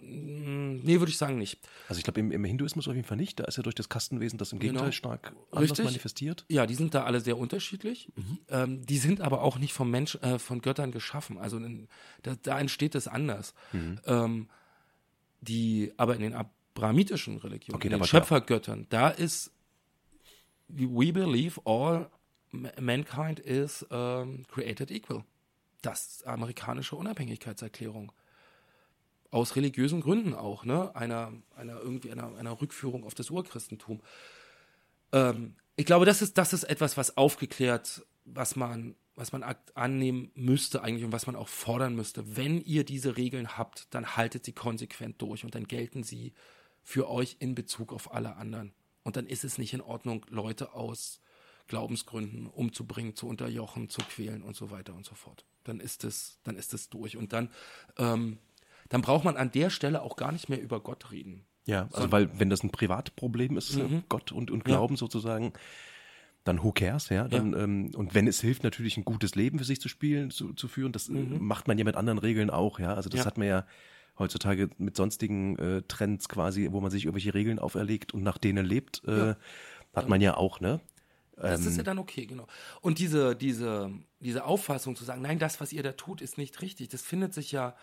nee, 0.83 0.99
würde 1.01 1.11
ich 1.11 1.19
sagen 1.19 1.39
nicht. 1.39 1.59
Also 1.89 1.99
ich 1.99 2.05
glaube 2.05 2.21
im, 2.21 2.31
im, 2.31 2.45
Hinduismus 2.45 2.89
auf 2.89 2.95
jeden 2.95 3.07
Fall 3.07 3.17
nicht. 3.17 3.41
Da 3.41 3.45
ist 3.45 3.57
ja 3.57 3.63
durch 3.63 3.75
das 3.75 3.89
Kastenwesen 3.89 4.39
das 4.39 4.53
im 4.53 4.59
Gegenteil 4.59 4.85
genau. 4.85 4.93
stark 4.93 5.33
anders 5.51 5.71
Richtig. 5.71 5.85
manifestiert. 5.85 6.45
Ja, 6.49 6.67
die 6.67 6.75
sind 6.75 6.95
da 6.95 7.05
alle 7.05 7.21
sehr 7.21 7.39
unterschiedlich. 7.39 8.11
Mhm. 8.17 8.39
Ähm, 8.49 8.87
die 8.87 8.99
sind 8.99 9.21
aber 9.21 9.43
auch 9.43 9.59
nicht 9.59 9.73
vom 9.73 9.91
Mensch, 9.91 10.17
äh, 10.17 10.39
von 10.39 10.61
Göttern 10.61 10.93
geschaffen. 10.93 11.39
Also 11.39 11.59
in, 11.59 11.89
da, 12.23 12.35
da, 12.43 12.59
entsteht 12.59 12.95
es 12.95 13.09
anders. 13.09 13.55
Mhm. 13.73 14.01
Ähm, 14.07 14.49
die, 15.41 15.93
aber 15.97 16.15
in 16.17 16.23
den 16.23 16.35
abrahamitischen 16.35 17.39
Religionen, 17.39 17.77
okay, 17.77 17.89
in 17.89 17.95
den 17.95 18.05
Schöpfergöttern, 18.05 18.87
da 18.89 19.09
ist 19.09 19.53
we 20.69 21.13
believe 21.13 21.61
all 21.65 22.11
mankind 22.81 23.39
is 23.41 23.83
um, 23.91 24.45
created 24.49 24.91
equal 24.91 25.25
das 25.83 26.23
amerikanische 26.25 26.97
Unabhängigkeitserklärung. 26.97 28.13
Aus 29.37 29.55
religiösen 29.55 30.01
Gründen 30.01 30.33
auch, 30.33 30.65
ne? 30.65 30.97
Einer, 30.97 31.31
einer 31.55 31.79
irgendwie 31.79 32.11
einer, 32.11 32.35
einer 32.37 32.59
Rückführung 32.59 33.05
auf 33.05 33.15
das 33.15 33.29
Urchristentum. 33.29 34.01
Ähm, 35.13 35.57
ich 35.77 35.85
glaube, 35.85 36.07
das 36.07 36.23
ist, 36.23 36.39
das 36.39 36.55
ist 36.55 36.65
etwas, 36.65 36.97
was 36.97 37.19
aufgeklärt, 37.19 38.07
was 38.25 38.57
man, 38.57 38.97
was 39.15 39.33
man 39.33 39.45
annehmen 39.75 40.31
müsste 40.35 40.83
eigentlich 40.83 41.05
und 41.05 41.13
was 41.13 41.27
man 41.27 41.37
auch 41.37 41.49
fordern 41.49 41.95
müsste. 41.95 42.35
Wenn 42.35 42.63
ihr 42.63 42.85
diese 42.85 43.19
Regeln 43.19 43.59
habt, 43.59 43.93
dann 43.95 44.17
haltet 44.17 44.47
sie 44.47 44.55
konsequent 44.55 45.21
durch 45.21 45.45
und 45.45 45.55
dann 45.55 45.69
gelten 45.69 46.03
sie 46.03 46.33
für 46.83 47.11
euch 47.11 47.37
in 47.39 47.55
Bezug 47.55 47.93
auf 47.93 48.15
alle 48.15 48.37
anderen. 48.37 48.73
Und 49.03 49.17
dann 49.17 49.27
ist 49.27 49.45
es 49.45 49.59
nicht 49.59 49.75
in 49.75 49.83
Ordnung, 49.83 50.25
Leute 50.31 50.73
aus 50.73 51.21
Glaubensgründen 51.67 52.47
umzubringen, 52.47 53.15
zu 53.15 53.29
unterjochen, 53.29 53.91
zu 53.91 54.01
quälen 54.01 54.43
und 54.43 54.57
so 54.57 54.71
weiter 54.71 54.95
und 54.95 55.05
so 55.05 55.15
fort. 55.15 55.45
Dann 55.65 55.79
ist 55.79 56.05
es, 56.05 56.39
dann 56.43 56.57
ist 56.57 56.73
es 56.73 56.89
durch. 56.89 57.19
Und 57.19 57.35
dann, 57.35 57.51
ähm, 57.99 58.39
dann 58.89 59.03
braucht 59.03 59.25
man 59.25 59.37
an 59.37 59.51
der 59.51 59.71
Stelle 59.71 60.03
auch 60.03 60.17
gar 60.17 60.33
nicht 60.33 60.49
mehr 60.49 60.61
über 60.61 60.81
Gott 60.81 61.11
reden. 61.11 61.47
Ja, 61.67 61.89
also 61.93 62.13
weil 62.13 62.39
wenn 62.39 62.49
das 62.49 62.63
ein 62.63 62.71
Privatproblem 62.71 63.57
ist, 63.57 63.77
mhm. 63.77 64.05
Gott 64.09 64.31
und, 64.31 64.51
und 64.51 64.65
Glauben 64.65 64.95
ja. 64.95 64.99
sozusagen, 64.99 65.53
dann 66.45 66.63
who 66.63 66.71
cares, 66.71 67.09
ja. 67.09 67.27
Dann, 67.27 67.53
ja. 67.53 67.65
Ähm, 67.65 67.91
und 67.97 68.15
wenn 68.15 68.29
es 68.29 68.41
hilft, 68.41 68.63
natürlich 68.63 68.97
ein 68.97 69.05
gutes 69.05 69.35
Leben 69.35 69.59
für 69.59 69.65
sich 69.65 69.81
zu 69.81 69.89
spielen, 69.89 70.31
zu, 70.31 70.53
zu 70.53 70.69
führen, 70.69 70.93
das 70.93 71.09
äh, 71.09 71.13
mhm. 71.13 71.45
macht 71.45 71.67
man 71.67 71.77
ja 71.77 71.85
mit 71.85 71.97
anderen 71.97 72.19
Regeln 72.19 72.51
auch, 72.51 72.79
ja. 72.79 72.95
Also 72.95 73.11
das 73.11 73.21
ja. 73.21 73.27
hat 73.27 73.37
man 73.37 73.49
ja 73.49 73.67
heutzutage 74.19 74.71
mit 74.79 74.97
sonstigen 74.97 75.59
äh, 75.59 75.83
Trends 75.89 76.29
quasi, 76.29 76.69
wo 76.71 76.81
man 76.81 76.91
sich 76.91 77.05
irgendwelche 77.05 77.35
Regeln 77.35 77.59
auferlegt 77.59 78.15
und 78.15 78.23
nach 78.23 78.39
denen 78.39 78.65
lebt, 78.65 79.03
äh, 79.05 79.35
hat 79.95 80.09
man 80.09 80.21
ja 80.21 80.37
auch, 80.37 80.61
ne? 80.61 80.81
Das 81.37 81.61
ähm, 81.63 81.69
ist 81.69 81.77
ja 81.77 81.83
dann 81.83 81.99
okay, 81.99 82.27
genau. 82.27 82.47
Und 82.81 82.99
diese, 82.99 83.37
diese, 83.37 83.93
diese 84.21 84.45
Auffassung 84.45 84.97
zu 84.97 85.05
sagen, 85.05 85.21
nein, 85.21 85.39
das, 85.39 85.61
was 85.61 85.73
ihr 85.73 85.83
da 85.83 85.93
tut, 85.93 86.23
ist 86.23 86.39
nicht 86.39 86.63
richtig, 86.63 86.89
das 86.89 87.03
findet 87.03 87.35
sich 87.35 87.53
ja 87.53 87.75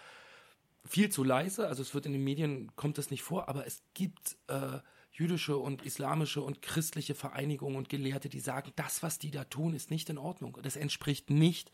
viel 0.85 1.09
zu 1.09 1.23
leise. 1.23 1.67
Also 1.67 1.81
es 1.81 1.93
wird 1.93 2.05
in 2.05 2.13
den 2.13 2.23
Medien, 2.23 2.75
kommt 2.75 2.97
das 2.97 3.11
nicht 3.11 3.23
vor, 3.23 3.49
aber 3.49 3.65
es 3.65 3.83
gibt 3.93 4.37
äh, 4.47 4.79
jüdische 5.11 5.57
und 5.57 5.83
islamische 5.83 6.41
und 6.41 6.61
christliche 6.61 7.15
Vereinigungen 7.15 7.77
und 7.77 7.89
Gelehrte, 7.89 8.29
die 8.29 8.39
sagen, 8.39 8.71
das, 8.75 9.03
was 9.03 9.19
die 9.19 9.31
da 9.31 9.43
tun, 9.43 9.73
ist 9.73 9.91
nicht 9.91 10.09
in 10.09 10.17
Ordnung. 10.17 10.57
Das 10.61 10.75
entspricht 10.75 11.29
nicht 11.29 11.71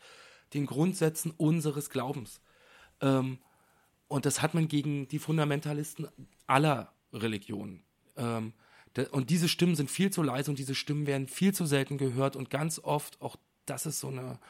den 0.52 0.66
Grundsätzen 0.66 1.32
unseres 1.36 1.90
Glaubens. 1.90 2.40
Ähm, 3.00 3.38
und 4.08 4.26
das 4.26 4.42
hat 4.42 4.54
man 4.54 4.68
gegen 4.68 5.08
die 5.08 5.18
Fundamentalisten 5.18 6.08
aller 6.46 6.92
Religionen. 7.12 7.82
Ähm, 8.16 8.52
und 9.12 9.30
diese 9.30 9.48
Stimmen 9.48 9.76
sind 9.76 9.90
viel 9.90 10.10
zu 10.10 10.22
leise 10.22 10.50
und 10.50 10.58
diese 10.58 10.74
Stimmen 10.74 11.06
werden 11.06 11.28
viel 11.28 11.54
zu 11.54 11.64
selten 11.64 11.96
gehört 11.96 12.34
und 12.34 12.50
ganz 12.50 12.80
oft, 12.80 13.20
auch 13.22 13.36
das 13.64 13.86
ist 13.86 14.00
so 14.00 14.08
eine, 14.08 14.40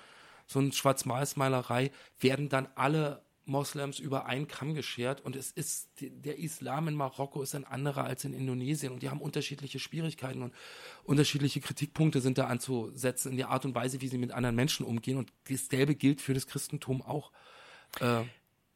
so 0.47 0.59
eine 0.59 0.73
Schwarz-Weiß-Malerei, 0.73 1.91
werden 2.19 2.49
dann 2.49 2.69
alle 2.75 3.23
Moslems 3.45 3.99
über 3.99 4.27
einen 4.27 4.49
Kamm 4.49 4.75
geschert 4.75 5.21
und 5.21 5.35
es 5.35 5.51
ist, 5.51 5.89
der 6.01 6.39
Islam 6.39 6.89
in 6.89 6.95
Marokko 6.95 7.43
ist 7.43 7.55
ein 7.55 7.65
anderer 7.65 8.05
als 8.05 8.25
in 8.25 8.33
Indonesien 8.33 8.93
und 8.93 9.03
die 9.03 9.11
haben 9.11 9.21
unterschiedliche 9.21 9.79
Schwierigkeiten 9.79 10.43
und 10.43 10.55
unterschiedliche 11.05 11.61
Kritikpunkte 11.61 12.21
sind 12.21 12.39
da 12.39 12.47
anzusetzen 12.47 13.33
in 13.33 13.39
der 13.39 13.49
Art 13.49 13.65
und 13.65 13.75
Weise, 13.75 14.01
wie 14.01 14.09
sie 14.09 14.19
mit 14.19 14.33
anderen 14.33 14.57
Menschen 14.57 14.87
umgehen 14.87 15.17
und 15.17 15.33
dasselbe 15.49 15.95
gilt 15.95 16.21
für 16.21 16.35
das 16.35 16.47
Christentum 16.47 17.03
auch. 17.03 17.33
Äh, 18.01 18.23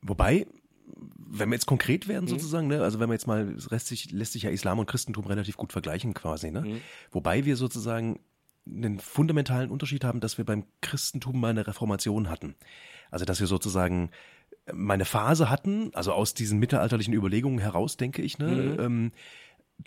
Wobei, 0.03 0.47
wenn 0.87 1.49
wir 1.49 1.55
jetzt 1.55 1.67
konkret 1.67 2.09
werden 2.09 2.25
mhm. 2.25 2.31
sozusagen, 2.31 2.67
ne, 2.67 2.83
also 2.83 3.01
wenn 3.01 3.09
wir 3.09 3.15
jetzt 3.15 3.27
mal, 3.27 3.55
es 3.57 3.71
lässt 3.71 3.87
sich, 3.87 4.11
lässt 4.11 4.33
sich 4.33 4.43
ja 4.43 4.51
Islam 4.51 4.79
und 4.79 4.87
Christentum 4.87 5.27
relativ 5.27 5.57
gut 5.57 5.73
vergleichen 5.73 6.15
quasi, 6.15 6.51
ne? 6.51 6.61
Mhm. 6.63 6.81
Wobei 7.11 7.45
wir 7.45 7.57
sozusagen 7.57 8.21
einen 8.67 8.99
fundamentalen 8.99 9.71
Unterschied 9.71 10.05
haben, 10.05 10.21
dass 10.21 10.39
wir 10.39 10.45
beim 10.45 10.65
Christentum 10.81 11.39
mal 11.39 11.51
eine 11.51 11.67
Reformation 11.67 12.31
hatten. 12.31 12.55
Also 13.11 13.25
dass 13.25 13.41
wir 13.41 13.47
sozusagen 13.47 14.11
meine 14.73 15.05
Phase 15.05 15.51
hatten, 15.51 15.91
also 15.95 16.13
aus 16.13 16.35
diesen 16.35 16.59
mittelalterlichen 16.59 17.15
Überlegungen 17.15 17.59
heraus, 17.59 17.97
denke 17.97 18.23
ich, 18.23 18.39
ne, 18.39 18.49
mhm. 18.49 18.81
ähm, 18.81 19.13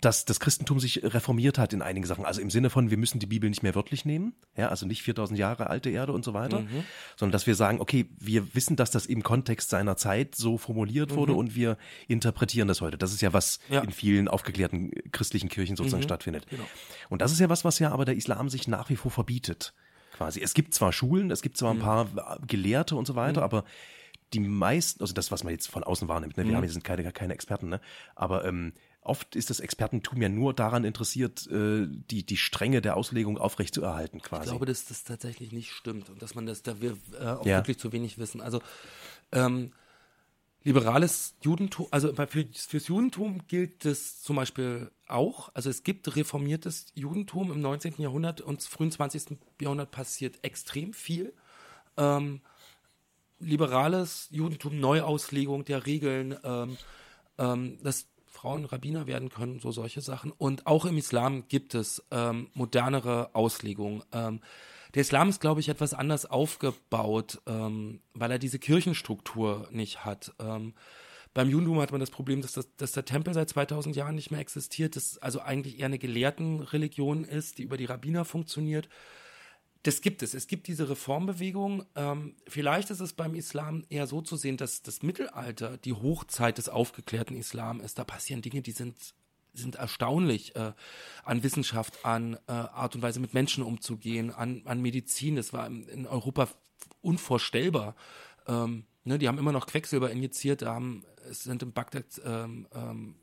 dass 0.00 0.24
das 0.26 0.38
Christentum 0.38 0.78
sich 0.78 1.02
reformiert 1.02 1.58
hat 1.58 1.72
in 1.72 1.82
einigen 1.82 2.06
Sachen. 2.06 2.24
Also 2.24 2.40
im 2.40 2.50
Sinne 2.50 2.70
von, 2.70 2.90
wir 2.90 2.98
müssen 2.98 3.18
die 3.18 3.26
Bibel 3.26 3.48
nicht 3.48 3.62
mehr 3.62 3.74
wörtlich 3.74 4.04
nehmen, 4.04 4.34
ja, 4.56 4.68
also 4.68 4.86
nicht 4.86 5.02
4000 5.02 5.38
Jahre 5.38 5.70
alte 5.70 5.90
Erde 5.90 6.12
und 6.12 6.24
so 6.24 6.34
weiter, 6.34 6.60
mhm. 6.60 6.84
sondern 7.16 7.32
dass 7.32 7.46
wir 7.46 7.54
sagen, 7.54 7.80
okay, 7.80 8.06
wir 8.18 8.54
wissen, 8.54 8.76
dass 8.76 8.90
das 8.90 9.06
im 9.06 9.22
Kontext 9.22 9.70
seiner 9.70 9.96
Zeit 9.96 10.34
so 10.34 10.58
formuliert 10.58 11.14
wurde 11.14 11.32
mhm. 11.32 11.38
und 11.38 11.54
wir 11.56 11.78
interpretieren 12.06 12.68
das 12.68 12.80
heute. 12.80 12.98
Das 12.98 13.12
ist 13.12 13.22
ja 13.22 13.32
was 13.32 13.58
ja. 13.70 13.80
in 13.80 13.90
vielen 13.90 14.28
aufgeklärten 14.28 14.92
christlichen 15.10 15.48
Kirchen 15.48 15.76
sozusagen 15.76 16.02
mhm. 16.02 16.08
stattfindet. 16.08 16.46
Genau. 16.48 16.66
Und 17.08 17.22
das 17.22 17.32
ist 17.32 17.40
ja 17.40 17.48
was, 17.48 17.64
was 17.64 17.78
ja 17.78 17.90
aber 17.90 18.04
der 18.04 18.14
Islam 18.14 18.50
sich 18.50 18.68
nach 18.68 18.90
wie 18.90 18.96
vor 18.96 19.10
verbietet, 19.10 19.72
quasi. 20.16 20.40
Es 20.40 20.54
gibt 20.54 20.74
zwar 20.74 20.92
Schulen, 20.92 21.30
es 21.30 21.42
gibt 21.42 21.56
zwar 21.56 21.72
ein 21.72 21.78
mhm. 21.78 21.82
paar 21.82 22.38
Gelehrte 22.46 22.94
und 22.94 23.06
so 23.06 23.16
weiter, 23.16 23.40
mhm. 23.40 23.44
aber 23.44 23.64
die 24.32 24.40
meisten, 24.40 25.02
also 25.02 25.14
das, 25.14 25.30
was 25.30 25.44
man 25.44 25.52
jetzt 25.52 25.68
von 25.68 25.84
außen 25.84 26.08
wahrnimmt, 26.08 26.36
ne? 26.36 26.44
wir 26.44 26.52
mhm. 26.52 26.56
haben, 26.56 26.62
wir 26.62 26.70
sind 26.70 26.84
keine, 26.84 27.10
keine 27.12 27.34
Experten, 27.34 27.68
ne? 27.68 27.80
aber 28.14 28.44
ähm, 28.44 28.72
oft 29.00 29.36
ist 29.36 29.50
das 29.50 29.60
Expertentum 29.60 30.20
ja 30.20 30.28
nur 30.28 30.54
daran 30.54 30.84
interessiert, 30.84 31.46
äh, 31.46 31.86
die, 31.88 32.24
die 32.24 32.36
Strenge 32.36 32.80
der 32.80 32.96
Auslegung 32.96 33.38
aufrechtzuerhalten 33.38 34.20
quasi. 34.20 34.44
Ich 34.44 34.50
glaube, 34.50 34.66
dass 34.66 34.86
das 34.86 35.04
tatsächlich 35.04 35.52
nicht 35.52 35.72
stimmt 35.72 36.10
und 36.10 36.22
dass 36.22 36.34
man 36.34 36.46
das, 36.46 36.62
da 36.62 36.80
wir 36.80 36.96
äh, 37.18 37.24
auch 37.24 37.46
ja. 37.46 37.58
wirklich 37.58 37.78
zu 37.78 37.92
wenig 37.92 38.18
wissen. 38.18 38.40
Also 38.40 38.60
ähm, 39.32 39.72
liberales 40.64 41.36
Judentum, 41.42 41.86
also 41.90 42.12
für, 42.12 42.46
fürs 42.52 42.88
Judentum 42.88 43.46
gilt 43.46 43.84
das 43.84 44.20
zum 44.20 44.36
Beispiel 44.36 44.90
auch. 45.06 45.50
Also 45.54 45.70
es 45.70 45.82
gibt 45.82 46.14
reformiertes 46.16 46.92
Judentum 46.94 47.50
im 47.52 47.60
19. 47.60 47.94
Jahrhundert 47.98 48.40
und 48.40 48.62
frühen 48.62 48.90
20. 48.90 49.38
Jahrhundert 49.60 49.90
passiert 49.90 50.44
extrem 50.44 50.92
viel. 50.92 51.32
Ähm, 51.96 52.42
liberales 53.40 54.28
Judentum, 54.30 54.78
Neuauslegung 54.80 55.64
der 55.64 55.86
Regeln, 55.86 56.36
ähm, 56.44 56.76
ähm, 57.38 57.78
das 57.82 58.06
Frauen 58.26 58.64
Rabbiner 58.64 59.06
werden 59.06 59.30
können, 59.30 59.58
so 59.58 59.72
solche 59.72 60.00
Sachen. 60.00 60.30
Und 60.32 60.66
auch 60.66 60.84
im 60.84 60.96
Islam 60.96 61.48
gibt 61.48 61.74
es 61.74 62.04
ähm, 62.10 62.48
modernere 62.54 63.34
Auslegungen. 63.34 64.04
Ähm, 64.12 64.40
der 64.94 65.02
Islam 65.02 65.28
ist, 65.28 65.40
glaube 65.40 65.60
ich, 65.60 65.68
etwas 65.68 65.92
anders 65.92 66.24
aufgebaut, 66.24 67.40
ähm, 67.46 68.00
weil 68.14 68.30
er 68.30 68.38
diese 68.38 68.58
Kirchenstruktur 68.58 69.68
nicht 69.70 70.04
hat. 70.04 70.34
Ähm, 70.38 70.74
beim 71.34 71.50
Judentum 71.50 71.80
hat 71.80 71.92
man 71.92 72.00
das 72.00 72.10
Problem, 72.10 72.40
dass, 72.40 72.52
das, 72.52 72.74
dass 72.76 72.92
der 72.92 73.04
Tempel 73.04 73.34
seit 73.34 73.48
2000 73.48 73.94
Jahren 73.96 74.14
nicht 74.14 74.30
mehr 74.30 74.40
existiert, 74.40 74.96
das 74.96 75.18
also 75.18 75.40
eigentlich 75.40 75.78
eher 75.78 75.86
eine 75.86 75.98
Gelehrtenreligion 75.98 77.24
ist, 77.24 77.58
die 77.58 77.64
über 77.64 77.76
die 77.76 77.84
Rabbiner 77.84 78.24
funktioniert 78.24 78.88
das 79.84 80.00
gibt 80.00 80.22
es. 80.22 80.34
Es 80.34 80.48
gibt 80.48 80.66
diese 80.66 80.88
Reformbewegung. 80.88 81.84
Ähm, 81.94 82.34
vielleicht 82.46 82.90
ist 82.90 83.00
es 83.00 83.12
beim 83.12 83.34
Islam 83.34 83.84
eher 83.88 84.06
so 84.06 84.20
zu 84.20 84.36
sehen, 84.36 84.56
dass 84.56 84.82
das 84.82 85.02
Mittelalter 85.02 85.76
die 85.78 85.92
Hochzeit 85.92 86.58
des 86.58 86.68
aufgeklärten 86.68 87.36
Islam 87.36 87.80
ist. 87.80 87.98
Da 87.98 88.04
passieren 88.04 88.42
Dinge, 88.42 88.60
die 88.60 88.72
sind, 88.72 88.96
sind 89.54 89.76
erstaunlich 89.76 90.56
äh, 90.56 90.72
an 91.24 91.42
Wissenschaft, 91.42 92.04
an 92.04 92.34
äh, 92.48 92.52
Art 92.52 92.96
und 92.96 93.02
Weise 93.02 93.20
mit 93.20 93.34
Menschen 93.34 93.62
umzugehen, 93.62 94.32
an, 94.32 94.62
an 94.64 94.82
Medizin. 94.82 95.36
Das 95.36 95.52
war 95.52 95.66
in 95.66 96.06
Europa 96.06 96.48
unvorstellbar. 97.00 97.94
Ähm, 98.46 98.84
ne, 99.04 99.18
die 99.18 99.28
haben 99.28 99.38
immer 99.38 99.52
noch 99.52 99.66
Quecksilber 99.66 100.10
injiziert, 100.10 100.62
haben, 100.62 101.04
es 101.30 101.44
sind 101.44 101.62
in 101.62 101.72
Bagdad 101.72 102.04
ähm, 102.24 102.66
ähm, 102.74 103.14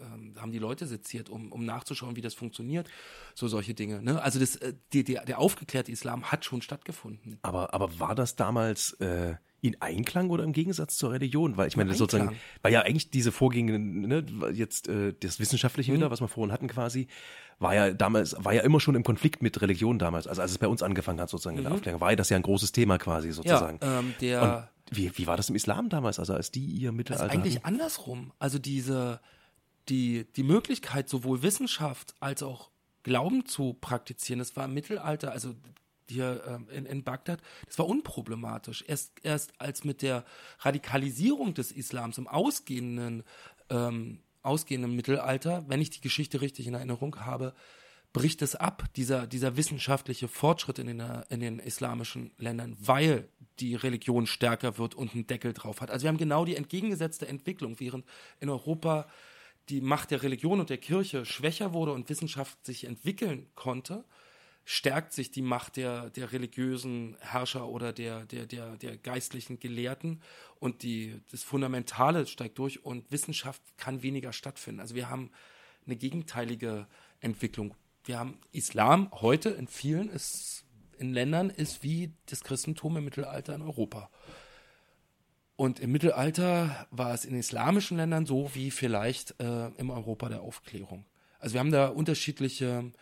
ähm 0.00 0.34
haben 0.40 0.52
die 0.52 0.58
Leute 0.58 0.86
seziert, 0.86 1.28
um, 1.28 1.52
um 1.52 1.64
nachzuschauen, 1.64 2.16
wie 2.16 2.20
das 2.20 2.34
funktioniert. 2.34 2.88
So 3.34 3.48
solche 3.48 3.74
Dinge. 3.74 4.02
Ne? 4.02 4.22
Also 4.22 4.38
das, 4.38 4.56
äh, 4.56 4.74
die, 4.92 5.04
die, 5.04 5.18
der 5.26 5.38
aufgeklärte 5.38 5.90
Islam 5.90 6.30
hat 6.30 6.44
schon 6.44 6.62
stattgefunden. 6.62 7.38
Aber, 7.42 7.74
aber 7.74 7.98
war 7.98 8.14
das 8.14 8.36
damals 8.36 8.92
äh, 8.94 9.34
in 9.60 9.80
Einklang 9.80 10.30
oder 10.30 10.44
im 10.44 10.52
Gegensatz 10.52 10.96
zur 10.96 11.12
Religion? 11.12 11.56
Weil 11.56 11.68
ich 11.68 11.76
meine, 11.76 11.94
sozusagen, 11.94 12.36
weil 12.62 12.72
ja 12.72 12.82
eigentlich 12.82 13.10
diese 13.10 13.32
Vorgänge, 13.32 13.78
ne, 13.78 14.24
jetzt 14.52 14.88
äh, 14.88 15.14
das 15.18 15.40
Wissenschaftliche 15.40 15.92
mhm. 15.92 15.96
wieder, 15.96 16.10
was 16.10 16.20
wir 16.20 16.28
vorhin 16.28 16.52
hatten 16.52 16.68
quasi, 16.68 17.08
war 17.58 17.74
ja 17.74 17.92
damals, 17.92 18.36
war 18.38 18.52
ja 18.52 18.62
immer 18.62 18.80
schon 18.80 18.94
im 18.94 19.02
Konflikt 19.02 19.42
mit 19.42 19.60
Religion 19.60 19.98
damals. 19.98 20.26
Also 20.26 20.42
als 20.42 20.50
es 20.50 20.58
bei 20.58 20.68
uns 20.68 20.82
angefangen 20.82 21.20
hat, 21.20 21.30
sozusagen 21.30 21.56
mhm. 21.56 21.60
in 21.60 21.64
der 21.64 21.70
mhm. 21.70 21.76
Aufklärung, 21.76 22.00
war 22.00 22.10
ja 22.10 22.16
das 22.16 22.28
ja 22.28 22.36
ein 22.36 22.42
großes 22.42 22.72
Thema 22.72 22.98
quasi 22.98 23.32
sozusagen. 23.32 23.78
Ja, 23.82 24.00
ähm, 24.00 24.14
der 24.20 24.42
Und 24.42 24.96
wie, 24.96 25.10
wie 25.16 25.26
war 25.26 25.36
das 25.36 25.48
im 25.48 25.56
Islam 25.56 25.88
damals, 25.88 26.18
also 26.18 26.34
als 26.34 26.50
die 26.50 26.64
ihr 26.64 26.92
Mittelalter? 26.92 27.24
Also 27.24 27.34
eigentlich 27.34 27.56
hatten? 27.56 27.66
andersrum. 27.66 28.32
Also 28.38 28.58
diese 28.58 29.20
die, 29.88 30.26
die 30.36 30.42
Möglichkeit, 30.42 31.08
sowohl 31.08 31.42
Wissenschaft 31.42 32.14
als 32.20 32.42
auch 32.42 32.70
Glauben 33.02 33.46
zu 33.46 33.74
praktizieren, 33.74 34.40
das 34.40 34.56
war 34.56 34.64
im 34.64 34.74
Mittelalter, 34.74 35.30
also 35.30 35.54
hier 36.08 36.42
ähm, 36.46 36.68
in, 36.70 36.86
in 36.86 37.04
Bagdad, 37.04 37.40
das 37.66 37.78
war 37.78 37.86
unproblematisch. 37.86 38.84
Erst, 38.86 39.12
erst 39.22 39.60
als 39.60 39.84
mit 39.84 40.02
der 40.02 40.24
Radikalisierung 40.60 41.54
des 41.54 41.72
Islams 41.72 42.18
im 42.18 42.28
ausgehenden, 42.28 43.22
ähm, 43.70 44.20
ausgehenden 44.42 44.94
Mittelalter, 44.94 45.64
wenn 45.68 45.80
ich 45.80 45.90
die 45.90 46.00
Geschichte 46.00 46.40
richtig 46.40 46.66
in 46.66 46.74
Erinnerung 46.74 47.16
habe, 47.20 47.54
bricht 48.12 48.40
es 48.40 48.56
ab, 48.56 48.84
dieser, 48.96 49.26
dieser 49.26 49.56
wissenschaftliche 49.56 50.26
Fortschritt 50.26 50.78
in 50.78 50.86
den, 50.86 51.02
in 51.28 51.40
den 51.40 51.58
islamischen 51.58 52.30
Ländern, 52.38 52.76
weil 52.80 53.28
die 53.58 53.74
Religion 53.74 54.26
stärker 54.26 54.78
wird 54.78 54.94
und 54.94 55.12
einen 55.12 55.26
Deckel 55.26 55.52
drauf 55.52 55.80
hat. 55.80 55.90
Also 55.90 56.04
wir 56.04 56.08
haben 56.08 56.16
genau 56.16 56.44
die 56.44 56.56
entgegengesetzte 56.56 57.28
Entwicklung, 57.28 57.78
während 57.78 58.06
in 58.40 58.48
Europa 58.48 59.06
die 59.68 59.80
Macht 59.80 60.10
der 60.10 60.22
Religion 60.22 60.60
und 60.60 60.70
der 60.70 60.78
Kirche 60.78 61.24
schwächer 61.24 61.72
wurde 61.72 61.92
und 61.92 62.08
Wissenschaft 62.08 62.64
sich 62.64 62.84
entwickeln 62.84 63.48
konnte, 63.54 64.04
stärkt 64.64 65.12
sich 65.12 65.30
die 65.30 65.42
Macht 65.42 65.76
der, 65.76 66.10
der 66.10 66.32
religiösen 66.32 67.16
Herrscher 67.20 67.68
oder 67.68 67.92
der, 67.92 68.26
der, 68.26 68.46
der, 68.46 68.76
der 68.76 68.96
geistlichen 68.96 69.60
Gelehrten 69.60 70.20
und 70.58 70.82
die, 70.82 71.20
das 71.30 71.44
Fundamentale 71.44 72.26
steigt 72.26 72.58
durch 72.58 72.84
und 72.84 73.10
Wissenschaft 73.12 73.62
kann 73.76 74.02
weniger 74.02 74.32
stattfinden. 74.32 74.80
Also 74.80 74.94
wir 74.94 75.08
haben 75.08 75.30
eine 75.86 75.96
gegenteilige 75.96 76.88
Entwicklung. 77.20 77.74
Wir 78.04 78.18
haben 78.18 78.40
Islam 78.52 79.10
heute 79.12 79.50
in 79.50 79.68
vielen 79.68 80.10
ist, 80.10 80.64
in 80.98 81.12
Ländern 81.12 81.50
ist 81.50 81.84
wie 81.84 82.12
das 82.26 82.42
Christentum 82.42 82.96
im 82.96 83.04
Mittelalter 83.04 83.54
in 83.54 83.62
Europa. 83.62 84.10
Und 85.56 85.80
im 85.80 85.90
Mittelalter 85.90 86.86
war 86.90 87.14
es 87.14 87.24
in 87.24 87.34
islamischen 87.34 87.96
Ländern 87.96 88.26
so 88.26 88.50
wie 88.54 88.70
vielleicht 88.70 89.40
äh, 89.40 89.68
im 89.78 89.90
Europa 89.90 90.28
der 90.28 90.42
Aufklärung. 90.42 91.06
Also 91.38 91.54
wir 91.54 91.60
haben 91.60 91.72
da 91.72 91.88
unterschiedliche 91.88 92.92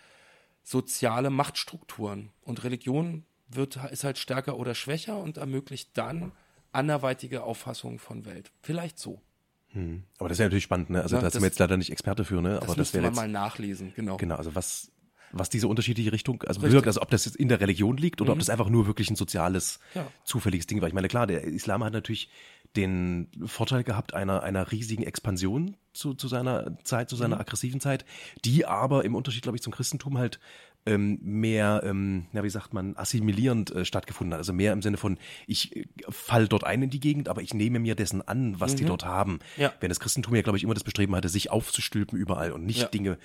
soziale 0.63 1.31
Machtstrukturen 1.31 2.31
und 2.43 2.65
Religion 2.65 3.25
wird, 3.49 3.79
ist 3.91 4.05
halt 4.05 4.19
stärker 4.19 4.57
oder 4.57 4.75
schwächer 4.75 5.19
und 5.19 5.37
ermöglicht 5.37 5.91
dann 5.95 6.33
anderweitige 6.73 7.43
Auffassungen 7.43 7.99
von 7.99 8.25
Welt. 8.25 8.51
Vielleicht 8.63 8.99
so. 8.99 9.21
Hm. 9.69 10.05
Aber 10.19 10.29
das 10.29 10.37
ist 10.37 10.41
ja 10.41 10.47
natürlich 10.47 10.65
spannend, 10.65 10.91
ne? 10.91 11.03
Also 11.03 11.17
Ja, 11.17 11.23
da 11.23 11.31
sind 11.31 11.43
wir 11.43 11.49
jetzt 11.49 11.59
leider 11.59 11.77
nicht 11.77 11.91
Experte 11.91 12.25
für, 12.25 12.41
ne? 12.41 12.57
Aber 12.57 12.61
Das 12.61 12.69
das 12.69 12.77
müsste 12.77 12.95
wäre 12.95 13.03
man 13.05 13.13
jetzt 13.13 13.17
mal 13.17 13.29
nachlesen, 13.29 13.93
genau. 13.95 14.17
genau, 14.17 14.37
also 14.37 14.55
was 14.55 14.91
was 15.37 15.51
diese 15.51 15.69
unterschiedliche 15.69 16.13
Richtung, 16.13 16.43
also 16.43 16.61
Richtig. 16.61 16.71
bewirkt, 16.71 16.87
also 16.87 17.03
ob 17.03 17.11
das 17.11 17.25
jetzt 17.25 17.37
in 17.37 17.49
der 17.49 17.61
Religion 17.61 17.97
liegt 17.97 18.21
oder 18.21 18.31
ob 18.33 18.37
Mhm. 18.37 18.41
das 18.41 18.51
einfach 18.51 18.69
nur 18.69 18.87
wirklich 18.87 19.11
ein 19.11 19.17
soziales, 19.17 19.79
Ja. 19.95 20.07
zufälliges 20.25 20.67
Ding 20.67 20.81
war. 20.81 20.89
Ich 20.89 20.95
meine, 20.95 21.09
klar, 21.09 21.27
der 21.27 21.45
Islam 21.45 21.83
hat 21.85 21.93
natürlich 21.93 22.29
den 22.77 23.29
Vorteil 23.45 23.85
gehabt 23.85 24.15
einer, 24.15 24.43
einer 24.43 24.73
riesigen 24.73 25.05
Expansion 25.05 25.77
zu, 25.93 26.15
zu 26.15 26.27
seiner 26.29 26.77
Zeit, 26.83 27.09
zu 27.09 27.15
Mhm. 27.17 27.21
seiner 27.21 27.41
aggressiven 27.41 27.81
Zeit, 27.81 28.05
die 28.45 28.67
aber 28.67 29.05
im 29.05 29.15
Unterschied, 29.15 29.43
glaube 29.43 29.57
ich, 29.57 29.63
zum 29.63 29.73
Christentum 29.73 30.19
halt 30.19 30.41
ähm, 30.87 31.19
mehr, 31.23 31.81
ähm, 31.83 32.27
ja, 32.35 32.45
wie 32.45 32.51
sagt 32.51 32.75
man, 32.75 32.95
assimilierend 32.95 33.71
äh, 33.71 33.87
stattgefunden 33.87 34.35
hat. 34.35 34.39
Also 34.41 34.53
mehr 34.53 34.71
im 34.75 34.83
Sinne 34.83 34.99
von, 34.99 35.17
ich 35.47 35.75
äh, 35.75 35.87
fall 36.11 36.47
dort 36.47 36.65
ein 36.65 36.83
in 36.83 36.91
die 36.91 37.01
Gegend, 37.01 37.31
aber 37.31 37.41
ich 37.41 37.55
nehme 37.55 37.79
mir 37.79 37.95
dessen 37.95 38.21
an, 38.21 38.61
was 38.61 38.75
die 38.77 38.85
dort 38.85 39.03
haben. 39.07 39.33
Mhm. 39.57 39.63
Ja. 39.63 39.73
Während 39.81 39.93
das 39.93 40.01
Christentum 40.01 40.35
ja, 40.35 40.43
glaube 40.43 40.59
ich, 40.59 40.63
immer 40.65 40.75
das 40.75 40.85
Bestreben 40.85 41.17
hatte, 41.17 41.31
sich 41.31 41.51
aufzustülpen 41.51 42.19
überall 42.19 42.53
und 42.53 42.67
nicht 42.67 42.83
Ja. 42.83 42.89
Dinge, 42.89 43.17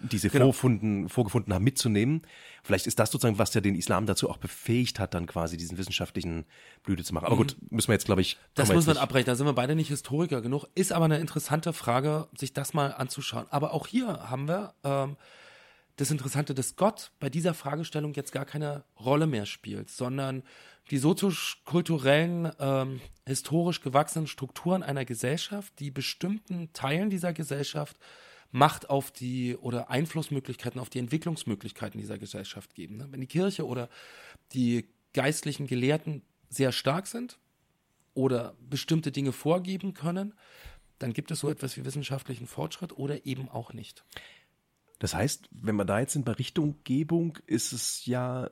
die 0.00 0.18
sie 0.18 0.28
Genau. 0.28 0.46
vorfunden, 0.46 1.08
vorgefunden 1.08 1.52
haben, 1.54 1.64
mitzunehmen. 1.64 2.22
Vielleicht 2.62 2.86
ist 2.86 2.98
das 2.98 3.10
sozusagen, 3.10 3.38
was 3.38 3.54
ja 3.54 3.60
den 3.60 3.74
Islam 3.74 4.06
dazu 4.06 4.28
auch 4.28 4.36
befähigt 4.36 4.98
hat, 4.98 5.14
dann 5.14 5.26
quasi 5.26 5.56
diesen 5.56 5.78
wissenschaftlichen 5.78 6.44
Blüte 6.82 7.04
zu 7.04 7.14
machen. 7.14 7.26
Aber 7.26 7.36
gut, 7.36 7.56
müssen 7.70 7.88
wir 7.88 7.94
jetzt, 7.94 8.06
glaube 8.06 8.20
ich, 8.20 8.36
Mhm. 8.36 8.40
Das 8.54 8.72
muss 8.72 8.86
man 8.86 8.96
abbrechen, 8.96 9.26
da 9.26 9.34
sind 9.34 9.46
wir 9.46 9.52
beide 9.52 9.74
nicht 9.74 9.88
Historiker 9.88 10.40
genug. 10.42 10.64
Ist 10.74 10.92
aber 10.92 11.04
eine 11.06 11.18
interessante 11.18 11.72
Frage, 11.72 12.28
sich 12.36 12.52
das 12.52 12.74
mal 12.74 12.92
anzuschauen. 12.92 13.46
Aber 13.50 13.72
auch 13.72 13.86
hier 13.86 14.06
haben 14.30 14.48
wir 14.48 14.74
ähm, 14.84 15.16
das 15.96 16.10
Interessante, 16.10 16.54
dass 16.54 16.76
Gott 16.76 17.10
bei 17.20 17.30
dieser 17.30 17.54
Fragestellung 17.54 18.12
jetzt 18.14 18.32
gar 18.32 18.44
keine 18.44 18.84
Rolle 19.00 19.26
mehr 19.26 19.46
spielt, 19.46 19.88
sondern 19.90 20.42
die 20.90 20.98
soziokulturellen, 20.98 22.50
ähm, 22.60 23.00
historisch 23.26 23.80
gewachsenen 23.80 24.26
Strukturen 24.26 24.82
einer 24.82 25.04
Gesellschaft, 25.04 25.72
die 25.80 25.90
bestimmten 25.90 26.72
Teilen 26.72 27.10
dieser 27.10 27.32
Gesellschaft 27.32 27.96
Macht 28.56 28.88
auf 28.88 29.10
die 29.10 29.56
oder 29.56 29.90
Einflussmöglichkeiten 29.90 30.80
auf 30.80 30.90
die 30.90 30.98
Entwicklungsmöglichkeiten 30.98 32.00
dieser 32.00 32.18
Gesellschaft 32.18 32.74
geben. 32.74 32.96
ne? 32.96 33.08
Wenn 33.10 33.20
die 33.20 33.26
Kirche 33.26 33.66
oder 33.66 33.88
die 34.52 34.88
geistlichen 35.12 35.66
Gelehrten 35.66 36.22
sehr 36.48 36.72
stark 36.72 37.06
sind, 37.06 37.38
oder 38.16 38.56
bestimmte 38.68 39.12
Dinge 39.12 39.30
vorgeben 39.30 39.94
können, 39.94 40.34
dann 40.98 41.12
gibt 41.12 41.30
es 41.30 41.40
so 41.40 41.50
etwas 41.50 41.76
wie 41.76 41.84
wissenschaftlichen 41.84 42.46
Fortschritt 42.46 42.96
oder 42.96 43.26
eben 43.26 43.48
auch 43.48 43.74
nicht. 43.74 44.04
Das 44.98 45.14
heißt, 45.14 45.48
wenn 45.50 45.76
wir 45.76 45.84
da 45.84 46.00
jetzt 46.00 46.14
sind 46.14 46.24
bei 46.24 46.32
Richtunggebung, 46.32 47.38
ist 47.46 47.72
es 47.72 48.06
ja, 48.06 48.50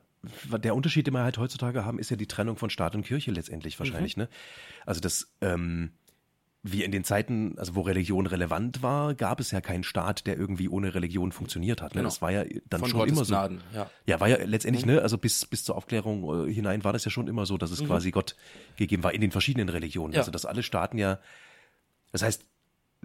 der 0.51 0.75
Unterschied, 0.75 1.07
den 1.07 1.15
wir 1.15 1.23
halt 1.23 1.39
heutzutage 1.39 1.83
haben, 1.83 1.97
ist 1.97 2.11
ja 2.11 2.15
die 2.15 2.27
Trennung 2.27 2.57
von 2.57 2.69
Staat 2.69 2.93
und 2.93 3.03
Kirche 3.03 3.31
letztendlich 3.31 3.79
wahrscheinlich, 3.79 4.15
ne? 4.15 4.29
Also 4.85 5.01
das, 5.01 5.33
ähm, 5.41 5.91
wie 6.67 6.83
in 6.83 6.91
den 6.91 7.03
Zeiten, 7.03 7.59
also 7.59 7.75
wo 7.75 7.81
Religion 7.81 8.25
relevant 8.25 8.81
war, 8.81 9.13
gab 9.13 9.39
es 9.39 9.51
ja 9.51 9.61
keinen 9.61 9.83
Staat, 9.83 10.25
der 10.25 10.35
irgendwie 10.35 10.67
ohne 10.67 10.95
Religion 10.95 11.31
funktioniert 11.31 11.79
hat. 11.79 11.93
Ne? 11.93 11.99
Genau. 11.99 12.09
Das 12.09 12.23
war 12.23 12.31
ja 12.31 12.43
dann 12.67 12.79
Von 12.79 12.89
schon 12.89 12.99
Gottes 13.01 13.13
immer 13.13 13.25
so. 13.25 13.33
Gnaden, 13.33 13.61
ja. 13.71 13.89
Ja, 14.07 14.19
war 14.19 14.27
ja 14.27 14.37
letztendlich, 14.43 14.83
ne, 14.83 14.99
also 14.99 15.19
bis, 15.19 15.45
bis 15.45 15.63
zur 15.63 15.75
Aufklärung 15.75 16.47
äh, 16.47 16.51
hinein 16.51 16.83
war 16.83 16.91
das 16.91 17.05
ja 17.05 17.11
schon 17.11 17.27
immer 17.27 17.45
so, 17.45 17.59
dass 17.59 17.69
es 17.69 17.85
quasi 17.85 18.09
Gott 18.09 18.35
gegeben 18.77 19.03
war 19.03 19.13
in 19.13 19.21
den 19.21 19.29
verschiedenen 19.29 19.69
Religionen. 19.69 20.09
Mhm. 20.09 20.15
Ja. 20.15 20.21
Also 20.21 20.31
dass 20.31 20.45
alle 20.47 20.63
Staaten 20.63 20.97
ja, 20.97 21.19
das 22.11 22.23
heißt, 22.23 22.43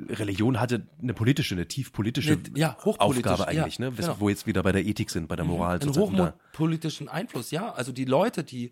Religion 0.09 0.59
hatte 0.59 0.87
eine 1.03 1.13
politische, 1.13 1.55
eine 1.55 1.67
tief 1.69 1.93
politische 1.93 2.33
Eine- 2.33 2.59
ja, 2.59 2.79
Aufgabe 2.83 3.47
eigentlich, 3.47 3.77
ja, 3.77 3.91
ne? 3.91 3.93
genau. 3.95 4.17
Wo 4.21 4.31
jetzt 4.31 4.47
wieder 4.47 4.63
bei 4.63 4.73
der 4.73 4.87
Ethik 4.87 5.11
sind, 5.11 5.29
bei 5.29 5.37
der 5.37 5.45
Moral 5.45 5.73
einen 5.73 5.83
sozusagen 5.93 6.17
da. 6.17 6.35
hochpolitischen 6.53 7.09
Einfluss, 7.09 7.51
ja. 7.51 7.73
Also 7.73 7.93
die 7.93 8.07
Leute, 8.07 8.43
die 8.43 8.71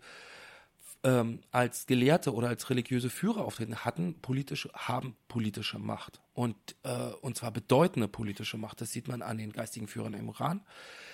ähm, 1.03 1.41
als 1.51 1.85
Gelehrte 1.85 2.33
oder 2.33 2.49
als 2.49 2.69
religiöse 2.69 3.09
Führer 3.09 3.45
auftreten, 3.45 3.85
hatten 3.85 4.19
politische, 4.21 4.69
haben 4.73 5.15
politische 5.27 5.79
Macht. 5.79 6.19
Und, 6.33 6.55
äh, 6.83 7.11
und 7.21 7.37
zwar 7.37 7.51
bedeutende 7.51 8.07
politische 8.07 8.57
Macht. 8.57 8.81
Das 8.81 8.91
sieht 8.91 9.07
man 9.07 9.21
an 9.21 9.37
den 9.37 9.53
geistigen 9.53 9.87
Führern 9.87 10.13
im 10.13 10.27
Iran. 10.27 10.61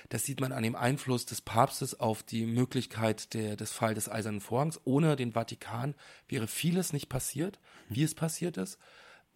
Das 0.10 0.24
sieht 0.24 0.40
man 0.40 0.52
an 0.52 0.64
dem 0.64 0.76
Einfluss 0.76 1.26
des 1.26 1.42
Papstes 1.42 2.00
auf 2.00 2.24
die 2.24 2.46
Möglichkeit 2.46 3.34
der, 3.34 3.56
des 3.56 3.72
Fall 3.72 3.94
des 3.94 4.10
Eisernen 4.10 4.42
Vorhangs. 4.42 4.80
Ohne 4.86 5.16
den 5.16 5.34
Vatikan 5.34 5.96
wäre 6.28 6.48
vieles 6.48 6.92
nicht 6.92 7.10
passiert, 7.10 7.60
wie 7.88 8.04
es 8.04 8.16
passiert 8.16 8.58
ist. 8.58 8.80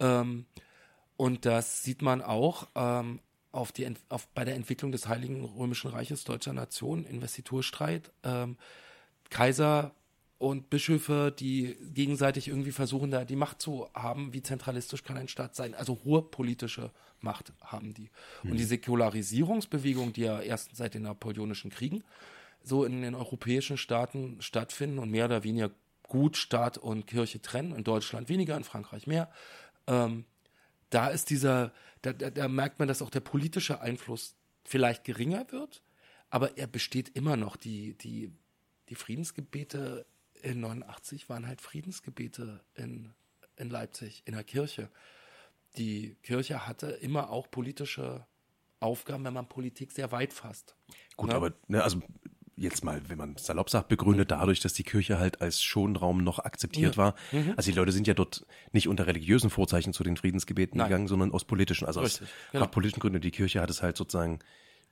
Ähm, 0.00 0.46
und 1.16 1.44
das 1.44 1.84
sieht 1.84 2.02
man 2.02 2.22
auch 2.22 2.68
ähm, 2.74 3.20
auf 3.52 3.72
die, 3.72 3.92
auf, 4.08 4.26
bei 4.28 4.44
der 4.44 4.56
Entwicklung 4.56 4.90
des 4.90 5.06
Heiligen 5.06 5.44
Römischen 5.44 5.90
Reiches 5.90 6.24
deutscher 6.24 6.52
Nation, 6.52 7.04
Investiturstreit, 7.04 8.10
ähm, 8.24 8.56
Kaiser 9.28 9.94
und 10.40 10.70
Bischöfe, 10.70 11.34
die 11.38 11.76
gegenseitig 11.92 12.48
irgendwie 12.48 12.72
versuchen, 12.72 13.10
da 13.10 13.26
die 13.26 13.36
Macht 13.36 13.60
zu 13.60 13.90
haben. 13.92 14.32
Wie 14.32 14.42
zentralistisch 14.42 15.04
kann 15.04 15.18
ein 15.18 15.28
Staat 15.28 15.54
sein? 15.54 15.74
Also 15.74 16.00
hohe 16.02 16.22
politische 16.22 16.92
Macht 17.20 17.52
haben 17.60 17.92
die. 17.92 18.08
Und 18.42 18.56
die 18.56 18.64
Säkularisierungsbewegung, 18.64 20.14
die 20.14 20.22
ja 20.22 20.40
erst 20.40 20.74
seit 20.74 20.94
den 20.94 21.02
Napoleonischen 21.02 21.70
Kriegen 21.70 22.02
so 22.62 22.84
in 22.86 23.02
den 23.02 23.14
europäischen 23.14 23.76
Staaten 23.76 24.40
stattfinden 24.40 24.98
und 24.98 25.10
mehr 25.10 25.26
oder 25.26 25.44
weniger 25.44 25.72
gut 26.04 26.38
Staat 26.38 26.78
und 26.78 27.06
Kirche 27.06 27.42
trennen. 27.42 27.74
In 27.74 27.84
Deutschland 27.84 28.30
weniger, 28.30 28.56
in 28.56 28.64
Frankreich 28.64 29.06
mehr. 29.06 29.30
Ähm, 29.86 30.24
da 30.88 31.08
ist 31.08 31.28
dieser, 31.28 31.70
da, 32.00 32.14
da, 32.14 32.30
da 32.30 32.48
merkt 32.48 32.78
man, 32.78 32.88
dass 32.88 33.02
auch 33.02 33.10
der 33.10 33.20
politische 33.20 33.82
Einfluss 33.82 34.36
vielleicht 34.64 35.04
geringer 35.04 35.52
wird, 35.52 35.82
aber 36.30 36.56
er 36.56 36.66
besteht 36.66 37.10
immer 37.10 37.36
noch. 37.36 37.56
Die, 37.56 37.92
die, 37.98 38.32
die 38.88 38.94
Friedensgebete 38.94 40.06
in 40.40 40.60
89 40.60 41.28
waren 41.28 41.46
halt 41.46 41.60
Friedensgebete 41.60 42.60
in, 42.74 43.12
in 43.56 43.70
Leipzig, 43.70 44.22
in 44.26 44.34
der 44.34 44.44
Kirche. 44.44 44.88
Die 45.76 46.16
Kirche 46.22 46.66
hatte 46.66 46.86
immer 46.88 47.30
auch 47.30 47.50
politische 47.50 48.26
Aufgaben, 48.80 49.24
wenn 49.24 49.34
man 49.34 49.48
Politik 49.48 49.92
sehr 49.92 50.10
weit 50.10 50.32
fasst. 50.32 50.74
Gut, 51.16 51.30
Ja. 51.30 51.36
aber 51.36 51.52
ne, 51.68 51.82
also 51.84 52.00
jetzt 52.56 52.84
mal, 52.84 53.00
wenn 53.08 53.16
man 53.18 53.36
salopp 53.36 53.70
sagt, 53.70 53.88
begründet 53.88 54.30
dadurch, 54.30 54.60
dass 54.60 54.72
die 54.74 54.82
Kirche 54.82 55.18
halt 55.18 55.40
als 55.40 55.62
Schonraum 55.62 56.22
noch 56.24 56.38
akzeptiert 56.40 56.96
Ja. 56.96 57.02
war. 57.02 57.14
Mhm. 57.32 57.54
Also 57.56 57.70
die 57.70 57.76
Leute 57.76 57.92
sind 57.92 58.06
ja 58.06 58.14
dort 58.14 58.44
nicht 58.72 58.88
unter 58.88 59.06
religiösen 59.06 59.48
Vorzeichen 59.50 59.92
zu 59.92 60.02
den 60.02 60.16
Friedensgebeten 60.16 60.76
Nein. 60.78 60.88
gegangen, 60.88 61.08
sondern 61.08 61.32
aus 61.32 61.44
politischen, 61.44 61.86
also 61.86 62.00
Richtig, 62.00 62.22
aus 62.22 62.28
genau. 62.52 62.64
aus 62.64 62.70
politischen 62.70 63.00
Gründen. 63.00 63.20
Die 63.20 63.30
Kirche 63.30 63.60
hat 63.62 63.70
es 63.70 63.82
halt 63.82 63.96
sozusagen 63.96 64.40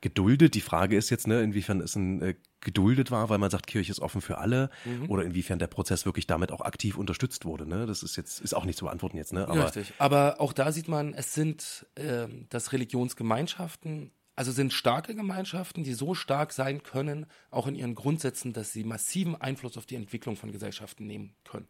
geduldet. 0.01 0.55
Die 0.55 0.61
Frage 0.61 0.97
ist 0.97 1.11
jetzt, 1.11 1.27
ne, 1.27 1.43
inwiefern 1.43 1.81
es 1.81 1.97
ein, 1.97 2.23
äh, 2.23 2.35
geduldet 2.61 3.11
war, 3.11 3.29
weil 3.29 3.39
man 3.39 3.51
sagt, 3.51 3.67
Kirche 3.67 3.91
ist 3.91 4.01
offen 4.01 4.21
für 4.21 4.39
alle, 4.39 4.71
Mhm. 4.85 5.11
oder 5.11 5.25
inwiefern 5.25 5.59
der 5.59 5.67
Prozess 5.69 6.05
wirklich 6.07 6.27
damit 6.27 6.51
auch 6.53 6.61
aktiv 6.61 6.97
unterstützt 6.99 7.45
wurde. 7.45 7.67
Ne? 7.67 7.87
Das 7.87 8.03
ist 8.03 8.17
jetzt 8.17 8.41
ist 8.41 8.55
auch 8.55 8.65
nicht 8.65 8.79
zu 8.79 8.85
beantworten 8.85 9.17
jetzt, 9.17 9.33
ne? 9.33 9.47
Aber 9.49 9.67
Richtig. 9.67 9.93
Aber 9.99 10.41
auch 10.41 10.53
da 10.53 10.73
sieht 10.73 10.89
man, 10.89 11.15
es 11.15 11.35
sind, 11.35 11.87
ähm, 11.97 12.47
dass 12.49 12.73
Religionsgemeinschaften, 12.73 14.11
also 14.37 14.53
sind 14.53 14.73
starke 14.73 15.15
Gemeinschaften, 15.15 15.83
die 15.85 15.95
so 15.95 16.15
stark 16.15 16.53
sein 16.53 16.83
können, 16.83 17.27
auch 17.51 17.67
in 17.67 17.75
ihren 17.75 17.95
Grundsätzen, 17.95 18.53
dass 18.53 18.73
sie 18.73 18.85
massiven 18.85 19.35
Einfluss 19.41 19.77
auf 19.77 19.87
die 19.87 19.97
Entwicklung 19.97 20.37
von 20.37 20.53
Gesellschaften 20.53 21.07
nehmen 21.07 21.35
können. 21.45 21.69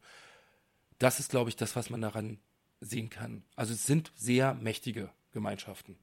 Das 0.98 1.20
ist, 1.20 1.30
glaube 1.30 1.50
ich, 1.50 1.56
das, 1.56 1.76
was 1.76 1.90
man 1.90 2.00
daran 2.00 2.38
sehen 2.80 3.08
kann. 3.10 3.44
Also 3.56 3.72
es 3.72 3.86
sind 3.86 4.12
sehr 4.16 4.54
mächtige 4.54 5.10
Gemeinschaften. 5.32 5.96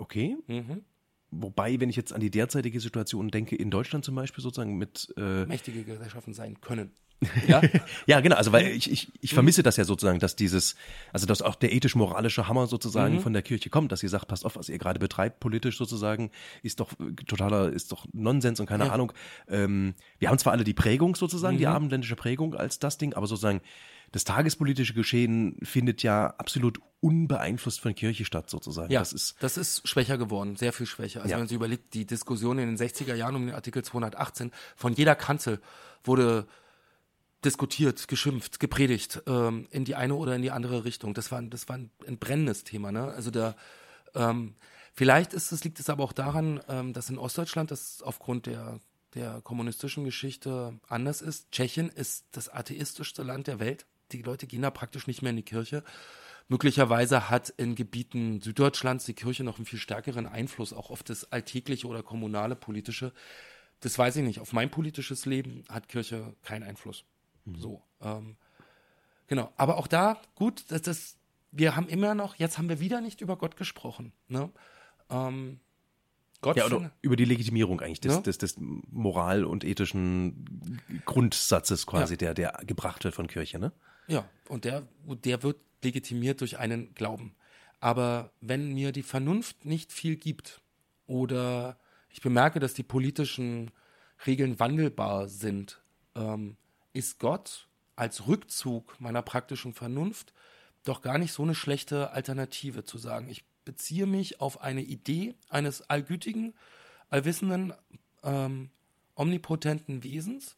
Okay. 0.00 0.36
Mhm. 0.46 0.82
Wobei, 1.30 1.78
wenn 1.78 1.88
ich 1.88 1.96
jetzt 1.96 2.12
an 2.12 2.20
die 2.20 2.30
derzeitige 2.30 2.80
Situation 2.80 3.30
denke, 3.30 3.54
in 3.54 3.70
Deutschland 3.70 4.04
zum 4.04 4.16
Beispiel 4.16 4.42
sozusagen 4.42 4.76
mit 4.76 5.14
äh, 5.16 5.46
mächtige 5.46 5.84
Gesellschaften 5.84 6.34
sein 6.34 6.60
können. 6.60 6.90
Ja, 7.46 7.60
ja 8.06 8.20
genau. 8.20 8.36
Also 8.36 8.52
weil 8.52 8.68
ich, 8.68 8.90
ich, 8.90 9.12
ich 9.20 9.34
vermisse 9.34 9.62
das 9.62 9.76
ja 9.76 9.84
sozusagen, 9.84 10.18
dass 10.20 10.36
dieses, 10.36 10.74
also 11.12 11.26
dass 11.26 11.42
auch 11.42 11.54
der 11.54 11.72
ethisch-moralische 11.72 12.48
Hammer 12.48 12.66
sozusagen 12.66 13.16
mhm. 13.16 13.20
von 13.20 13.32
der 13.32 13.42
Kirche 13.42 13.68
kommt, 13.68 13.92
dass 13.92 14.00
sie 14.00 14.08
sagt, 14.08 14.28
passt 14.28 14.46
auf, 14.46 14.56
was 14.56 14.68
ihr 14.68 14.78
gerade 14.78 14.98
betreibt, 14.98 15.40
politisch 15.40 15.76
sozusagen, 15.76 16.30
ist 16.62 16.80
doch 16.80 16.92
totaler, 17.26 17.70
ist 17.70 17.92
doch 17.92 18.06
Nonsens 18.12 18.58
und 18.60 18.66
keine 18.66 18.86
ja. 18.86 18.92
Ahnung. 18.92 19.12
Ähm, 19.48 19.94
wir 20.18 20.30
haben 20.30 20.38
zwar 20.38 20.54
alle 20.54 20.64
die 20.64 20.74
Prägung 20.74 21.14
sozusagen, 21.14 21.56
mhm. 21.56 21.58
die 21.58 21.66
abendländische 21.66 22.16
Prägung 22.16 22.54
als 22.54 22.78
das 22.78 22.96
Ding, 22.96 23.12
aber 23.12 23.26
sozusagen 23.26 23.60
das 24.12 24.24
tagespolitische 24.24 24.94
Geschehen 24.94 25.56
findet 25.62 26.02
ja 26.02 26.34
absolut 26.38 26.80
unbeeinflusst 27.00 27.80
von 27.80 27.94
Kirche 27.94 28.24
statt, 28.24 28.50
sozusagen. 28.50 28.92
Ja, 28.92 29.00
das 29.00 29.12
ist, 29.12 29.36
das 29.40 29.56
ist 29.56 29.88
schwächer 29.88 30.18
geworden, 30.18 30.56
sehr 30.56 30.72
viel 30.72 30.86
schwächer. 30.86 31.20
Also 31.20 31.30
ja. 31.30 31.36
wenn 31.36 31.42
man 31.42 31.48
sich 31.48 31.56
überlegt, 31.56 31.94
die 31.94 32.06
Diskussion 32.06 32.58
in 32.58 32.74
den 32.74 32.76
60er 32.76 33.14
Jahren 33.14 33.36
um 33.36 33.46
den 33.46 33.54
Artikel 33.54 33.84
218, 33.84 34.50
von 34.76 34.92
jeder 34.92 35.14
Kanzel 35.14 35.60
wurde 36.02 36.46
diskutiert, 37.44 38.08
geschimpft, 38.08 38.60
gepredigt 38.60 39.22
ähm, 39.26 39.66
in 39.70 39.84
die 39.84 39.94
eine 39.94 40.14
oder 40.14 40.36
in 40.36 40.42
die 40.42 40.50
andere 40.50 40.84
Richtung. 40.84 41.14
Das 41.14 41.32
war, 41.32 41.40
das 41.42 41.68
war 41.68 41.78
ein, 41.78 41.90
ein 42.06 42.18
brennendes 42.18 42.64
Thema. 42.64 42.92
Ne? 42.92 43.04
Also 43.04 43.30
da 43.30 43.54
ähm, 44.14 44.56
vielleicht 44.92 45.32
ist 45.32 45.52
es, 45.52 45.64
liegt 45.64 45.80
es 45.80 45.88
aber 45.88 46.04
auch 46.04 46.12
daran, 46.12 46.60
ähm, 46.68 46.92
dass 46.92 47.08
in 47.08 47.16
Ostdeutschland 47.16 47.70
das 47.70 48.02
aufgrund 48.02 48.46
der 48.46 48.80
der 49.14 49.40
kommunistischen 49.42 50.04
Geschichte 50.04 50.78
anders 50.88 51.20
ist. 51.20 51.50
Tschechien 51.50 51.88
ist 51.88 52.26
das 52.32 52.48
atheistischste 52.48 53.22
Land 53.22 53.46
der 53.46 53.58
Welt 53.58 53.86
die 54.12 54.22
Leute 54.22 54.46
gehen 54.46 54.62
da 54.62 54.70
praktisch 54.70 55.06
nicht 55.06 55.22
mehr 55.22 55.30
in 55.30 55.36
die 55.36 55.42
Kirche. 55.42 55.82
Möglicherweise 56.48 57.30
hat 57.30 57.48
in 57.48 57.76
Gebieten 57.76 58.40
Süddeutschlands 58.40 59.04
die 59.04 59.14
Kirche 59.14 59.44
noch 59.44 59.56
einen 59.56 59.66
viel 59.66 59.78
stärkeren 59.78 60.26
Einfluss, 60.26 60.72
auch 60.72 60.90
auf 60.90 61.04
das 61.04 61.30
alltägliche 61.30 61.86
oder 61.86 62.02
kommunale 62.02 62.56
politische. 62.56 63.12
Das 63.78 63.96
weiß 63.96 64.16
ich 64.16 64.24
nicht. 64.24 64.40
Auf 64.40 64.52
mein 64.52 64.70
politisches 64.70 65.26
Leben 65.26 65.64
hat 65.68 65.88
Kirche 65.88 66.34
keinen 66.42 66.64
Einfluss. 66.64 67.04
Mhm. 67.44 67.56
So. 67.56 67.82
Ähm, 68.00 68.36
genau. 69.28 69.52
Aber 69.56 69.78
auch 69.78 69.86
da, 69.86 70.20
gut, 70.34 70.64
das, 70.68 70.82
das, 70.82 71.16
wir 71.52 71.76
haben 71.76 71.88
immer 71.88 72.14
noch, 72.14 72.34
jetzt 72.34 72.58
haben 72.58 72.68
wir 72.68 72.80
wieder 72.80 73.00
nicht 73.00 73.20
über 73.20 73.36
Gott 73.36 73.56
gesprochen. 73.56 74.12
Ne? 74.26 74.50
Ähm, 75.08 75.60
Gott 76.40 76.56
ja, 76.56 76.66
oder 76.66 76.90
über 77.02 77.16
die 77.16 77.26
Legitimierung 77.26 77.80
eigentlich 77.80 78.00
des, 78.00 78.14
ja? 78.14 78.20
des, 78.22 78.38
des 78.38 78.56
Moral- 78.58 79.44
und 79.44 79.62
ethischen 79.62 80.80
Grundsatzes 81.04 81.86
quasi, 81.86 82.14
ja. 82.14 82.32
der, 82.32 82.34
der 82.34 82.64
gebracht 82.66 83.04
wird 83.04 83.14
von 83.14 83.26
Kirche, 83.26 83.58
ne? 83.58 83.72
Ja, 84.10 84.28
und 84.48 84.64
der, 84.64 84.88
der 85.24 85.44
wird 85.44 85.58
legitimiert 85.82 86.40
durch 86.40 86.58
einen 86.58 86.94
Glauben. 86.94 87.36
Aber 87.78 88.32
wenn 88.40 88.74
mir 88.74 88.90
die 88.90 89.04
Vernunft 89.04 89.64
nicht 89.64 89.92
viel 89.92 90.16
gibt 90.16 90.60
oder 91.06 91.78
ich 92.10 92.20
bemerke, 92.20 92.58
dass 92.58 92.74
die 92.74 92.82
politischen 92.82 93.70
Regeln 94.26 94.58
wandelbar 94.58 95.28
sind, 95.28 95.80
ähm, 96.16 96.56
ist 96.92 97.20
Gott 97.20 97.68
als 97.94 98.26
Rückzug 98.26 99.00
meiner 99.00 99.22
praktischen 99.22 99.74
Vernunft 99.74 100.34
doch 100.84 101.02
gar 101.02 101.16
nicht 101.16 101.32
so 101.32 101.44
eine 101.44 101.54
schlechte 101.54 102.10
Alternative 102.10 102.84
zu 102.84 102.98
sagen. 102.98 103.28
Ich 103.28 103.44
beziehe 103.64 104.06
mich 104.06 104.40
auf 104.40 104.60
eine 104.60 104.82
Idee 104.82 105.36
eines 105.48 105.88
allgütigen, 105.88 106.54
allwissenden, 107.10 107.72
ähm, 108.24 108.70
omnipotenten 109.14 110.02
Wesens 110.02 110.56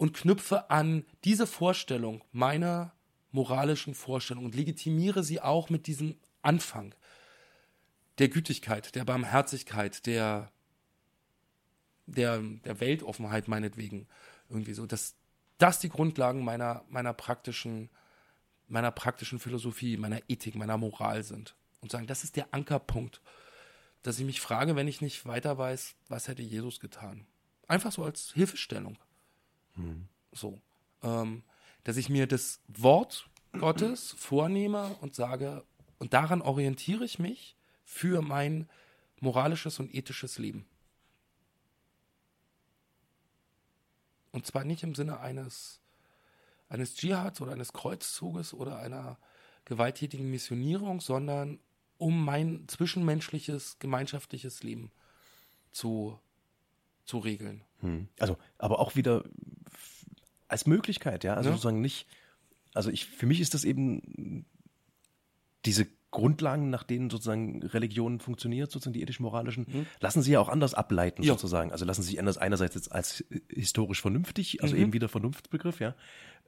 und 0.00 0.14
knüpfe 0.14 0.70
an 0.70 1.04
diese 1.24 1.46
Vorstellung 1.46 2.24
meiner 2.32 2.94
moralischen 3.32 3.94
Vorstellung 3.94 4.46
und 4.46 4.54
legitimiere 4.54 5.22
sie 5.22 5.42
auch 5.42 5.68
mit 5.68 5.86
diesem 5.86 6.16
Anfang 6.40 6.94
der 8.16 8.30
Gütigkeit, 8.30 8.94
der 8.94 9.04
Barmherzigkeit, 9.04 10.06
der, 10.06 10.50
der, 12.06 12.40
der 12.40 12.80
Weltoffenheit 12.80 13.46
meinetwegen 13.46 14.08
irgendwie 14.48 14.72
so, 14.72 14.86
dass 14.86 15.16
das 15.58 15.80
die 15.80 15.90
Grundlagen 15.90 16.42
meiner, 16.42 16.82
meiner 16.88 17.12
praktischen, 17.12 17.90
meiner 18.68 18.92
praktischen 18.92 19.38
Philosophie, 19.38 19.98
meiner 19.98 20.22
Ethik, 20.28 20.54
meiner 20.54 20.78
Moral 20.78 21.24
sind. 21.24 21.54
Und 21.82 21.92
sagen, 21.92 22.06
das 22.06 22.24
ist 22.24 22.36
der 22.36 22.54
Ankerpunkt, 22.54 23.20
dass 24.02 24.18
ich 24.18 24.24
mich 24.24 24.40
frage, 24.40 24.76
wenn 24.76 24.88
ich 24.88 25.02
nicht 25.02 25.26
weiter 25.26 25.58
weiß, 25.58 25.94
was 26.08 26.26
hätte 26.26 26.40
Jesus 26.40 26.80
getan. 26.80 27.26
Einfach 27.68 27.92
so 27.92 28.02
als 28.02 28.32
Hilfestellung. 28.32 28.96
Mhm. 29.76 30.08
So. 30.32 30.60
Ähm, 31.02 31.42
dass 31.84 31.96
ich 31.96 32.08
mir 32.08 32.26
das 32.26 32.60
Wort 32.68 33.28
Gottes 33.58 34.14
vornehme 34.18 34.94
und 35.00 35.14
sage, 35.14 35.64
und 35.98 36.12
daran 36.12 36.42
orientiere 36.42 37.04
ich 37.04 37.18
mich 37.18 37.56
für 37.84 38.22
mein 38.22 38.68
moralisches 39.20 39.78
und 39.80 39.94
ethisches 39.94 40.38
Leben. 40.38 40.66
Und 44.32 44.46
zwar 44.46 44.64
nicht 44.64 44.82
im 44.82 44.94
Sinne 44.94 45.20
eines, 45.20 45.80
eines 46.68 46.94
Dschihads 46.94 47.40
oder 47.40 47.52
eines 47.52 47.72
Kreuzzuges 47.72 48.54
oder 48.54 48.78
einer 48.78 49.18
gewalttätigen 49.64 50.30
Missionierung, 50.30 51.00
sondern 51.00 51.58
um 51.98 52.24
mein 52.24 52.66
zwischenmenschliches, 52.68 53.78
gemeinschaftliches 53.78 54.62
Leben 54.62 54.90
zu, 55.72 56.18
zu 57.04 57.18
regeln. 57.18 57.62
Hm. 57.80 58.08
Also, 58.18 58.38
aber 58.58 58.78
auch 58.78 58.94
wieder 58.94 59.24
als 60.50 60.66
Möglichkeit, 60.66 61.24
ja. 61.24 61.34
Also 61.34 61.50
ja. 61.50 61.54
sozusagen 61.54 61.80
nicht, 61.80 62.06
also 62.74 62.90
ich, 62.90 63.06
für 63.06 63.26
mich 63.26 63.40
ist 63.40 63.54
das 63.54 63.64
eben 63.64 64.46
diese 65.64 65.86
Grundlagen, 66.10 66.70
nach 66.70 66.82
denen 66.82 67.08
sozusagen 67.08 67.62
Religion 67.62 68.18
funktioniert, 68.18 68.70
sozusagen 68.70 68.94
die 68.94 69.02
ethisch-moralischen, 69.02 69.66
mhm. 69.68 69.86
lassen 70.00 70.22
sie 70.22 70.32
ja 70.32 70.40
auch 70.40 70.48
anders 70.48 70.74
ableiten, 70.74 71.22
ja. 71.22 71.34
sozusagen. 71.34 71.70
Also 71.70 71.84
lassen 71.84 72.02
sie 72.02 72.08
sich 72.10 72.18
anders 72.18 72.36
einerseits 72.36 72.74
jetzt 72.74 72.90
als 72.90 73.24
historisch 73.48 74.00
vernünftig, 74.00 74.62
also 74.62 74.74
mhm. 74.74 74.82
eben 74.82 74.92
wieder 74.92 75.08
Vernunftsbegriff, 75.08 75.78
ja, 75.78 75.94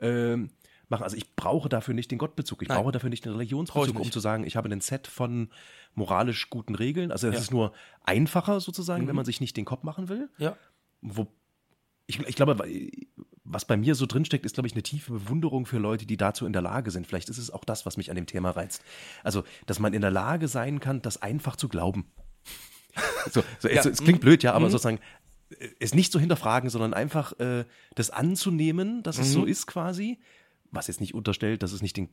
ähm, 0.00 0.50
machen. 0.88 1.04
Also 1.04 1.16
ich 1.16 1.36
brauche 1.36 1.68
dafür 1.68 1.94
nicht 1.94 2.10
den 2.10 2.18
Gottbezug, 2.18 2.62
ich 2.62 2.68
Nein. 2.68 2.78
brauche 2.78 2.92
dafür 2.92 3.10
nicht 3.10 3.24
den 3.24 3.32
Religionsbezug, 3.32 3.98
um 4.00 4.10
zu 4.10 4.20
sagen, 4.20 4.44
ich 4.44 4.56
habe 4.56 4.68
ein 4.68 4.80
Set 4.80 5.06
von 5.06 5.50
moralisch 5.94 6.50
guten 6.50 6.74
Regeln. 6.74 7.12
Also 7.12 7.28
es 7.28 7.34
ja. 7.34 7.40
ist 7.40 7.50
nur 7.52 7.72
einfacher 8.02 8.60
sozusagen, 8.60 9.04
mhm. 9.04 9.08
wenn 9.08 9.16
man 9.16 9.24
sich 9.24 9.40
nicht 9.40 9.56
den 9.56 9.64
Kopf 9.64 9.84
machen 9.84 10.08
will. 10.08 10.28
Ja. 10.38 10.56
Wo 11.02 11.28
ich, 12.06 12.20
ich 12.20 12.34
glaube, 12.34 12.56
was 13.44 13.64
bei 13.64 13.76
mir 13.76 13.94
so 13.94 14.06
drinsteckt, 14.06 14.46
ist, 14.46 14.54
glaube 14.54 14.66
ich, 14.68 14.74
eine 14.74 14.82
tiefe 14.82 15.12
Bewunderung 15.12 15.66
für 15.66 15.78
Leute, 15.78 16.06
die 16.06 16.16
dazu 16.16 16.46
in 16.46 16.52
der 16.52 16.62
Lage 16.62 16.90
sind. 16.90 17.06
Vielleicht 17.06 17.28
ist 17.28 17.38
es 17.38 17.50
auch 17.50 17.64
das, 17.64 17.84
was 17.86 17.96
mich 17.96 18.10
an 18.10 18.16
dem 18.16 18.26
Thema 18.26 18.50
reizt. 18.50 18.82
Also, 19.24 19.42
dass 19.66 19.78
man 19.78 19.94
in 19.94 20.00
der 20.00 20.10
Lage 20.10 20.48
sein 20.48 20.80
kann, 20.80 21.02
das 21.02 21.20
einfach 21.20 21.56
zu 21.56 21.68
glauben. 21.68 22.06
so, 23.30 23.42
so 23.58 23.68
ja. 23.68 23.80
es, 23.80 23.86
es, 23.86 24.02
klingt 24.02 24.20
blöd, 24.20 24.42
ja, 24.42 24.52
aber 24.52 24.66
mhm. 24.66 24.70
sozusagen 24.70 25.00
äh, 25.58 25.68
es 25.80 25.94
nicht 25.94 26.12
zu 26.12 26.20
hinterfragen, 26.20 26.70
sondern 26.70 26.94
einfach 26.94 27.38
äh, 27.40 27.64
das 27.94 28.10
anzunehmen, 28.10 29.02
dass 29.02 29.16
mhm. 29.16 29.22
es 29.22 29.32
so 29.32 29.40
mhm. 29.40 29.48
ist 29.48 29.66
quasi 29.66 30.18
was 30.72 30.86
jetzt 30.86 31.00
nicht 31.00 31.14
unterstellt, 31.14 31.62
dass 31.62 31.72
es 31.72 31.82
nicht 31.82 31.96
den 31.96 32.08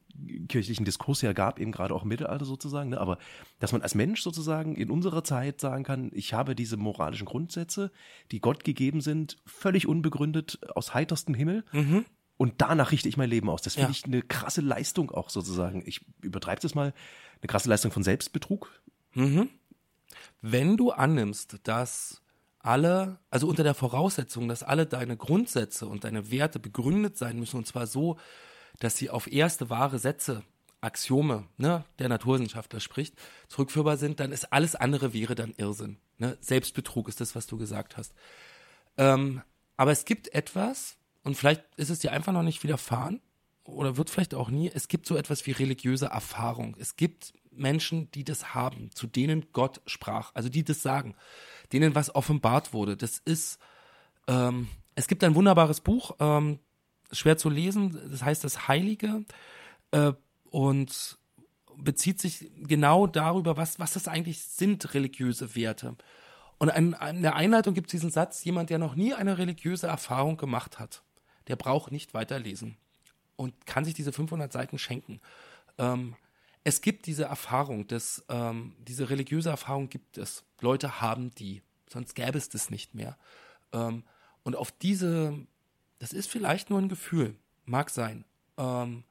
kirchlichen 0.48 0.86
Diskurs 0.86 1.22
ja 1.22 1.32
gab, 1.34 1.60
eben 1.60 1.72
gerade 1.72 1.96
auch 1.96 2.04
im 2.04 2.10
Mittelalter 2.10 2.46
sozusagen, 2.46 2.90
ne? 2.90 3.00
aber 3.00 3.18
dass 3.60 3.72
man 3.72 3.82
als 3.82 3.96
Mensch 3.96 4.22
sozusagen 4.22 4.76
in 4.76 4.92
unserer 4.92 5.24
Zeit 5.24 5.62
sagen 5.62 5.86
kann, 5.86 6.12
ich 6.14 6.34
habe 6.34 6.56
diese 6.56 6.76
moralischen 6.76 7.26
Grundsätze, 7.26 7.92
die 8.32 8.42
Gott 8.42 8.66
gegeben 8.66 9.00
sind, 9.00 9.38
völlig 9.46 9.88
unbegründet 9.88 10.60
aus 10.76 10.94
heiterstem 10.94 11.34
Himmel. 11.34 11.64
Mhm. 11.72 12.06
Und 12.36 12.56
danach 12.60 12.92
richte 12.92 13.10
ich 13.10 13.18
mein 13.18 13.30
Leben 13.30 13.50
aus. 13.50 13.62
Das 13.62 13.74
finde 13.74 13.88
ja. 13.88 13.92
ich 13.92 14.06
eine 14.06 14.22
krasse 14.22 14.62
Leistung 14.62 15.12
auch 15.12 15.30
sozusagen. 15.30 15.84
Ich 15.86 16.06
übertreibe 16.22 16.62
das 16.62 16.74
mal. 16.74 16.94
Eine 17.42 17.48
krasse 17.48 17.70
Leistung 17.70 17.92
von 17.92 18.04
Selbstbetrug. 18.04 18.72
Mhm. 19.14 19.50
Wenn 20.42 20.78
du 20.78 20.92
annimmst, 20.92 21.58
dass 21.64 22.22
alle, 22.60 23.20
also 23.30 23.48
unter 23.48 23.64
der 23.64 23.74
Voraussetzung, 23.74 24.48
dass 24.48 24.64
alle 24.64 24.86
deine 24.86 25.18
Grundsätze 25.18 25.86
und 25.86 26.04
deine 26.04 26.32
Werte 26.32 26.60
begründet 26.60 27.18
sein 27.18 27.40
müssen, 27.40 27.58
und 27.58 27.68
zwar 27.68 27.88
so, 27.88 28.18
dass 28.80 28.98
sie 28.98 29.10
auf 29.10 29.32
erste 29.32 29.70
wahre 29.70 30.00
Sätze, 30.00 30.44
Axiome, 30.82 31.46
ne, 31.58 31.84
der 32.00 32.10
Naturwissenschaftler 32.10 32.80
spricht, 32.80 33.16
zurückführbar 33.48 33.98
sind, 33.98 34.20
dann 34.20 34.32
ist 34.32 34.54
alles 34.54 34.76
andere 34.76 35.14
wäre 35.14 35.36
dann 35.36 35.54
Irrsinn. 35.58 35.98
Ne? 36.18 36.38
Selbstbetrug 36.40 37.10
ist 37.10 37.20
das, 37.20 37.36
was 37.36 37.48
du 37.48 37.58
gesagt 37.58 37.98
hast. 37.98 38.14
Ähm, 38.98 39.42
aber 39.76 39.92
es 39.92 40.06
gibt 40.06 40.34
etwas, 40.34 40.98
und 41.24 41.36
vielleicht 41.36 41.64
ist 41.76 41.90
es 41.90 42.00
dir 42.00 42.12
einfach 42.12 42.34
noch 42.34 42.44
nicht 42.44 42.64
widerfahren, 42.64 43.22
oder 43.66 43.98
wird 43.98 44.10
vielleicht 44.10 44.34
auch 44.34 44.50
nie, 44.50 44.72
es 44.74 44.88
gibt 44.88 45.06
so 45.06 45.16
etwas 45.16 45.46
wie 45.46 45.52
religiöse 45.52 46.08
Erfahrung. 46.08 46.76
Es 46.80 46.96
gibt 46.96 47.34
Menschen, 47.52 48.10
die 48.12 48.24
das 48.24 48.54
haben, 48.54 48.90
zu 48.94 49.06
denen 49.06 49.48
Gott 49.54 49.82
sprach, 49.86 50.32
also 50.34 50.50
die 50.50 50.64
das 50.64 50.82
sagen, 50.82 51.16
denen 51.72 51.94
was 51.94 52.14
offenbart 52.16 52.74
wurde. 52.74 52.98
Das 52.98 53.20
ist, 53.20 53.60
ähm, 54.28 54.68
es 54.96 55.08
gibt 55.08 55.24
ein 55.24 55.36
wunderbares 55.36 55.82
Buch, 55.82 56.16
ähm, 56.20 56.60
schwer 57.12 57.38
zu 57.38 57.50
lesen. 57.50 58.00
Das 58.12 58.24
heißt 58.24 58.44
das 58.44 58.68
Heilige 58.68 59.24
äh, 59.92 60.14
und 60.50 61.18
bezieht 61.78 62.20
sich 62.20 62.52
genau 62.58 63.08
darüber, 63.08 63.58
was, 63.58 63.80
was 63.80 63.94
das 63.94 64.08
eigentlich 64.08 64.44
sind, 64.44 64.94
religiöse 64.94 65.56
Werte. 65.56 65.96
Und 66.58 66.70
in, 66.70 66.94
in 66.94 67.22
der 67.22 67.36
Einleitung 67.36 67.74
gibt 67.74 67.88
es 67.88 67.92
diesen 67.92 68.12
Satz, 68.12 68.44
jemand, 68.44 68.70
der 68.70 68.80
noch 68.80 68.96
nie 68.96 69.14
eine 69.14 69.38
religiöse 69.38 69.88
Erfahrung 69.88 70.36
gemacht 70.36 70.78
hat, 70.78 71.04
der 71.48 71.56
braucht 71.56 71.92
nicht 71.92 72.14
weiterlesen 72.14 72.78
und 73.38 73.66
kann 73.66 73.86
sich 73.86 73.94
diese 73.94 74.12
500 74.12 74.52
Seiten 74.52 74.78
schenken. 74.78 75.22
Ähm, 75.78 76.16
es 76.66 76.82
gibt 76.82 77.06
diese 77.06 77.24
Erfahrung, 77.24 77.88
das, 77.88 78.26
ähm, 78.28 78.76
diese 78.80 79.10
religiöse 79.10 79.50
Erfahrung 79.50 79.90
gibt 79.90 80.18
es. 80.18 80.44
Leute 80.60 81.00
haben 81.00 81.32
die, 81.32 81.62
sonst 81.90 82.16
gäbe 82.16 82.38
es 82.38 82.50
das 82.50 82.70
nicht 82.70 82.94
mehr. 82.94 83.18
Ähm, 83.72 84.04
und 84.44 84.58
auf 84.58 84.72
diese, 84.74 85.48
das 86.00 86.14
ist 86.14 86.30
vielleicht 86.30 86.70
nur 86.70 86.80
ein 86.80 86.90
Gefühl, 86.90 87.36
mag 87.66 87.90
sein. 87.90 88.26
Ähm, 88.58 89.04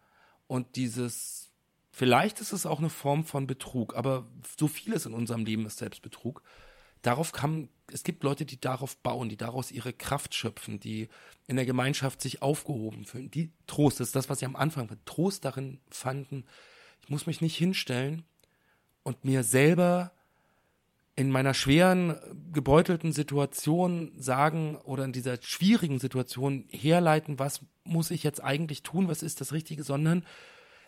und 0.47 0.77
dieses, 0.77 1.53
vielleicht 1.91 2.41
ist 2.41 2.53
es 2.53 2.67
auch 2.67 2.79
eine 2.79 2.91
Form 2.91 3.25
von 3.25 3.47
Betrug, 3.47 3.95
aber 3.95 4.27
so 4.59 4.67
vieles 4.67 5.07
in 5.07 5.15
unserem 5.15 5.45
Leben 5.45 5.67
ist 5.67 5.79
Selbstbetrug. 5.79 6.43
Darauf 7.03 7.33
kann, 7.33 7.69
es 7.93 8.03
gibt 8.03 8.25
Leute, 8.25 8.45
die 8.45 8.61
darauf 8.61 8.97
bauen, 8.97 9.29
die 9.29 9.37
daraus 9.37 9.71
ihre 9.71 9.93
Kraft 9.93 10.35
schöpfen, 10.35 10.81
die 10.81 11.09
in 11.47 11.57
der 11.57 11.67
Gemeinschaft 11.67 12.21
sich 12.21 12.43
aufgehoben 12.43 13.05
fühlen, 13.05 13.31
die 13.31 13.53
Trost, 13.67 14.01
das 14.01 14.09
ist 14.09 14.17
das, 14.17 14.29
was 14.29 14.41
sie 14.41 14.47
am 14.47 14.57
Anfang 14.57 14.89
Trost 15.05 15.45
darin 15.45 15.81
fanden, 15.89 16.45
ich 17.03 17.09
muss 17.09 17.27
mich 17.27 17.41
nicht 17.41 17.57
hinstellen 17.57 18.25
und 19.03 19.25
mir 19.25 19.45
selber 19.45 20.13
in 21.19 21.33
meiner 21.33 21.53
schweren, 21.53 22.17
gebeutelten 22.53 23.13
Situation 23.13 24.13
sagen 24.17 24.77
oder 24.77 25.05
in 25.05 25.13
dieser 25.13 25.43
schwierigen 25.43 25.99
Situation 25.99 26.69
herleiten, 26.71 27.41
was 27.41 27.61
muss 27.83 28.13
ich 28.13 28.23
jetzt 28.23 28.41
eigentlich 28.41 28.85
tun, 28.85 29.09
was 29.09 29.25
ist 29.25 29.41
das 29.41 29.53
Richtige, 29.53 29.83
sondern 29.83 30.25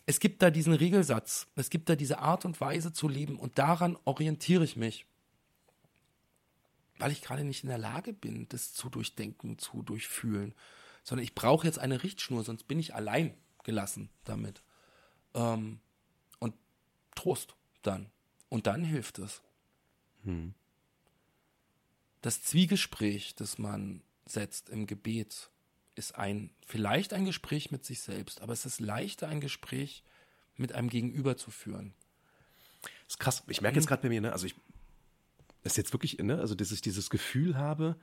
es 0.07 0.21
gibt 0.21 0.41
da 0.41 0.51
diesen 0.51 0.73
Regelsatz, 0.73 1.49
es 1.57 1.69
gibt 1.69 1.89
da 1.89 1.97
diese 1.97 2.21
Art 2.21 2.45
und 2.45 2.61
Weise 2.61 2.93
zu 2.93 3.09
leben 3.09 3.41
und 3.41 3.59
daran 3.59 3.99
orientiere 4.05 4.63
ich 4.63 4.77
mich, 4.77 5.05
weil 7.01 7.11
ich 7.11 7.23
gerade 7.23 7.43
nicht 7.43 7.65
in 7.65 7.69
der 7.69 7.79
Lage 7.79 8.13
bin, 8.13 8.49
das 8.51 8.73
zu 8.73 8.89
durchdenken, 8.89 9.59
zu 9.59 9.83
durchfühlen, 9.83 10.55
sondern 11.03 11.25
ich 11.25 11.35
brauche 11.35 11.67
jetzt 11.67 11.81
eine 11.81 12.05
Richtschnur, 12.05 12.45
sonst 12.45 12.69
bin 12.69 12.79
ich 12.79 12.95
allein 12.95 13.35
gelassen 13.65 14.11
damit. 14.23 14.63
Ähm, 15.35 15.81
und 16.39 16.55
Trost 17.17 17.57
dann. 17.83 18.13
Und 18.49 18.69
dann 18.69 18.85
hilft 18.85 19.19
es. 19.19 19.43
Hm. 20.25 20.55
Das 22.23 22.43
Zwiegespräch, 22.43 23.35
das 23.35 23.59
man 23.59 24.03
setzt 24.27 24.69
im 24.69 24.87
Gebet, 24.87 25.51
ist 25.95 26.17
ein, 26.17 26.51
vielleicht 26.67 27.13
ein 27.13 27.25
Gespräch 27.25 27.71
mit 27.71 27.85
sich 27.85 28.01
selbst, 28.01 28.41
aber 28.41 28.53
es 28.53 28.65
ist 28.67 28.81
leichter, 28.81 29.29
ein 29.29 29.41
Gespräch 29.41 30.03
mit 30.57 30.73
einem 30.73 30.89
Gegenüber 30.89 31.37
zu 31.37 31.51
führen. 31.51 31.95
Das 32.83 33.15
ist 33.15 33.19
krass. 33.19 33.43
Ich 33.49 33.61
merke 33.61 33.77
jetzt 33.77 33.87
gerade 33.87 34.03
bei 34.03 34.09
mir, 34.09 34.21
ne, 34.21 34.33
also 34.33 34.47
ich, 34.47 34.55
das 35.63 35.73
ist 35.73 35.77
jetzt 35.77 35.93
wirklich, 35.93 36.19
ne, 36.19 36.39
also 36.39 36.55
dass 36.55 36.71
ich 36.71 36.81
dieses 36.81 37.11
Gefühl 37.11 37.57
habe, 37.57 37.97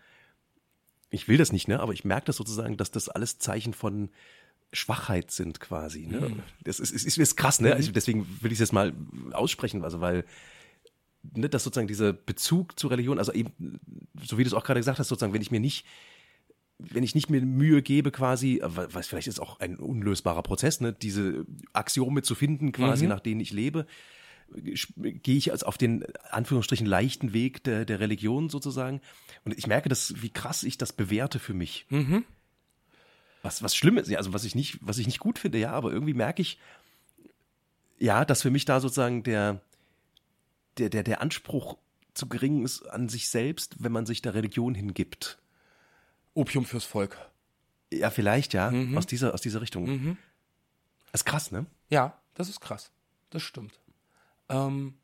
ich 1.09 1.27
will 1.27 1.37
das 1.37 1.51
nicht, 1.51 1.67
ne, 1.67 1.79
aber 1.79 1.93
ich 1.93 2.03
merke 2.03 2.25
das 2.25 2.35
sozusagen, 2.35 2.77
dass 2.77 2.91
das 2.91 3.09
alles 3.09 3.39
Zeichen 3.39 3.73
von 3.73 4.09
Schwachheit 4.73 5.31
sind 5.31 5.59
quasi, 5.59 6.07
ne. 6.07 6.29
Mhm. 6.29 6.43
Das 6.63 6.79
ist, 6.79 6.91
ist, 6.91 7.05
ist, 7.05 7.17
ist 7.17 7.35
krass, 7.37 7.61
ne, 7.61 7.73
also 7.73 7.91
deswegen 7.91 8.27
will 8.41 8.51
ich 8.51 8.57
es 8.57 8.59
jetzt 8.59 8.73
mal 8.73 8.93
aussprechen, 9.31 9.83
also 9.83 10.01
weil, 10.01 10.25
ne, 11.35 11.49
dass 11.49 11.63
sozusagen 11.63 11.87
dieser 11.87 12.13
Bezug 12.13 12.79
zur 12.79 12.91
Religion, 12.91 13.19
also 13.19 13.31
eben, 13.33 13.79
so 14.21 14.37
wie 14.37 14.43
du 14.43 14.47
es 14.47 14.53
auch 14.53 14.63
gerade 14.63 14.79
gesagt 14.79 14.99
hast, 14.99 15.07
sozusagen, 15.07 15.33
wenn 15.33 15.41
ich 15.41 15.51
mir 15.51 15.59
nicht, 15.59 15.85
wenn 16.79 17.03
ich 17.03 17.15
nicht 17.15 17.29
mir 17.29 17.41
Mühe 17.41 17.81
gebe, 17.81 18.11
quasi, 18.11 18.61
was 18.63 19.07
vielleicht 19.07 19.27
ist 19.27 19.39
auch 19.39 19.59
ein 19.59 19.77
unlösbarer 19.77 20.43
Prozess, 20.43 20.79
ne, 20.79 20.93
diese 20.93 21.45
Axiome 21.73 22.21
zu 22.21 22.35
finden, 22.35 22.71
quasi, 22.71 23.05
mhm. 23.05 23.09
nach 23.09 23.19
denen 23.19 23.41
ich 23.41 23.51
lebe, 23.51 23.87
gehe 24.53 25.37
ich 25.37 25.51
als 25.51 25.63
auf 25.63 25.77
den 25.77 26.05
Anführungsstrichen 26.29 26.87
leichten 26.87 27.33
Weg 27.33 27.63
der, 27.63 27.83
der 27.85 27.99
Religion 27.99 28.49
sozusagen. 28.49 29.01
Und 29.43 29.57
ich 29.57 29.67
merke, 29.67 29.89
dass, 29.89 30.21
wie 30.21 30.29
krass 30.29 30.63
ich 30.63 30.77
das 30.77 30.93
bewerte 30.93 31.39
für 31.39 31.53
mich. 31.53 31.85
Mhm. 31.89 32.23
Was, 33.41 33.61
was 33.61 33.75
schlimm 33.75 33.97
ist, 33.97 34.13
also 34.15 34.33
was 34.33 34.43
ich 34.45 34.55
nicht, 34.55 34.79
was 34.81 34.97
ich 34.97 35.05
nicht 35.05 35.19
gut 35.19 35.39
finde, 35.39 35.57
ja, 35.57 35.71
aber 35.71 35.91
irgendwie 35.91 36.13
merke 36.13 36.41
ich, 36.41 36.59
ja, 37.99 38.25
dass 38.25 38.41
für 38.41 38.51
mich 38.51 38.65
da 38.65 38.79
sozusagen 38.79 39.23
der, 39.23 39.61
der, 40.77 40.89
der, 40.89 41.03
der 41.03 41.21
Anspruch 41.21 41.77
zu 42.13 42.27
gering 42.27 42.63
ist 42.63 42.83
an 42.83 43.09
sich 43.09 43.29
selbst, 43.29 43.75
wenn 43.83 43.91
man 43.91 44.05
sich 44.05 44.21
der 44.21 44.33
Religion 44.33 44.75
hingibt. 44.75 45.37
Opium 46.33 46.65
fürs 46.65 46.85
Volk. 46.85 47.17
Ja, 47.91 48.09
vielleicht, 48.09 48.53
ja, 48.53 48.71
mhm. 48.71 48.97
aus, 48.97 49.05
dieser, 49.05 49.33
aus 49.33 49.41
dieser 49.41 49.61
Richtung. 49.61 49.85
Mhm. 49.85 50.17
Das 51.11 51.21
ist 51.21 51.25
krass, 51.25 51.51
ne? 51.51 51.65
Ja, 51.89 52.19
das 52.33 52.49
ist 52.49 52.59
krass. 52.59 52.91
Das 53.29 53.41
stimmt. 53.41 53.79
Ähm, 54.49 54.95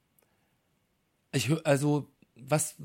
ich 1.32 1.52
also, 1.66 2.10
was, 2.36 2.76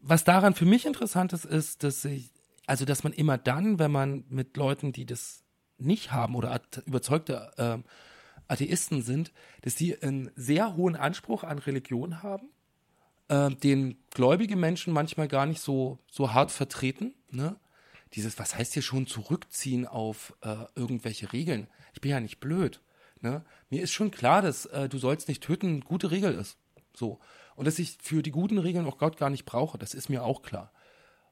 was 0.00 0.24
daran 0.24 0.54
für 0.54 0.64
mich 0.64 0.86
interessant 0.86 1.32
ist, 1.32 1.44
ist, 1.44 1.82
dass 1.82 2.04
ich, 2.04 2.30
also, 2.66 2.84
dass 2.84 3.04
man 3.04 3.12
immer 3.12 3.38
dann, 3.38 3.78
wenn 3.78 3.90
man 3.90 4.24
mit 4.28 4.56
Leuten, 4.56 4.92
die 4.92 5.06
das 5.06 5.42
nicht 5.78 6.12
haben 6.12 6.34
oder 6.34 6.60
überzeugte 6.86 7.52
äh, 7.56 7.78
Atheisten 8.48 9.02
sind, 9.02 9.32
dass 9.62 9.76
sie 9.76 10.00
einen 10.00 10.30
sehr 10.36 10.76
hohen 10.76 10.96
Anspruch 10.96 11.44
an 11.44 11.58
Religion 11.58 12.22
haben, 12.22 12.48
äh, 13.28 13.50
den 13.50 13.96
gläubige 14.10 14.56
Menschen 14.56 14.92
manchmal 14.92 15.28
gar 15.28 15.46
nicht 15.46 15.60
so, 15.60 15.98
so 16.10 16.32
hart 16.32 16.50
vertreten. 16.50 17.14
Ne? 17.30 17.56
Dieses, 18.14 18.38
was 18.38 18.56
heißt 18.56 18.74
hier 18.74 18.82
schon 18.82 19.06
zurückziehen 19.06 19.86
auf 19.86 20.34
äh, 20.42 20.56
irgendwelche 20.74 21.32
Regeln? 21.32 21.68
Ich 21.94 22.00
bin 22.00 22.10
ja 22.10 22.20
nicht 22.20 22.40
blöd. 22.40 22.80
Ne? 23.20 23.44
Mir 23.70 23.82
ist 23.82 23.92
schon 23.92 24.10
klar, 24.10 24.42
dass 24.42 24.66
äh, 24.66 24.88
du 24.88 24.98
sollst 24.98 25.28
nicht 25.28 25.42
töten 25.42 25.80
gute 25.80 26.10
Regel 26.10 26.34
ist. 26.34 26.58
So. 26.94 27.20
Und 27.56 27.66
dass 27.66 27.78
ich 27.78 27.98
für 28.02 28.22
die 28.22 28.30
guten 28.30 28.58
Regeln 28.58 28.86
auch 28.86 28.98
Gott 28.98 29.16
gar 29.16 29.30
nicht 29.30 29.44
brauche, 29.44 29.78
das 29.78 29.94
ist 29.94 30.08
mir 30.08 30.24
auch 30.24 30.42
klar. 30.42 30.72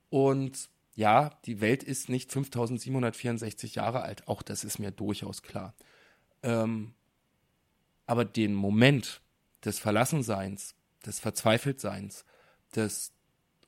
Und 0.08 0.68
ja, 0.94 1.30
die 1.44 1.60
Welt 1.60 1.82
ist 1.82 2.08
nicht 2.08 2.32
5764 2.32 3.74
Jahre 3.74 4.02
alt, 4.02 4.28
auch 4.28 4.42
das 4.42 4.64
ist 4.64 4.78
mir 4.78 4.90
durchaus 4.90 5.42
klar. 5.42 5.74
Ähm, 6.42 6.94
aber 8.10 8.24
den 8.24 8.54
Moment 8.54 9.20
des 9.64 9.78
Verlassenseins, 9.78 10.74
des 11.06 11.20
Verzweifeltseins, 11.20 12.24
des 12.74 13.12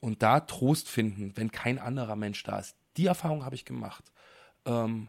und 0.00 0.20
da 0.24 0.40
Trost 0.40 0.88
finden, 0.88 1.36
wenn 1.36 1.52
kein 1.52 1.78
anderer 1.78 2.16
Mensch 2.16 2.42
da 2.42 2.58
ist, 2.58 2.74
die 2.96 3.06
Erfahrung 3.06 3.44
habe 3.44 3.54
ich 3.54 3.64
gemacht. 3.64 4.10
Ähm, 4.64 5.08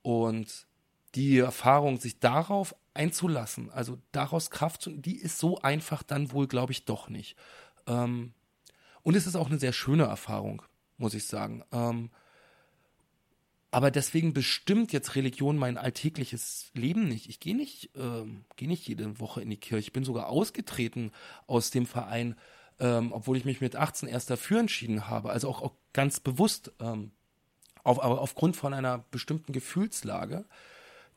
und 0.00 0.66
die 1.14 1.36
Erfahrung, 1.36 2.00
sich 2.00 2.18
darauf 2.18 2.74
einzulassen, 2.94 3.70
also 3.72 3.98
daraus 4.10 4.50
Kraft 4.50 4.80
zu, 4.80 4.90
die 4.90 5.16
ist 5.16 5.38
so 5.38 5.60
einfach 5.60 6.02
dann 6.02 6.32
wohl, 6.32 6.46
glaube 6.46 6.72
ich, 6.72 6.86
doch 6.86 7.10
nicht. 7.10 7.36
Ähm, 7.86 8.32
und 9.02 9.16
es 9.16 9.26
ist 9.26 9.36
auch 9.36 9.48
eine 9.48 9.58
sehr 9.58 9.74
schöne 9.74 10.04
Erfahrung, 10.04 10.62
muss 10.96 11.12
ich 11.12 11.26
sagen. 11.26 11.62
Ähm, 11.72 12.10
aber 13.70 13.90
deswegen 13.90 14.32
bestimmt 14.32 14.92
jetzt 14.92 15.14
Religion 15.14 15.56
mein 15.56 15.78
alltägliches 15.78 16.70
Leben 16.74 17.08
nicht. 17.08 17.28
Ich 17.28 17.40
gehe 17.40 17.56
nicht, 17.56 17.90
ähm, 17.94 18.44
gehe 18.56 18.68
nicht 18.68 18.86
jede 18.88 19.20
Woche 19.20 19.42
in 19.42 19.50
die 19.50 19.56
Kirche. 19.56 19.86
Ich 19.86 19.92
bin 19.92 20.04
sogar 20.04 20.28
ausgetreten 20.28 21.12
aus 21.46 21.70
dem 21.70 21.86
Verein, 21.86 22.36
ähm, 22.78 23.12
obwohl 23.12 23.36
ich 23.36 23.44
mich 23.44 23.60
mit 23.60 23.76
18 23.76 24.08
erst 24.08 24.30
dafür 24.30 24.60
entschieden 24.60 25.08
habe. 25.08 25.30
Also 25.30 25.48
auch, 25.48 25.62
auch 25.62 25.74
ganz 25.92 26.20
bewusst, 26.20 26.72
ähm, 26.80 27.12
auf, 27.84 28.02
aber 28.02 28.20
aufgrund 28.20 28.56
von 28.56 28.74
einer 28.74 29.04
bestimmten 29.10 29.52
Gefühlslage 29.52 30.44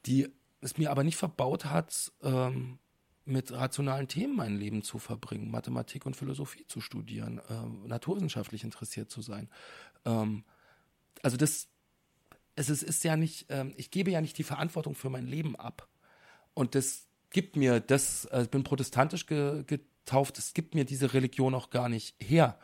die 0.05 0.29
es 0.61 0.77
mir 0.77 0.91
aber 0.91 1.03
nicht 1.03 1.17
verbaut 1.17 1.65
hat, 1.65 2.11
ähm, 2.21 2.79
mit 3.25 3.53
rationalen 3.53 4.07
Themen 4.07 4.35
mein 4.35 4.57
Leben 4.57 4.81
zu 4.81 4.99
verbringen, 4.99 5.49
Mathematik 5.49 6.05
und 6.05 6.15
Philosophie 6.15 6.65
zu 6.67 6.81
studieren, 6.81 7.41
ähm, 7.49 7.85
naturwissenschaftlich 7.87 8.63
interessiert 8.63 9.09
zu 9.09 9.21
sein. 9.21 9.49
Ähm, 10.05 10.43
also 11.21 11.37
das, 11.37 11.69
es 12.55 12.69
ist, 12.69 12.83
ist 12.83 13.03
ja 13.03 13.15
nicht, 13.15 13.47
ähm, 13.49 13.73
ich 13.77 13.91
gebe 13.91 14.11
ja 14.11 14.21
nicht 14.21 14.37
die 14.37 14.43
Verantwortung 14.43 14.95
für 14.95 15.09
mein 15.09 15.27
Leben 15.27 15.55
ab. 15.55 15.87
Und 16.53 16.75
das 16.75 17.07
gibt 17.31 17.55
mir, 17.55 17.79
das, 17.79 18.25
äh, 18.25 18.43
ich 18.43 18.49
bin 18.49 18.63
protestantisch 18.63 19.25
ge, 19.25 19.63
getauft, 19.65 20.37
es 20.37 20.53
gibt 20.53 20.75
mir 20.75 20.85
diese 20.85 21.13
Religion 21.13 21.55
auch 21.55 21.69
gar 21.69 21.89
nicht 21.89 22.15
her. 22.19 22.57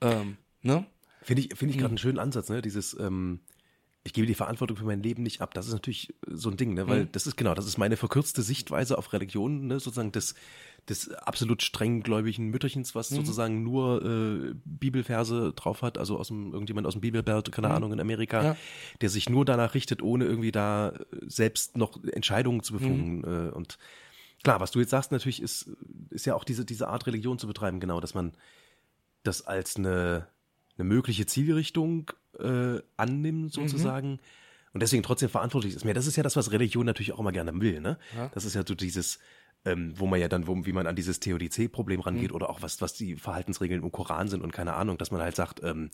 Ähm, 0.00 0.36
ne? 0.62 0.86
Finde 1.22 1.42
ich, 1.42 1.58
finde 1.58 1.72
ich 1.72 1.78
gerade 1.78 1.88
hm. 1.88 1.92
einen 1.92 1.98
schönen 1.98 2.18
Ansatz, 2.18 2.48
ne? 2.48 2.62
Dieses, 2.62 2.96
ähm, 2.98 3.40
ich 4.06 4.12
gebe 4.12 4.26
die 4.28 4.34
Verantwortung 4.34 4.76
für 4.76 4.84
mein 4.84 5.02
Leben 5.02 5.24
nicht 5.24 5.40
ab. 5.40 5.52
Das 5.54 5.66
ist 5.66 5.72
natürlich 5.72 6.14
so 6.28 6.48
ein 6.48 6.56
Ding, 6.56 6.74
ne? 6.74 6.86
weil 6.86 7.04
mhm. 7.04 7.12
das 7.12 7.26
ist 7.26 7.36
genau, 7.36 7.54
das 7.54 7.66
ist 7.66 7.76
meine 7.76 7.96
verkürzte 7.96 8.42
Sichtweise 8.42 8.96
auf 8.96 9.12
Religion, 9.12 9.66
ne? 9.66 9.80
sozusagen 9.80 10.12
des, 10.12 10.36
des 10.88 11.12
absolut 11.12 11.62
strenggläubigen 11.62 12.48
Mütterchens, 12.48 12.94
was 12.94 13.10
mhm. 13.10 13.16
sozusagen 13.16 13.62
nur 13.62 14.04
äh, 14.04 14.54
Bibelverse 14.64 15.52
drauf 15.54 15.82
hat, 15.82 15.98
also 15.98 16.18
aus 16.18 16.28
dem, 16.28 16.52
irgendjemand 16.52 16.86
aus 16.86 16.94
dem 16.94 17.00
Bibelbelt, 17.00 17.50
keine 17.50 17.68
mhm. 17.68 17.74
Ahnung, 17.74 17.92
in 17.92 18.00
Amerika, 18.00 18.42
ja. 18.42 18.56
der 19.00 19.08
sich 19.08 19.28
nur 19.28 19.44
danach 19.44 19.74
richtet, 19.74 20.00
ohne 20.02 20.26
irgendwie 20.26 20.52
da 20.52 20.92
selbst 21.26 21.76
noch 21.76 22.02
Entscheidungen 22.04 22.62
zu 22.62 22.74
befugen. 22.74 23.18
Mhm. 23.18 23.24
Äh, 23.24 23.50
und 23.50 23.78
klar, 24.44 24.60
was 24.60 24.70
du 24.70 24.78
jetzt 24.78 24.90
sagst, 24.90 25.10
natürlich 25.10 25.42
ist, 25.42 25.70
ist 26.10 26.26
ja 26.26 26.34
auch 26.34 26.44
diese, 26.44 26.64
diese 26.64 26.88
Art 26.88 27.06
Religion 27.06 27.38
zu 27.38 27.48
betreiben, 27.48 27.80
genau, 27.80 28.00
dass 28.00 28.14
man 28.14 28.32
das 29.24 29.42
als 29.42 29.76
eine, 29.76 30.28
eine 30.78 30.84
mögliche 30.86 31.26
Zielrichtung 31.26 32.12
äh, 32.38 32.80
annimmt, 32.96 33.52
sozusagen. 33.52 34.12
Mhm. 34.12 34.18
Und 34.72 34.82
deswegen 34.82 35.02
trotzdem 35.02 35.30
verantwortlich 35.30 35.74
ist. 35.74 35.84
Mehr, 35.84 35.94
das 35.94 36.06
ist 36.06 36.16
ja 36.16 36.22
das, 36.22 36.36
was 36.36 36.52
Religion 36.52 36.84
natürlich 36.84 37.12
auch 37.12 37.18
immer 37.18 37.32
gerne 37.32 37.58
will, 37.58 37.80
ne? 37.80 37.98
Ja. 38.14 38.28
Das 38.34 38.44
ist 38.44 38.54
ja 38.54 38.62
so 38.66 38.74
dieses, 38.74 39.18
ähm, 39.66 39.92
wo 39.96 40.06
man 40.06 40.20
ja 40.20 40.28
dann, 40.28 40.46
wo, 40.46 40.64
wie 40.64 40.72
man 40.72 40.86
an 40.86 40.96
dieses 40.96 41.20
Theodizee-Problem 41.20 42.00
rangeht 42.00 42.30
mhm. 42.30 42.36
oder 42.36 42.48
auch 42.48 42.62
was, 42.62 42.80
was 42.80 42.94
die 42.94 43.16
Verhaltensregeln 43.16 43.82
im 43.82 43.92
Koran 43.92 44.28
sind 44.28 44.42
und 44.42 44.52
keine 44.52 44.74
Ahnung, 44.74 44.96
dass 44.96 45.10
man 45.10 45.20
halt 45.20 45.36
sagt, 45.36 45.62
ähm, 45.62 45.90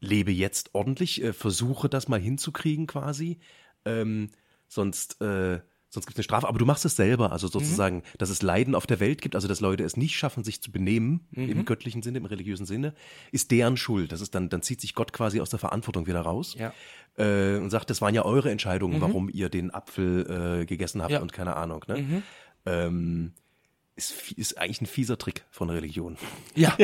lebe 0.00 0.30
jetzt 0.32 0.74
ordentlich, 0.74 1.22
äh, 1.22 1.32
versuche 1.32 1.88
das 1.88 2.08
mal 2.08 2.20
hinzukriegen 2.20 2.86
quasi, 2.86 3.38
ähm, 3.84 4.30
sonst, 4.68 5.20
äh, 5.20 5.60
sonst 5.88 6.06
gibt 6.06 6.16
es 6.16 6.18
eine 6.18 6.24
Strafe, 6.24 6.48
aber 6.48 6.58
du 6.58 6.66
machst 6.66 6.84
es 6.84 6.96
selber, 6.96 7.32
also 7.32 7.48
sozusagen, 7.48 8.02
dass 8.18 8.28
es 8.28 8.42
Leiden 8.42 8.74
auf 8.74 8.86
der 8.86 9.00
Welt 9.00 9.22
gibt, 9.22 9.34
also 9.34 9.48
dass 9.48 9.60
Leute 9.60 9.84
es 9.84 9.96
nicht 9.96 10.16
schaffen, 10.16 10.44
sich 10.44 10.60
zu 10.60 10.70
benehmen, 10.70 11.26
im 11.30 11.64
göttlichen 11.64 12.02
Sinne, 12.02 12.18
im 12.18 12.26
religiösen 12.26 12.66
Sinne, 12.66 12.92
ist 13.32 13.50
deren 13.50 13.76
Schuld. 13.76 14.12
Das 14.12 14.20
ist 14.20 14.34
dann, 14.34 14.48
dann 14.50 14.62
zieht 14.62 14.80
sich 14.80 14.94
Gott 14.94 15.12
quasi 15.12 15.40
aus 15.40 15.48
der 15.48 15.58
Verantwortung 15.58 16.06
wieder 16.06 16.20
raus 16.20 16.56
Ja. 16.58 16.72
äh, 17.16 17.56
und 17.58 17.70
sagt, 17.70 17.88
das 17.88 18.02
waren 18.02 18.14
ja 18.14 18.24
eure 18.24 18.50
Entscheidungen, 18.50 19.00
warum 19.00 19.30
ihr 19.32 19.48
den 19.48 19.72
Apfel 19.72 20.60
äh, 20.62 20.66
gegessen 20.66 21.00
habt 21.00 21.12
Ja. 21.12 21.22
und 21.22 21.32
keine 21.32 21.56
Ahnung. 21.56 21.84
Ne? 21.86 22.22
Ähm, 22.66 23.32
ist, 23.96 24.32
ist 24.32 24.58
eigentlich 24.58 24.82
ein 24.82 24.86
fieser 24.86 25.18
Trick 25.18 25.44
von 25.50 25.70
Religion. 25.70 26.16
Ja. 26.54 26.76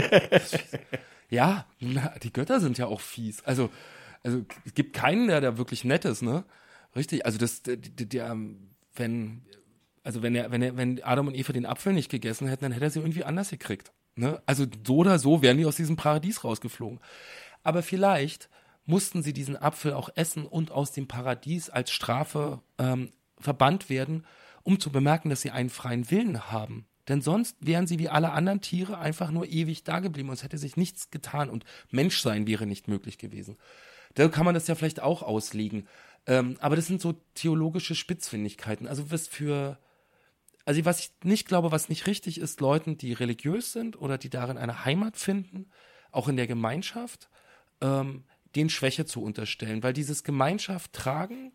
ja, 1.31 1.67
na, 1.81 2.15
die 2.23 2.33
Götter 2.33 2.61
sind 2.61 2.79
ja 2.79 2.87
auch 2.87 3.01
fies. 3.01 3.43
Also, 3.45 3.71
also 4.23 4.45
es 4.65 4.75
gibt 4.75 4.95
keinen, 4.95 5.29
der 5.29 5.41
da 5.41 5.59
wirklich 5.59 5.85
nett 5.85 6.05
ist, 6.05 6.23
ne? 6.23 6.45
Richtig. 6.95 7.25
Also 7.25 7.39
das, 7.39 7.63
der, 7.63 7.77
der, 7.77 8.07
der 8.07 8.37
wenn, 8.95 9.43
also 10.05 10.23
wenn 10.23 10.35
er, 10.35 10.51
wenn 10.51 10.63
er, 10.63 10.77
wenn 10.77 11.03
Adam 11.03 11.29
und 11.29 11.35
Eva 11.35 11.53
den 11.53 11.67
Apfel 11.67 11.93
nicht 11.93 12.11
gegessen 12.11 12.49
hätten, 12.49 12.65
dann 12.65 12.73
hätte 12.73 12.85
er 12.85 12.91
sie 12.91 13.01
irgendwie 13.01 13.25
anders 13.25 13.51
gekriegt. 13.51 13.93
Ne? 14.15 14.43
Also 14.47 14.67
so 14.87 14.97
oder 14.97 15.19
so 15.19 15.43
wären 15.43 15.57
die 15.57 15.67
aus 15.67 15.77
diesem 15.77 15.97
Paradies 15.97 16.45
rausgeflogen. 16.45 17.01
Aber 17.63 17.83
vielleicht 17.83 18.49
mussten 18.85 19.23
sie 19.23 19.33
diesen 19.33 19.57
Apfel 19.57 19.93
auch 19.95 20.11
essen 20.17 20.45
und 20.45 20.71
aus 20.71 20.93
dem 20.93 21.09
Paradies 21.09 21.71
als 21.71 21.91
Strafe 21.91 22.61
ähm, 22.79 23.11
verbannt 23.39 23.89
werden, 23.89 24.27
um 24.63 24.81
zu 24.81 24.91
bemerken, 24.91 25.31
dass 25.31 25.43
sie 25.43 25.51
einen 25.51 25.71
freien 25.71 26.11
Willen 26.11 26.51
haben. 26.51 26.87
Denn 27.09 27.21
sonst 27.21 27.57
wären 27.61 27.87
sie 27.87 27.99
wie 27.99 28.09
alle 28.09 28.31
anderen 28.31 28.61
Tiere 28.61 28.99
einfach 28.99 29.31
nur 29.31 29.47
ewig 29.47 29.83
da 29.85 29.99
geblieben 30.01 30.29
und 30.29 30.35
es 30.35 30.45
hätte 30.45 30.59
sich 30.59 30.77
nichts 30.77 31.11
getan 31.11 31.51
und 31.51 31.65
Menschsein 31.91 32.47
wäre 32.47 32.67
nicht 32.67 32.87
möglich 32.87 33.19
gewesen. 33.19 33.57
Da 34.15 34.29
kann 34.29 34.45
man 34.45 34.55
das 34.55 34.69
ja 34.69 34.75
vielleicht 34.75 35.01
auch 35.01 35.23
auslegen. 35.23 35.89
Ähm, 36.27 36.57
aber 36.61 36.77
das 36.77 36.87
sind 36.87 37.01
so 37.01 37.15
theologische 37.35 37.95
Spitzfindigkeiten. 37.95 38.87
Also 38.87 39.11
was 39.11 39.27
für, 39.27 39.79
also 40.65 40.85
was 40.85 41.01
ich 41.01 41.13
nicht 41.25 41.49
glaube, 41.49 41.73
was 41.73 41.89
nicht 41.89 42.07
richtig 42.07 42.39
ist, 42.39 42.61
Leuten, 42.61 42.99
die 42.99 43.13
religiös 43.13 43.73
sind 43.73 44.01
oder 44.01 44.19
die 44.19 44.31
darin 44.31 44.59
eine 44.59 44.85
Heimat 44.85 45.17
finden, 45.17 45.71
auch 46.13 46.29
in 46.29 46.37
der 46.37 46.47
Gemeinschaft, 46.47 47.29
ähm, 47.81 48.25
den 48.55 48.69
Schwäche 48.69 49.07
zu 49.07 49.23
unterstellen, 49.23 49.83
weil 49.83 49.95
dieses 49.95 50.25
Gemeinschaft 50.25 50.93
tragen 50.93 51.53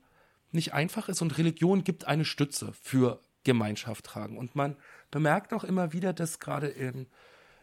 nicht 0.51 0.73
einfach 0.73 1.09
ist 1.09 1.21
und 1.21 1.37
Religion 1.37 1.83
gibt 1.83 2.05
eine 2.05 2.25
Stütze 2.25 2.73
für 2.81 3.21
Gemeinschaft 3.43 4.05
tragen. 4.05 4.37
Und 4.37 4.55
man 4.55 4.75
bemerkt 5.11 5.53
auch 5.53 5.63
immer 5.63 5.93
wieder, 5.93 6.13
dass 6.13 6.39
gerade 6.39 6.67
in, 6.67 7.07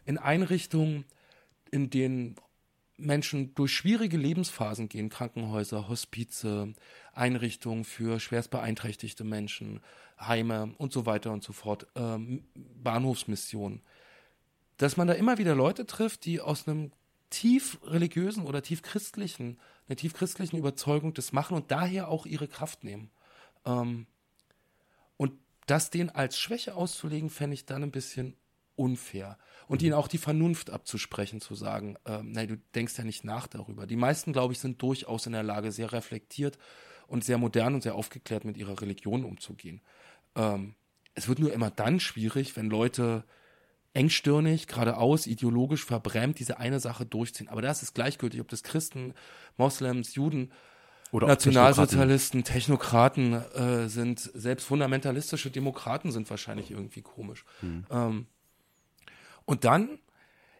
in 0.05 0.17
Einrichtungen, 0.17 1.05
in 1.71 1.89
denen 1.89 2.35
Menschen 2.97 3.53
durch 3.55 3.73
schwierige 3.73 4.17
Lebensphasen 4.17 4.89
gehen, 4.89 5.09
Krankenhäuser, 5.09 5.87
Hospize, 5.87 6.73
Einrichtungen 7.13 7.83
für 7.83 8.19
schwerst 8.19 8.51
beeinträchtigte 8.51 9.23
Menschen, 9.23 9.81
Heime 10.19 10.73
und 10.77 10.93
so 10.93 11.05
weiter 11.05 11.31
und 11.31 11.43
so 11.43 11.51
fort, 11.51 11.87
ähm, 11.95 12.45
Bahnhofsmissionen, 12.55 13.81
dass 14.77 14.97
man 14.97 15.07
da 15.07 15.13
immer 15.13 15.37
wieder 15.37 15.55
Leute 15.55 15.85
trifft, 15.85 16.25
die 16.25 16.39
aus 16.39 16.67
einem 16.67 16.91
tief 17.29 17.79
religiösen 17.83 18.45
oder 18.45 18.61
tief 18.61 18.81
christlichen, 18.81 19.59
einer 19.87 19.95
tief 19.95 20.13
christlichen 20.13 20.57
Überzeugung 20.57 21.13
das 21.13 21.31
machen 21.31 21.55
und 21.55 21.71
daher 21.71 22.07
auch 22.09 22.25
ihre 22.25 22.47
Kraft 22.47 22.83
nehmen. 22.83 23.11
Ähm, 23.65 24.07
und 25.17 25.33
das 25.67 25.89
denen 25.89 26.09
als 26.09 26.37
Schwäche 26.37 26.75
auszulegen, 26.75 27.29
fände 27.29 27.53
ich 27.53 27.65
dann 27.65 27.83
ein 27.83 27.91
bisschen 27.91 28.35
unfair. 28.75 29.37
Und 29.67 29.81
ihnen 29.81 29.93
auch 29.93 30.07
die 30.07 30.17
Vernunft 30.17 30.69
abzusprechen, 30.69 31.41
zu 31.41 31.55
sagen, 31.55 31.97
ähm, 32.05 32.31
nein, 32.31 32.47
du 32.47 32.57
denkst 32.75 32.97
ja 32.97 33.03
nicht 33.03 33.23
nach 33.23 33.47
darüber. 33.47 33.87
Die 33.87 33.95
meisten, 33.95 34.33
glaube 34.33 34.53
ich, 34.53 34.59
sind 34.59 34.81
durchaus 34.81 35.25
in 35.25 35.33
der 35.33 35.43
Lage, 35.43 35.71
sehr 35.71 35.91
reflektiert 35.91 36.57
und 37.07 37.23
sehr 37.23 37.37
modern 37.37 37.75
und 37.75 37.81
sehr 37.81 37.95
aufgeklärt 37.95 38.45
mit 38.45 38.57
ihrer 38.57 38.81
Religion 38.81 39.23
umzugehen. 39.23 39.81
Ähm, 40.35 40.75
es 41.13 41.27
wird 41.27 41.39
nur 41.39 41.53
immer 41.53 41.71
dann 41.71 41.99
schwierig, 41.99 42.55
wenn 42.57 42.69
Leute 42.69 43.23
engstirnig, 43.95 44.67
geradeaus, 44.67 45.25
ideologisch 45.25 45.85
verbrämt 45.85 46.39
diese 46.39 46.59
eine 46.59 46.79
Sache 46.79 47.05
durchziehen. 47.05 47.47
Aber 47.47 47.61
das 47.61 47.81
ist 47.81 47.95
gleichgültig, 47.95 48.41
ob 48.41 48.49
das 48.49 48.61
Christen, 48.61 49.13
Moslems, 49.57 50.15
Juden, 50.15 50.51
Oder 51.11 51.27
Nationalsozialisten, 51.27 52.43
Technokraten 52.43 53.33
äh, 53.33 53.87
sind, 53.87 54.19
selbst 54.19 54.65
fundamentalistische 54.65 55.49
Demokraten 55.49 56.11
sind 56.11 56.29
wahrscheinlich 56.29 56.71
irgendwie 56.71 57.01
komisch. 57.01 57.45
Ähm, 57.89 58.27
und 59.45 59.63
dann, 59.63 59.99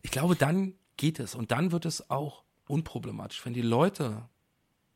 ich 0.02 0.12
glaube, 0.12 0.36
dann 0.36 0.76
geht 0.96 1.20
es 1.20 1.36
und 1.36 1.52
dann 1.52 1.72
wird 1.72 1.86
es 1.86 2.10
auch 2.10 2.44
unproblematisch, 2.68 3.46
wenn 3.46 3.54
die 3.54 3.62
Leute 3.62 4.30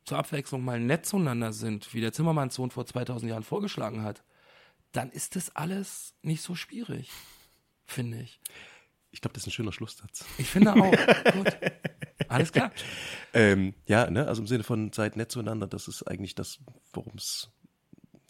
zur 0.04 0.18
Abwechslung 0.18 0.64
mal 0.64 0.80
nett 0.80 1.04
zueinander 1.04 1.52
sind, 1.52 1.92
wie 1.92 2.00
der 2.00 2.12
Zimmermannssohn 2.12 2.70
vor 2.70 2.86
2000 2.86 3.30
Jahren 3.30 3.42
vorgeschlagen 3.42 4.02
hat, 4.02 4.24
dann 4.92 5.10
ist 5.10 5.36
das 5.36 5.54
alles 5.54 6.14
nicht 6.22 6.42
so 6.42 6.54
schwierig, 6.54 7.10
finde 7.90 8.20
ich. 8.20 8.40
Ich 9.12 9.20
glaube, 9.20 9.34
das 9.34 9.42
ist 9.42 9.48
ein 9.48 9.52
schöner 9.52 9.72
Schlusssatz. 9.72 10.24
Ich 10.38 10.48
finde 10.48 10.72
auch. 10.72 10.90
Gut. 11.32 11.56
Alles 12.28 12.52
klar. 12.52 12.70
Ähm, 13.34 13.74
ja, 13.86 14.08
ne, 14.08 14.26
also 14.28 14.40
im 14.40 14.46
Sinne 14.46 14.62
von 14.62 14.92
seid 14.92 15.16
nett 15.16 15.32
zueinander, 15.32 15.66
das 15.66 15.88
ist 15.88 16.04
eigentlich 16.04 16.34
das, 16.34 16.60
worum 16.92 17.14
es, 17.16 17.50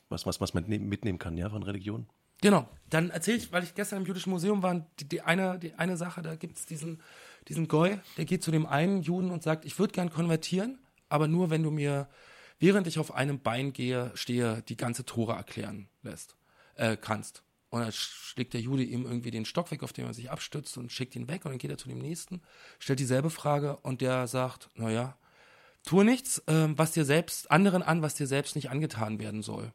was, 0.09 0.25
was, 0.25 0.41
was 0.41 0.55
man 0.55 0.65
ne- 0.69 0.79
mitnehmen 0.79 1.19
kann, 1.19 1.37
ja, 1.37 1.51
von 1.51 1.63
Religion. 1.63 2.09
Genau. 2.41 2.67
Dann 2.89 3.11
erzähle 3.11 3.37
ich, 3.37 3.53
weil 3.53 3.63
ich 3.63 3.75
gestern 3.75 3.99
im 4.01 4.07
Jüdischen 4.07 4.31
Museum 4.31 4.63
war, 4.63 4.87
die, 4.99 5.09
die, 5.09 5.21
eine, 5.21 5.59
die 5.59 5.75
eine 5.75 5.99
Sache, 5.99 6.23
da 6.23 6.37
gibt 6.37 6.57
es 6.57 6.65
diesen, 6.65 7.03
diesen 7.49 7.69
Goy, 7.69 7.99
der 8.17 8.25
geht 8.25 8.43
zu 8.43 8.51
dem 8.51 8.65
einen 8.65 9.03
Juden 9.03 9.31
und 9.31 9.43
sagt, 9.43 9.67
ich 9.67 9.79
würde 9.79 9.93
gern 9.93 10.11
konvertieren, 10.11 10.79
aber 11.11 11.29
nur, 11.29 11.51
wenn 11.51 11.63
du 11.63 11.71
mir, 11.71 12.09
während 12.59 12.87
ich 12.87 12.99
auf 12.99 13.15
einem 13.15 13.41
Bein 13.41 13.75
gehe, 13.75 14.11
stehe, 14.15 14.63
die 14.63 14.77
ganze 14.79 15.05
Tora 15.05 15.37
erklären 15.37 15.89
lässt, 16.03 16.37
äh, 16.77 16.97
kannst. 16.97 17.43
Und 17.71 17.81
dann 17.81 17.93
schlägt 17.93 18.53
der 18.53 18.61
Jude 18.61 18.83
ihm 18.83 19.05
irgendwie 19.05 19.31
den 19.31 19.45
Stock 19.45 19.71
weg, 19.71 19.83
auf 19.83 19.93
den 19.93 20.05
er 20.07 20.13
sich 20.13 20.31
abstützt 20.31 20.77
und 20.77 20.91
schickt 20.91 21.15
ihn 21.15 21.29
weg 21.29 21.45
und 21.45 21.53
dann 21.53 21.59
geht 21.59 21.71
er 21.71 21.79
zu 21.79 21.89
dem 21.89 21.99
nächsten, 21.99 22.43
stellt 22.81 22.99
dieselbe 22.99 23.31
Frage 23.31 23.77
und 23.77 24.01
der 24.01 24.27
sagt, 24.27 24.71
naja, 24.75 25.17
tue 25.85 26.05
nichts, 26.05 26.43
ähm, 26.49 26.77
was 26.77 26.93
dir 26.93 27.05
selbst, 27.05 27.51
anderen 27.51 27.83
an, 27.83 28.03
was 28.03 28.15
dir 28.17 28.27
selbst 28.27 28.57
nicht 28.57 28.71
angetan 28.71 29.21
werden 29.21 29.43
soll. 29.43 29.73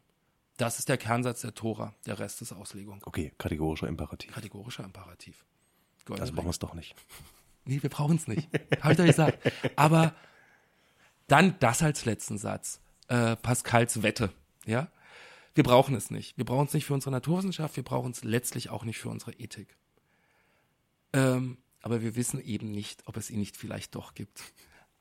Das 0.58 0.78
ist 0.78 0.88
der 0.88 0.98
Kernsatz 0.98 1.40
der 1.40 1.54
Tora, 1.54 1.94
der 2.06 2.18
Rest 2.18 2.42
ist 2.42 2.52
Auslegung. 2.52 3.00
Okay, 3.04 3.32
kategorischer 3.38 3.88
Imperativ. 3.88 4.32
Kategorischer 4.32 4.84
Imperativ. 4.84 5.44
Das 5.96 6.04
Goldene 6.04 6.32
brauchen 6.32 6.46
wir 6.46 6.50
es 6.50 6.58
doch 6.58 6.74
nicht. 6.74 6.94
Nee, 7.68 7.82
wir 7.82 7.90
brauchen 7.90 8.14
es 8.14 8.28
nicht. 8.28 8.48
Habe 8.80 8.92
ich 8.92 8.96
doch 8.96 9.06
gesagt. 9.06 9.40
Aber 9.74 10.14
dann 11.26 11.58
das 11.58 11.82
als 11.82 12.04
letzten 12.04 12.38
Satz. 12.38 12.80
Äh, 13.08 13.34
Pascals 13.34 14.04
Wette. 14.04 14.30
Ja? 14.66 14.86
Wir 15.56 15.64
brauchen 15.64 15.94
es 15.94 16.10
nicht. 16.10 16.36
Wir 16.36 16.44
brauchen 16.44 16.66
es 16.66 16.74
nicht 16.74 16.84
für 16.84 16.94
unsere 16.94 17.10
Naturwissenschaft, 17.12 17.76
wir 17.76 17.82
brauchen 17.82 18.12
es 18.12 18.22
letztlich 18.22 18.68
auch 18.68 18.84
nicht 18.84 18.98
für 18.98 19.08
unsere 19.08 19.32
Ethik. 19.32 19.76
Ähm, 21.12 21.56
aber 21.80 22.02
wir 22.02 22.14
wissen 22.14 22.40
eben 22.42 22.70
nicht, 22.70 23.06
ob 23.06 23.16
es 23.16 23.30
ihn 23.30 23.38
nicht 23.40 23.56
vielleicht 23.56 23.94
doch 23.94 24.14
gibt. 24.14 24.42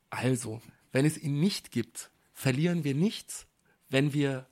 Also, 0.10 0.62
wenn 0.94 1.06
es 1.06 1.18
ihn 1.18 1.40
nicht 1.42 1.72
gibt, 1.72 2.10
verlieren 2.32 2.84
wir 2.86 2.96
nichts, 2.96 3.48
wenn 3.90 4.14
wir 4.14 4.48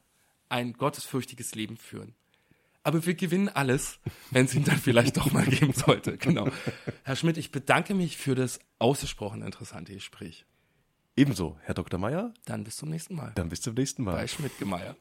ein 0.50 0.74
gottesfürchtiges 0.74 1.56
Leben 1.56 1.78
führen. 1.78 2.16
Aber 2.84 3.06
wir 3.06 3.14
gewinnen 3.14 3.48
alles, 3.48 4.00
wenn 4.32 4.46
es 4.46 4.54
ihn 4.54 4.66
dann 4.66 4.78
vielleicht 4.78 5.16
doch 5.16 5.32
mal 5.32 5.46
geben 5.46 5.72
sollte. 5.72 6.18
Genau. 6.18 6.50
Herr 7.04 7.16
Schmidt, 7.16 7.38
ich 7.38 7.52
bedanke 7.52 7.94
mich 7.94 8.18
für 8.18 8.36
das 8.36 8.60
ausgesprochen 8.78 9.42
interessante 9.42 9.94
Gespräch. 9.94 10.46
Ebenso, 11.16 11.58
Herr 11.62 11.76
Dr. 11.76 11.98
Meyer, 11.98 12.34
Dann 12.44 12.66
bis 12.66 12.76
zum 12.76 12.90
nächsten 12.90 13.16
Mal. 13.16 13.32
dann 13.36 13.48
bis 13.48 13.62
zum 13.62 13.76
nächsten 13.76 14.04
Mal. 14.04 14.16
Bei 14.16 14.28
Schmidt-Gemeier. 14.28 14.98